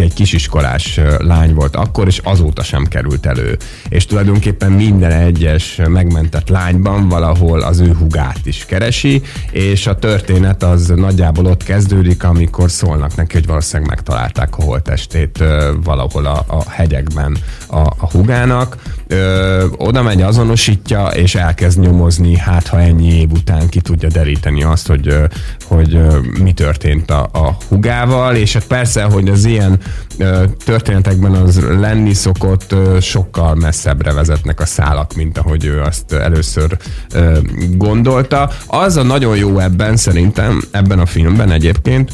aki 0.00 0.08
egy 0.08 0.14
kisiskolás 0.14 1.00
lány 1.18 1.54
volt 1.54 1.76
akkor, 1.76 2.06
és 2.06 2.18
azóta 2.18 2.62
sem 2.62 2.84
került 2.84 3.26
elő. 3.26 3.56
És 3.88 4.06
tulajdonképpen 4.06 4.72
minden 4.72 5.10
egyes 5.10 5.80
megmentett 5.88 6.48
lányban 6.48 7.08
valahol 7.08 7.60
az 7.60 7.78
ő 7.78 7.92
hugát 7.92 8.46
is 8.46 8.64
keresi, 8.64 9.22
és 9.50 9.86
a 9.86 9.98
történet 9.98 10.62
az 10.62 10.92
nagyjából 10.96 11.46
ott 11.46 11.62
kezdődik, 11.62 12.24
amikor 12.24 12.70
szólnak 12.70 13.16
neki, 13.16 13.34
hogy 13.34 13.46
valószínűleg 13.46 13.88
megtalálták 13.88 14.56
a 14.56 14.62
holttestét 14.62 15.44
valahol 15.84 16.26
a, 16.26 16.44
a 16.46 16.70
hegyekben 16.70 17.36
a, 17.66 17.78
a 17.78 18.10
hugának. 18.10 18.76
Ö, 19.12 19.64
oda 19.76 20.02
megy, 20.02 20.22
azonosítja, 20.22 21.06
és 21.06 21.34
elkezd 21.34 21.78
nyomozni, 21.78 22.36
hát 22.36 22.66
ha 22.66 22.80
ennyi 22.80 23.18
év 23.20 23.30
után 23.32 23.68
ki 23.68 23.80
tudja 23.80 24.08
deríteni 24.08 24.62
azt, 24.62 24.86
hogy, 24.86 25.08
ö, 25.08 25.24
hogy 25.64 25.94
ö, 25.94 26.18
mi 26.42 26.52
történt 26.52 27.10
a, 27.10 27.28
a 27.32 27.56
hugával, 27.68 28.36
és 28.36 28.52
hát 28.52 28.66
persze, 28.66 29.02
hogy 29.02 29.28
az 29.28 29.44
ilyen 29.44 29.78
ö, 30.18 30.44
történetekben 30.64 31.32
az 31.32 31.60
lenni 31.60 32.14
szokott, 32.14 32.72
ö, 32.72 33.00
sokkal 33.00 33.54
messzebbre 33.54 34.12
vezetnek 34.12 34.60
a 34.60 34.66
szálak, 34.66 35.14
mint 35.14 35.38
ahogy 35.38 35.64
ő 35.64 35.80
azt 35.80 36.12
először 36.12 36.76
ö, 37.14 37.38
gondolta. 37.76 38.50
Az 38.66 38.96
a 38.96 39.02
nagyon 39.02 39.36
jó 39.36 39.58
ebben 39.58 39.96
szerintem, 39.96 40.62
ebben 40.70 40.98
a 40.98 41.06
filmben 41.06 41.50
egyébként, 41.50 42.12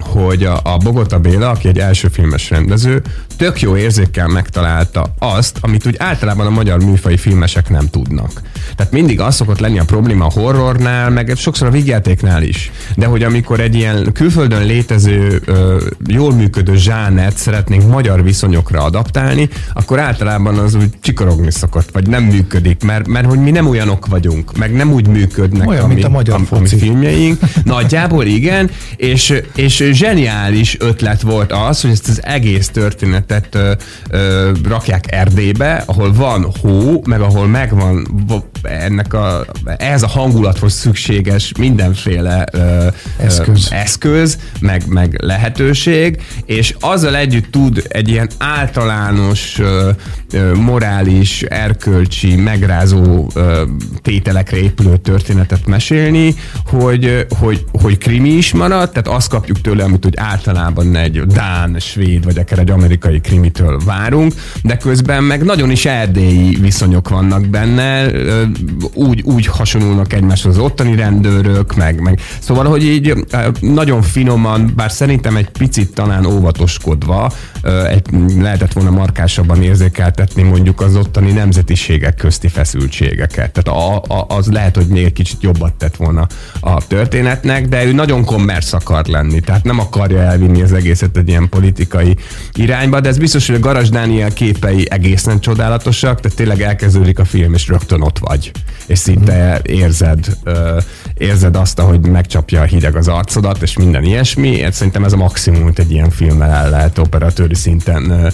hogy 0.00 0.44
a, 0.44 0.60
a 0.62 0.76
Bogota 0.76 1.18
Béla, 1.18 1.50
aki 1.50 1.68
egy 1.68 1.78
első 1.78 2.08
filmes 2.08 2.50
rendező, 2.50 3.02
tök 3.36 3.60
jó 3.60 3.76
érzékkel 3.76 4.28
megtalálta 4.28 5.14
azt, 5.18 5.58
amit 5.60 5.86
úgy 5.86 5.96
általában 5.98 6.46
a 6.46 6.50
magyar 6.50 6.84
műfai 6.84 7.16
filmesek 7.16 7.68
nem 7.68 7.88
tudnak. 7.90 8.40
Tehát 8.76 8.92
mindig 8.92 9.20
az 9.20 9.34
szokott 9.34 9.58
lenni 9.58 9.78
a 9.78 9.84
probléma 9.84 10.24
a 10.24 10.30
horrornál, 10.30 11.10
meg 11.10 11.32
sokszor 11.36 11.66
a 11.66 11.70
vígjátéknál 11.70 12.42
is. 12.42 12.70
De 12.96 13.06
hogy 13.06 13.22
amikor 13.22 13.60
egy 13.60 13.74
ilyen 13.74 14.12
külföldön 14.12 14.66
létező, 14.66 15.42
jól 16.06 16.32
működő 16.32 16.76
zsánert 16.76 17.36
szeretnénk 17.36 17.88
magyar 17.90 18.22
viszonyokra 18.22 18.82
adaptálni, 18.82 19.48
akkor 19.72 19.98
általában 19.98 20.58
az 20.58 20.74
úgy 20.74 20.90
csikorogni 21.00 21.50
szokott, 21.50 21.90
vagy 21.92 22.08
nem 22.08 22.22
működik, 22.22 22.82
mert, 22.82 23.06
mert 23.06 23.26
hogy 23.26 23.38
mi 23.38 23.50
nem 23.50 23.68
olyanok 23.68 24.06
vagyunk, 24.06 24.56
meg 24.56 24.72
nem 24.72 24.92
úgy 24.92 25.08
működnek 25.08 25.68
Olyan, 25.68 25.84
a, 25.84 25.86
mint 25.86 25.98
mi, 25.98 26.04
a 26.04 26.08
magyar 26.08 26.34
a, 26.34 26.38
a 26.38 26.40
mi 26.40 26.44
foci. 26.44 26.76
filmjeink. 26.76 27.38
Nagyjából 27.64 28.24
igen, 28.24 28.70
és, 28.96 29.42
és 29.54 29.80
zseniális 29.92 30.76
ötlet 30.80 31.20
volt 31.20 31.52
az, 31.52 31.80
hogy 31.80 31.90
ezt 31.90 32.08
az 32.08 32.20
egész 32.24 32.68
történetet 32.68 33.54
ö, 33.54 33.72
ö, 34.10 34.50
rakják 34.68 35.12
Erdélybe, 35.12 35.82
ahol 35.86 36.12
van 36.12 36.52
hó, 36.60 37.02
meg 37.04 37.20
ahol 37.20 37.46
megvan 37.46 38.06
ennek 38.62 39.14
a, 39.14 39.44
ehhez 39.76 40.02
a 40.02 40.06
hangulathoz 40.06 40.72
szükséges 40.72 41.52
mindenféle 41.58 42.44
ö, 42.52 42.86
eszköz. 43.16 43.68
Ö, 43.70 43.74
eszköz, 43.74 44.38
meg, 44.60 44.82
meg 44.86 45.16
lehetőség, 45.22 46.22
és 46.44 46.74
azzal 46.80 47.16
együtt 47.16 47.50
tud 47.50 47.82
egy 47.88 48.08
ilyen 48.08 48.28
általános 48.38 49.58
ö, 49.58 49.90
ö, 50.32 50.54
morális, 50.54 51.42
erkölcsi, 51.42 52.34
megrázó 52.36 53.30
ö, 53.34 53.62
tételekre 54.02 54.56
épülő 54.56 54.96
történetet 54.96 55.66
mesélni, 55.66 56.34
hogy, 56.66 57.26
hogy, 57.38 57.64
hogy 57.72 57.98
krimi 57.98 58.30
is 58.30 58.52
marad, 58.52 58.90
tehát 58.90 59.08
azt 59.08 59.28
kapjuk 59.28 59.60
tőle, 59.60 59.84
amit 59.84 60.06
úgy 60.06 60.16
általában 60.16 60.96
egy 60.96 61.22
Dán, 61.22 61.78
Svéd, 61.78 62.24
vagy 62.24 62.38
akár 62.38 62.58
egy 62.58 62.70
amerikai 62.70 63.20
krimitől 63.20 63.80
várunk, 63.84 64.34
de 64.62 64.76
közben 64.76 65.24
meg 65.24 65.44
nagyon 65.44 65.70
is 65.70 65.84
erdélyi 65.84 66.56
viszonyok 66.60 67.08
vannak 67.08 67.46
benne, 67.46 68.10
úgy, 68.94 69.22
úgy 69.22 69.46
hasonlulnak 69.46 70.12
egymáshoz 70.12 70.56
az 70.56 70.62
ottani 70.62 70.96
rendőrök, 70.96 71.76
meg, 71.76 72.00
meg. 72.00 72.20
Szóval, 72.38 72.64
hogy 72.64 72.84
így 72.84 73.26
nagyon 73.60 74.02
finoman, 74.02 74.72
bár 74.76 74.92
szerintem 74.92 75.36
egy 75.36 75.50
picit 75.50 75.94
talán 75.94 76.26
óvatoskodva, 76.26 77.32
egy, 77.88 78.06
lehetett 78.36 78.72
volna 78.72 78.90
markásabban 78.90 79.62
érzékeltetni 79.62 80.42
mondjuk 80.42 80.80
az 80.80 80.96
ottani 80.96 81.32
nemzetiségek 81.32 82.14
közti 82.14 82.48
feszültségeket. 82.48 83.52
Tehát 83.52 83.80
a, 83.80 83.96
a, 83.96 84.26
az 84.28 84.46
lehet, 84.46 84.76
hogy 84.76 84.86
még 84.86 85.12
kicsit 85.12 85.42
jobbat 85.42 85.72
tett 85.72 85.96
volna 85.96 86.26
a 86.60 86.86
történetnek, 86.86 87.68
de 87.68 87.84
ő 87.84 87.92
nagyon 87.92 88.24
kommersz 88.24 88.72
akar 88.72 89.06
lenni, 89.06 89.40
tehát 89.40 89.64
nem 89.64 89.78
akarja 89.78 90.18
elvinni 90.20 90.62
az 90.62 90.72
egészet 90.72 91.16
egy 91.16 91.28
ilyen 91.28 91.48
politikai 91.48 92.16
irányba, 92.52 93.00
de 93.00 93.08
ez 93.08 93.18
biztos, 93.18 93.46
hogy 93.46 93.56
a 93.56 93.58
Garas 93.58 93.88
Dániel 93.88 94.32
képei 94.32 94.86
egészen 94.90 95.40
csodálatosak, 95.40 96.20
tehát 96.20 96.36
tényleg 96.36 96.62
elkezdődik 96.62 97.18
a 97.18 97.24
film, 97.24 97.54
és 97.54 97.68
rögtön 97.68 98.00
ott 98.00 98.18
vagy, 98.18 98.39
és 98.86 98.98
szinte 98.98 99.60
érzed, 99.62 100.36
érzed 101.14 101.56
azt, 101.56 101.80
hogy 101.80 102.00
megcsapja 102.00 102.60
a 102.60 102.64
hideg 102.64 102.96
az 102.96 103.08
arcodat, 103.08 103.62
és 103.62 103.76
minden 103.76 104.04
ilyesmi. 104.04 104.48
Én 104.48 104.72
szerintem 104.72 105.04
ez 105.04 105.12
a 105.12 105.16
maximum, 105.16 105.62
hogy 105.62 105.80
egy 105.80 105.92
ilyen 105.92 106.10
filmmel 106.10 106.50
el 106.50 106.70
lehet 106.70 106.98
operatőri 106.98 107.54
szinten 107.54 108.32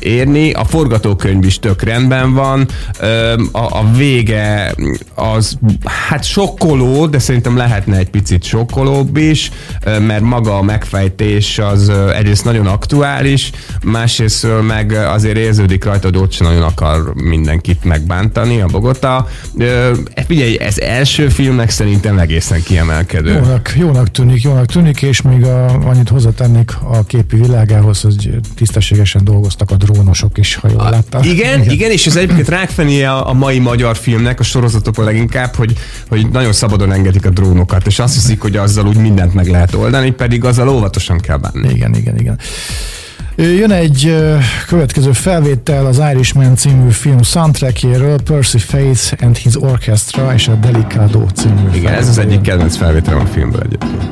érni. 0.00 0.52
A 0.52 0.64
forgatókönyv 0.64 1.44
is 1.44 1.58
tök 1.58 1.82
rendben 1.82 2.32
van, 2.32 2.68
a, 3.52 3.78
a 3.78 3.90
vége 3.96 4.74
az 5.14 5.58
hát 5.84 6.24
sokkoló, 6.24 7.06
de 7.06 7.18
szerintem 7.18 7.56
lehetne 7.56 7.96
egy 7.96 8.10
picit 8.10 8.42
sokkolóbb 8.44 9.16
is, 9.16 9.50
mert 9.84 10.22
maga 10.22 10.58
a 10.58 10.62
megfejtés 10.62 11.58
az 11.58 11.88
egyrészt 11.88 12.44
nagyon 12.44 12.66
aktuális, 12.66 13.50
másrészt 13.84 14.46
meg 14.66 14.92
azért 14.92 15.36
érződik 15.36 15.84
rajta, 15.84 16.06
hogy 16.06 16.16
ott 16.16 16.32
sem 16.32 16.46
nagyon 16.46 16.62
akar 16.62 17.14
mindenkit 17.14 17.84
megbántani 17.84 18.60
a 18.60 18.66
Bogota. 18.66 19.26
Figyelj, 20.26 20.58
ez 20.60 20.78
első 20.78 21.28
filmnek 21.28 21.70
szerintem 21.70 22.18
egészen 22.18 22.62
kiemelkedő. 22.62 23.32
Jónak, 23.32 23.72
jónak 23.76 24.10
tűnik, 24.10 24.42
jónak 24.42 24.66
tűnik, 24.66 25.02
és 25.02 25.22
még 25.22 25.44
a, 25.44 25.64
annyit 25.66 26.08
hozzátennék 26.08 26.72
a 26.82 27.04
képi 27.04 27.36
világához, 27.36 28.00
hogy 28.00 28.30
tisztességesen 28.54 29.24
dolgoztak 29.24 29.70
a 29.70 29.76
drónosok 29.76 30.38
is, 30.38 30.54
ha 30.54 30.68
jól 30.68 30.90
láttam. 30.90 31.22
Igen, 31.22 31.60
igen, 31.60 31.72
igen, 31.72 31.90
és 31.90 32.06
ez 32.06 32.16
egyébként 32.16 32.48
rákfené 32.48 33.02
a, 33.02 33.28
a 33.28 33.32
mai 33.32 33.58
magyar 33.58 33.96
filmnek, 33.96 34.40
a 34.40 34.42
sorozatokon 34.42 35.04
leginkább, 35.04 35.54
hogy, 35.54 35.72
hogy 36.08 36.28
nagyon 36.30 36.52
szabadon 36.52 36.92
engedik 36.92 37.26
a 37.26 37.30
drónokat, 37.30 37.86
és 37.86 37.98
azt 37.98 38.14
hiszik, 38.14 38.40
hogy 38.40 38.56
azzal 38.56 38.86
úgy 38.86 38.96
mindent 38.96 39.34
meg 39.34 39.46
lehet 39.46 39.74
oldani, 39.74 40.10
pedig 40.10 40.44
azzal 40.44 40.68
óvatosan 40.68 41.18
kell 41.18 41.36
bánni. 41.36 41.68
Igen, 41.68 41.94
igen, 41.94 42.18
igen. 42.18 42.38
Jön 43.36 43.70
egy 43.70 44.14
következő 44.66 45.12
felvétel 45.12 45.86
az 45.86 46.02
Irishman 46.12 46.56
című 46.56 46.90
film 46.90 47.22
soundtrackjéről, 47.22 48.22
Percy 48.22 48.58
Faith 48.58 49.14
and 49.20 49.36
His 49.36 49.62
Orchestra 49.62 50.34
és 50.34 50.48
a 50.48 50.54
Delicado 50.54 51.26
című 51.34 51.54
Igen, 51.54 51.70
felvétel. 51.70 51.94
ez 51.94 52.08
az 52.08 52.18
egyik 52.18 52.40
kedvenc 52.40 52.76
felvételem 52.76 53.20
a 53.20 53.26
filmből 53.26 53.60
egyébként. 53.60 54.02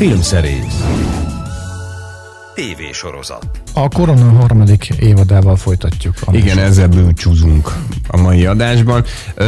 Filmszerész. 0.00 0.84
TV 2.54 2.92
sorozat 2.92 3.46
A 3.74 3.88
Korona 3.88 4.30
harmadik 4.30 4.88
évadával 4.88 5.56
folytatjuk. 5.56 6.14
Igen, 6.32 6.58
ezzel 6.58 6.88
búcsúzunk 6.88 7.72
a 8.10 8.20
mai 8.20 8.46
adásban. 8.46 9.04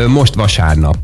Most 0.08 0.34
vasárnap 0.34 0.96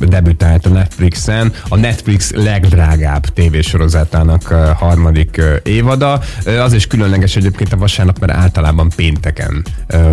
debütált 0.00 0.66
a 0.66 0.68
Netflixen 0.68 1.52
a 1.68 1.76
Netflix 1.76 2.30
legdrágább 2.30 3.26
tévésorozatának 3.26 4.42
harmadik 4.76 5.42
évada. 5.62 6.20
Az 6.60 6.72
is 6.72 6.86
különleges 6.86 7.36
egyébként 7.36 7.72
a 7.72 7.76
vasárnap, 7.76 8.18
mert 8.18 8.32
általában 8.32 8.90
pénteken 8.96 9.64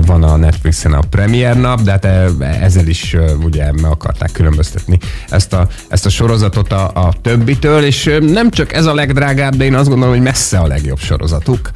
van 0.06 0.24
a 0.24 0.36
Netflixen 0.36 0.94
a 0.94 1.02
premier 1.10 1.58
nap, 1.58 1.82
de 1.82 1.92
hát 1.92 2.06
ezzel 2.62 2.88
is 2.88 3.16
ugye 3.44 3.72
meg 3.72 3.92
akarták 3.92 4.32
különböztetni 4.32 4.98
ezt 5.30 5.54
a, 5.54 5.68
ezt 5.90 6.06
a 6.06 6.10
sorozatot 6.10 6.72
a, 6.72 6.92
a 6.94 7.14
többitől, 7.22 7.84
és 7.84 8.18
nem 8.22 8.50
csak 8.50 8.74
ez 8.74 8.86
a 8.86 8.94
legdrágább, 8.94 9.56
de 9.56 9.64
én 9.64 9.76
azt 9.76 9.90
gondolom, 9.90 10.14
hogy 10.14 10.24
messze 10.24 10.58
a 10.58 10.68
legjobb 10.68 11.00
sorozatuk. 11.00 11.72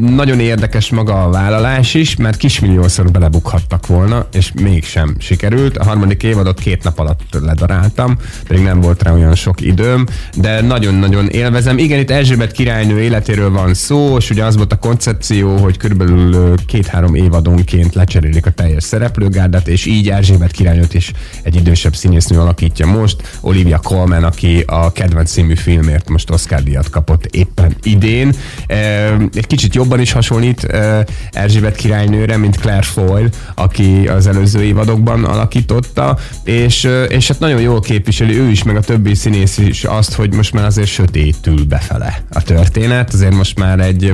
Nagyon 0.00 0.40
érdekes 0.40 0.90
maga 0.90 1.24
a 1.24 1.30
vállalás 1.30 1.94
is, 1.94 2.16
mert 2.16 2.36
kismilliószor 2.36 3.10
belebukhattak 3.66 3.86
volna, 3.86 4.26
és 4.32 4.52
mégsem 4.62 5.16
sikerült. 5.18 5.76
A 5.76 5.84
harmadik 5.84 6.22
évadot 6.22 6.60
két 6.60 6.82
nap 6.82 6.98
alatt 6.98 7.38
ledaráltam, 7.40 8.16
pedig 8.48 8.62
nem 8.62 8.80
volt 8.80 9.02
rá 9.02 9.12
olyan 9.12 9.34
sok 9.34 9.60
időm, 9.60 10.06
de 10.36 10.60
nagyon-nagyon 10.60 11.28
élvezem. 11.28 11.78
Igen, 11.78 11.98
itt 11.98 12.10
Erzsébet 12.10 12.52
királynő 12.52 13.00
életéről 13.00 13.50
van 13.50 13.74
szó, 13.74 14.16
és 14.16 14.30
ugye 14.30 14.44
az 14.44 14.56
volt 14.56 14.72
a 14.72 14.76
koncepció, 14.76 15.56
hogy 15.56 15.76
körülbelül 15.76 16.54
két-három 16.66 17.14
évadonként 17.14 17.94
lecserélik 17.94 18.46
a 18.46 18.50
teljes 18.50 18.82
szereplőgárdát, 18.82 19.68
és 19.68 19.86
így 19.86 20.08
Erzsébet 20.08 20.50
királynőt 20.50 20.94
is 20.94 21.12
egy 21.42 21.56
idősebb 21.56 21.96
színésznő 21.96 22.38
alakítja 22.38 22.86
most. 22.86 23.38
Olivia 23.40 23.78
Colman, 23.78 24.24
aki 24.24 24.62
a 24.66 24.92
kedvenc 24.92 25.30
című 25.30 25.54
filmért 25.54 26.08
most 26.08 26.30
Oscar 26.30 26.62
díjat 26.62 26.90
kapott 26.90 27.24
éppen 27.24 27.76
idén. 27.82 28.32
Egy 29.34 29.46
kicsit 29.46 29.74
jobban 29.74 30.00
is 30.00 30.12
hasonlít 30.12 30.66
Erzsébet 31.30 31.76
királynőre, 31.76 32.36
mint 32.36 32.56
Claire 32.56 32.82
Foyle, 32.82 33.28
aki 33.58 34.08
az 34.08 34.26
előző 34.26 34.62
évadokban 34.62 35.24
alakította, 35.24 36.18
és, 36.44 36.88
és 37.08 37.28
hát 37.28 37.38
nagyon 37.38 37.60
jól 37.60 37.80
képviseli 37.80 38.38
ő 38.38 38.48
is, 38.50 38.62
meg 38.62 38.76
a 38.76 38.80
többi 38.80 39.14
színész 39.14 39.58
is 39.58 39.84
azt, 39.84 40.14
hogy 40.14 40.34
most 40.34 40.52
már 40.52 40.64
azért 40.64 40.88
sötétül 40.88 41.64
befele 41.64 42.24
a 42.30 42.42
történet, 42.42 43.12
azért 43.12 43.34
most 43.34 43.58
már 43.58 43.80
egy, 43.80 44.12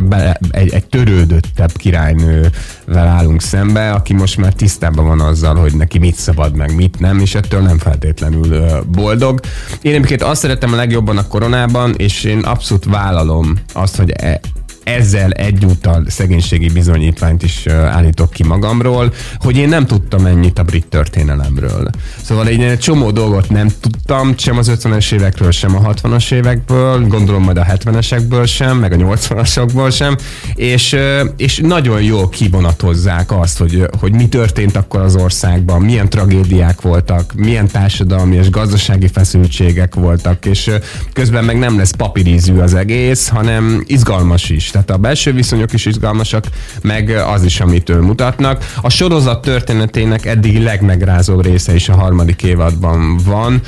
egy, 0.51 0.73
egy 0.73 0.87
törődöttebb 0.87 1.73
királynővel 1.77 3.07
állunk 3.07 3.41
szembe, 3.41 3.91
aki 3.91 4.15
most 4.15 4.37
már 4.37 4.53
tisztában 4.53 5.07
van 5.07 5.21
azzal, 5.21 5.55
hogy 5.55 5.75
neki 5.75 5.99
mit 5.99 6.15
szabad, 6.15 6.57
meg 6.57 6.75
mit 6.75 7.01
nem, 7.01 7.19
és 7.19 7.35
ettől 7.35 7.61
nem 7.61 7.79
feltétlenül 7.79 8.83
boldog. 8.91 9.41
Én 9.83 9.95
egyébként 9.95 10.23
azt 10.23 10.41
szeretem 10.41 10.73
a 10.73 10.77
legjobban 10.77 11.17
a 11.19 11.27
koronában, 11.27 11.95
és 11.97 12.25
én 12.25 12.39
abszolút 12.39 12.85
vállalom 12.85 13.59
azt, 13.73 13.97
hogy 13.97 14.11
e, 14.11 14.41
ezzel 14.85 15.31
egyúttal 15.31 16.05
szegénységi 16.09 16.69
bizonyítványt 16.69 17.43
is 17.43 17.67
állítok 17.67 18.31
ki 18.31 18.45
magamról, 18.45 19.13
hogy 19.37 19.57
én 19.57 19.69
nem 19.69 19.87
tudtam 19.87 20.27
ennyit 20.27 20.59
a 20.59 20.63
brit 20.63 20.87
történelemről. 20.87 21.91
Szóval 22.23 22.47
én 22.47 22.61
egy 22.61 22.79
csomó 22.79 23.11
dolgot 23.11 23.51
nem 23.51 23.69
tudtam, 23.81 24.35
sem 24.37 24.59
az 24.59 24.71
50-es 24.75 25.13
évekről, 25.13 25.51
sem 25.51 25.77
a 25.77 25.95
60-as 25.95 26.33
évekből, 26.33 27.07
gondolom 27.07 27.43
majd 27.43 27.57
a 27.57 27.65
70-esekből 27.65 28.47
sem, 28.47 28.79
meg 28.79 28.93
a 28.93 28.97
80-asokból 28.97 29.95
sem, 29.95 30.17
és, 30.55 30.97
és 31.37 31.57
nagyon 31.57 32.03
jól 32.03 32.29
kivonatozzák 32.29 33.33
azt, 33.33 33.59
hogy, 33.59 33.87
hogy 34.01 34.13
mi 34.13 34.29
történt 34.29 34.77
akkor 34.77 35.01
az 35.01 35.17
országban, 35.17 35.83
milyen 35.83 36.09
tragédiák 36.09 36.81
voltak, 36.81 37.33
milyen 37.35 37.67
társadalmi 37.67 38.37
és 38.37 38.51
gazdasági 38.51 39.09
feszültségek 39.09 39.95
voltak, 39.95 40.47
és 40.47 40.71
közben 41.13 41.45
meg 41.45 41.59
nem 41.59 41.77
lesz 41.77 41.91
papírízű 41.91 42.59
az 42.59 42.75
egész, 42.75 43.29
hanem 43.29 43.85
izgalmas 43.87 44.51
is. 44.51 44.71
Tehát 44.73 44.91
a 44.91 44.97
belső 44.97 45.33
viszonyok 45.33 45.73
is 45.73 45.87
izgalmasak, 45.87 46.45
meg 46.83 47.09
az 47.09 47.45
is, 47.45 47.61
amit 47.61 47.89
ő 47.89 48.01
mutatnak. 48.01 48.65
A 48.83 48.91
sorozat 48.91 49.43
történetének 49.43 50.27
eddigi 50.27 50.63
legmegrázóbb 50.63 51.45
része 51.45 51.75
is 51.75 51.89
a 51.89 51.95
harmadik 51.95 52.43
évadban 52.43 53.17
van. 53.25 53.61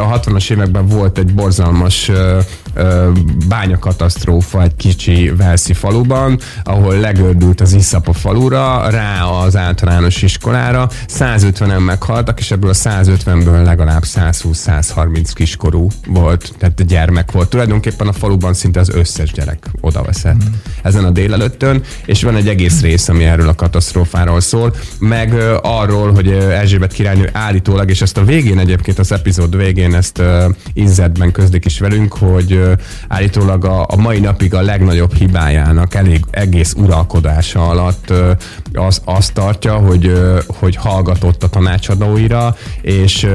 A 0.00 0.18
60-as 0.18 0.50
években 0.50 0.86
volt 0.86 1.18
egy 1.18 1.34
borzalmas 1.34 2.10
bányakatasztrófa 3.48 4.62
egy 4.62 4.76
kicsi 4.76 5.32
Velszi 5.36 5.72
faluban, 5.72 6.38
ahol 6.62 6.98
legördült 6.98 7.60
az 7.60 7.72
Iszapa 7.72 8.12
falura, 8.12 8.90
rá 8.90 9.22
az 9.24 9.56
általános 9.56 10.22
iskolára. 10.22 10.88
150-en 11.08 11.84
meghaltak, 11.84 12.40
és 12.40 12.50
ebből 12.50 12.70
a 12.70 12.74
150-ből 12.74 13.64
legalább 13.64 14.02
120-130 14.06 15.30
kiskorú 15.34 15.88
volt, 16.06 16.54
tehát 16.58 16.86
gyermek 16.86 17.32
volt. 17.32 17.48
Tulajdonképpen 17.48 18.08
a 18.08 18.12
faluban 18.12 18.54
szinte 18.54 18.80
az 18.80 18.88
összes 18.88 19.32
gyerek 19.32 19.70
odaveszett 19.80 20.44
mm. 20.44 20.52
ezen 20.82 21.04
a 21.04 21.10
délelőttön, 21.10 21.82
és 22.06 22.22
van 22.22 22.36
egy 22.36 22.48
egész 22.48 22.80
rész, 22.80 23.08
ami 23.08 23.24
erről 23.24 23.48
a 23.48 23.54
katasztrófáról 23.54 24.40
szól, 24.40 24.74
meg 24.98 25.34
arról, 25.62 26.12
hogy 26.12 26.28
Erzsébet 26.28 26.92
királynő 26.92 27.28
állítólag, 27.32 27.90
és 27.90 28.02
ezt 28.02 28.16
a 28.16 28.24
végén 28.24 28.58
egyébként 28.58 28.98
az 28.98 29.12
epizód 29.12 29.56
végén 29.56 29.94
ezt 29.94 30.18
uh, 30.18 30.44
Inzedben 30.72 31.32
közlik 31.32 31.64
is 31.64 31.78
velünk, 31.78 32.12
hogy 32.12 32.52
állítólag 33.08 33.64
a, 33.64 33.86
a 33.88 33.96
mai 33.96 34.18
napig 34.20 34.54
a 34.54 34.62
legnagyobb 34.62 35.14
hibájának 35.14 35.94
elég 35.94 36.24
egész 36.30 36.74
uralkodása 36.76 37.68
alatt 37.68 38.12
az, 38.76 39.00
azt 39.04 39.32
tartja, 39.32 39.74
hogy, 39.74 40.12
hogy 40.46 40.76
hallgatott 40.76 41.42
a 41.42 41.48
tanácsadóira, 41.48 42.56
és, 42.80 43.26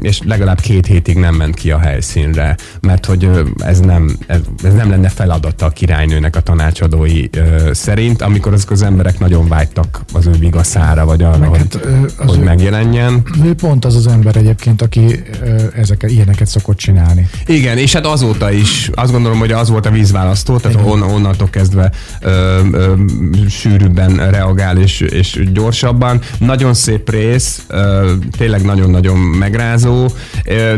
és 0.00 0.20
legalább 0.24 0.60
két 0.60 0.86
hétig 0.86 1.16
nem 1.16 1.34
ment 1.34 1.54
ki 1.54 1.70
a 1.70 1.78
helyszínre, 1.78 2.56
mert 2.80 3.06
hogy 3.06 3.30
ez 3.58 3.80
nem, 3.80 4.16
ez, 4.26 4.40
nem 4.74 4.90
lenne 4.90 5.08
feladata 5.08 5.66
a 5.66 5.70
királynőnek 5.70 6.36
a 6.36 6.40
tanácsadói 6.40 7.24
szerint, 7.72 8.22
amikor 8.22 8.52
azok 8.52 8.70
az 8.70 8.82
emberek 8.82 9.18
nagyon 9.18 9.48
vágytak 9.48 10.00
az 10.12 10.26
ő 10.26 10.30
vigaszára, 10.30 11.04
vagy 11.04 11.22
arra, 11.22 11.38
Meg 11.38 11.48
hogy, 11.48 11.58
hát, 11.58 11.74
az 12.16 12.28
hogy 12.28 12.38
ő, 12.38 12.42
megjelenjen. 12.42 13.22
Ő 13.44 13.54
pont 13.54 13.84
az 13.84 13.96
az 13.96 14.06
ember 14.06 14.36
egyébként, 14.36 14.82
aki 14.82 15.22
ezeket, 15.76 16.10
ilyeneket 16.10 16.46
szokott 16.46 16.76
csinálni. 16.76 17.28
Igen, 17.46 17.78
és 17.78 17.92
hát 17.92 18.06
azóta 18.06 18.50
is 18.50 18.90
azt 18.94 19.12
gondolom, 19.12 19.38
hogy 19.38 19.52
az 19.52 19.68
volt 19.68 19.86
a 19.86 19.90
vízválasztó, 19.90 20.56
tehát 20.56 20.78
on, 20.84 21.02
onnantól 21.02 21.50
kezdve 21.50 21.92
ö, 22.20 22.60
ö, 22.72 22.94
sűrűbben 23.48 24.30
reagál 24.30 24.76
és, 24.82 25.00
és 25.00 25.40
gyorsabban. 25.52 26.20
Nagyon 26.38 26.74
szép 26.74 27.10
rész, 27.10 27.66
tényleg 28.38 28.62
nagyon-nagyon 28.62 29.18
megrázó, 29.18 30.08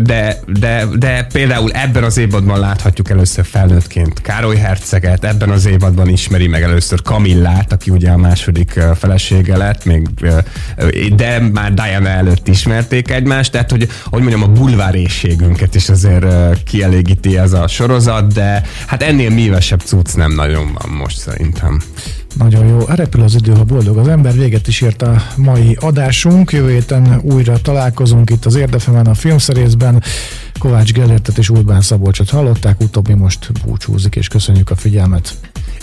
de, 0.02 0.40
de, 0.46 0.86
de 0.98 1.26
például 1.32 1.70
ebben 1.70 2.04
az 2.04 2.18
évadban 2.18 2.58
láthatjuk 2.58 3.10
először 3.10 3.44
felnőttként 3.44 4.20
Károly 4.20 4.56
Herceget, 4.56 5.24
ebben 5.24 5.50
az 5.50 5.66
évadban 5.66 6.08
ismeri 6.08 6.46
meg 6.46 6.62
először 6.62 7.02
Kamillát, 7.02 7.72
aki 7.72 7.90
ugye 7.90 8.10
a 8.10 8.16
második 8.16 8.80
felesége 8.94 9.56
lett, 9.56 9.84
még, 9.84 10.08
de 11.16 11.40
már 11.52 11.74
Diana 11.74 12.08
előtt 12.08 12.48
ismerték 12.48 13.10
egymást, 13.10 13.52
tehát 13.52 13.70
hogy, 13.70 13.88
hogy 14.04 14.20
mondjam, 14.20 14.42
a 14.42 14.48
bulvárészségünket 14.48 15.74
is 15.74 15.88
azért 15.88 16.26
kielégíti 16.64 17.38
ez 17.38 17.52
a 17.52 17.66
sorozat, 17.66 18.32
de 18.32 18.62
hát 18.86 19.02
ennél 19.02 19.30
mívesebb 19.30 19.80
cucc 19.80 20.14
nem 20.14 20.32
nagyon 20.32 20.78
van 20.78 20.96
most 20.96 21.18
szerintem. 21.18 21.82
Nagyon 22.34 22.66
jó. 22.66 22.78
Repül 22.88 23.22
az 23.22 23.34
idő, 23.34 23.52
ha 23.52 23.64
boldog 23.64 23.96
az 23.96 24.08
ember. 24.08 24.32
Véget 24.34 24.68
is 24.68 24.80
ért 24.80 25.02
a 25.02 25.22
mai 25.36 25.76
adásunk. 25.80 26.52
Jövő 26.52 26.70
héten 26.70 27.20
újra 27.22 27.60
találkozunk 27.60 28.30
itt 28.30 28.44
az 28.44 28.54
Érdefemen 28.54 29.06
a 29.06 29.14
filmszerészben. 29.14 30.02
Kovács 30.58 30.92
Gellertet 30.92 31.38
és 31.38 31.50
Urbán 31.50 31.80
Szabolcsot 31.80 32.30
hallották, 32.30 32.80
utóbbi 32.80 33.14
most 33.14 33.52
búcsúzik, 33.64 34.16
és 34.16 34.28
köszönjük 34.28 34.70
a 34.70 34.76
figyelmet. 34.76 35.34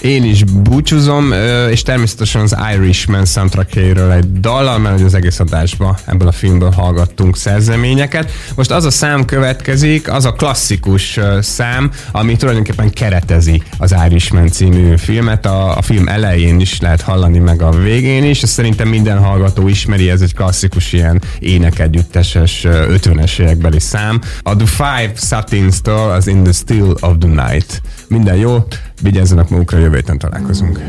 Én 0.02 0.24
is 0.24 0.44
búcsúzom, 0.44 1.34
és 1.70 1.82
természetesen 1.82 2.42
az 2.42 2.56
Irishman 2.74 3.26
soundtrackjéről 3.26 4.12
egy 4.12 4.40
dallal, 4.40 4.78
mert 4.78 5.02
az 5.02 5.14
egész 5.14 5.40
adásban 5.40 5.98
ebből 6.06 6.28
a 6.28 6.32
filmből 6.32 6.72
hallgattunk 6.72 7.38
szerzeményeket. 7.38 8.32
Most 8.56 8.72
az 8.72 8.86
a 8.86 8.90
szám 8.90 9.26
következik, 9.26 10.12
az 10.12 10.26
a 10.26 10.32
klasszikus 10.32 11.20
szám, 11.40 11.92
ami 12.12 12.36
tulajdonképpen 12.36 12.90
keretezi 12.90 13.64
az 13.78 13.96
Irishman 14.06 14.48
című 14.48 14.98
filmet. 14.98 15.46
A, 15.46 15.78
a 15.78 15.82
film 15.82 16.08
elején 16.08 16.60
is 16.60 16.80
lehet 16.80 17.02
hallani, 17.02 17.38
meg 17.38 17.62
a 17.62 17.70
végén 17.70 18.24
is. 18.24 18.42
Ezt 18.42 18.54
szerintem 18.54 18.88
minden 18.88 19.18
hallgató 19.18 19.68
ismeri, 19.68 20.10
ez 20.10 20.22
egy 20.22 20.36
klasszikus 20.36 20.94
ilyen 20.94 21.22
énekegyütteses 21.40 22.66
50-es 22.68 23.40
évekbeli 23.40 23.80
szám. 23.80 24.22
A 24.42 24.56
The 24.56 24.68
Five 24.68 25.12
Satins-től 25.16 26.10
az 26.10 26.28
In 26.28 26.44
the 26.44 26.54
Still 26.54 26.96
of 27.00 27.14
the 27.20 27.30
Night. 27.30 27.82
Minden 28.08 28.36
jó, 28.36 28.66
vigyázzanak 29.02 29.50
magukra, 29.50 29.78
jövő 29.78 29.96
héten 29.96 30.18
találkozunk. 30.18 30.80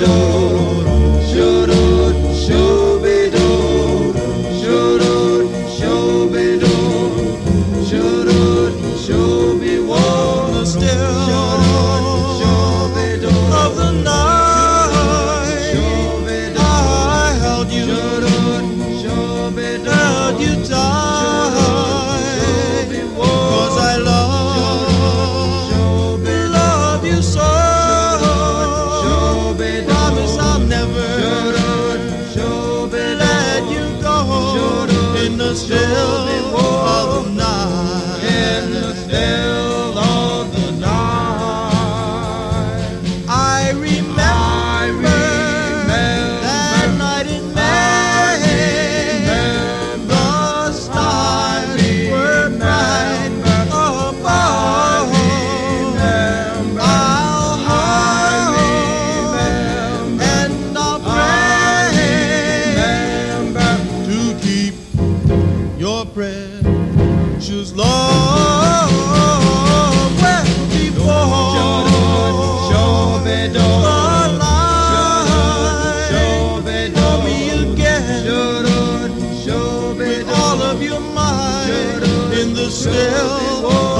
the 0.00 0.39
yourself. 82.70 83.99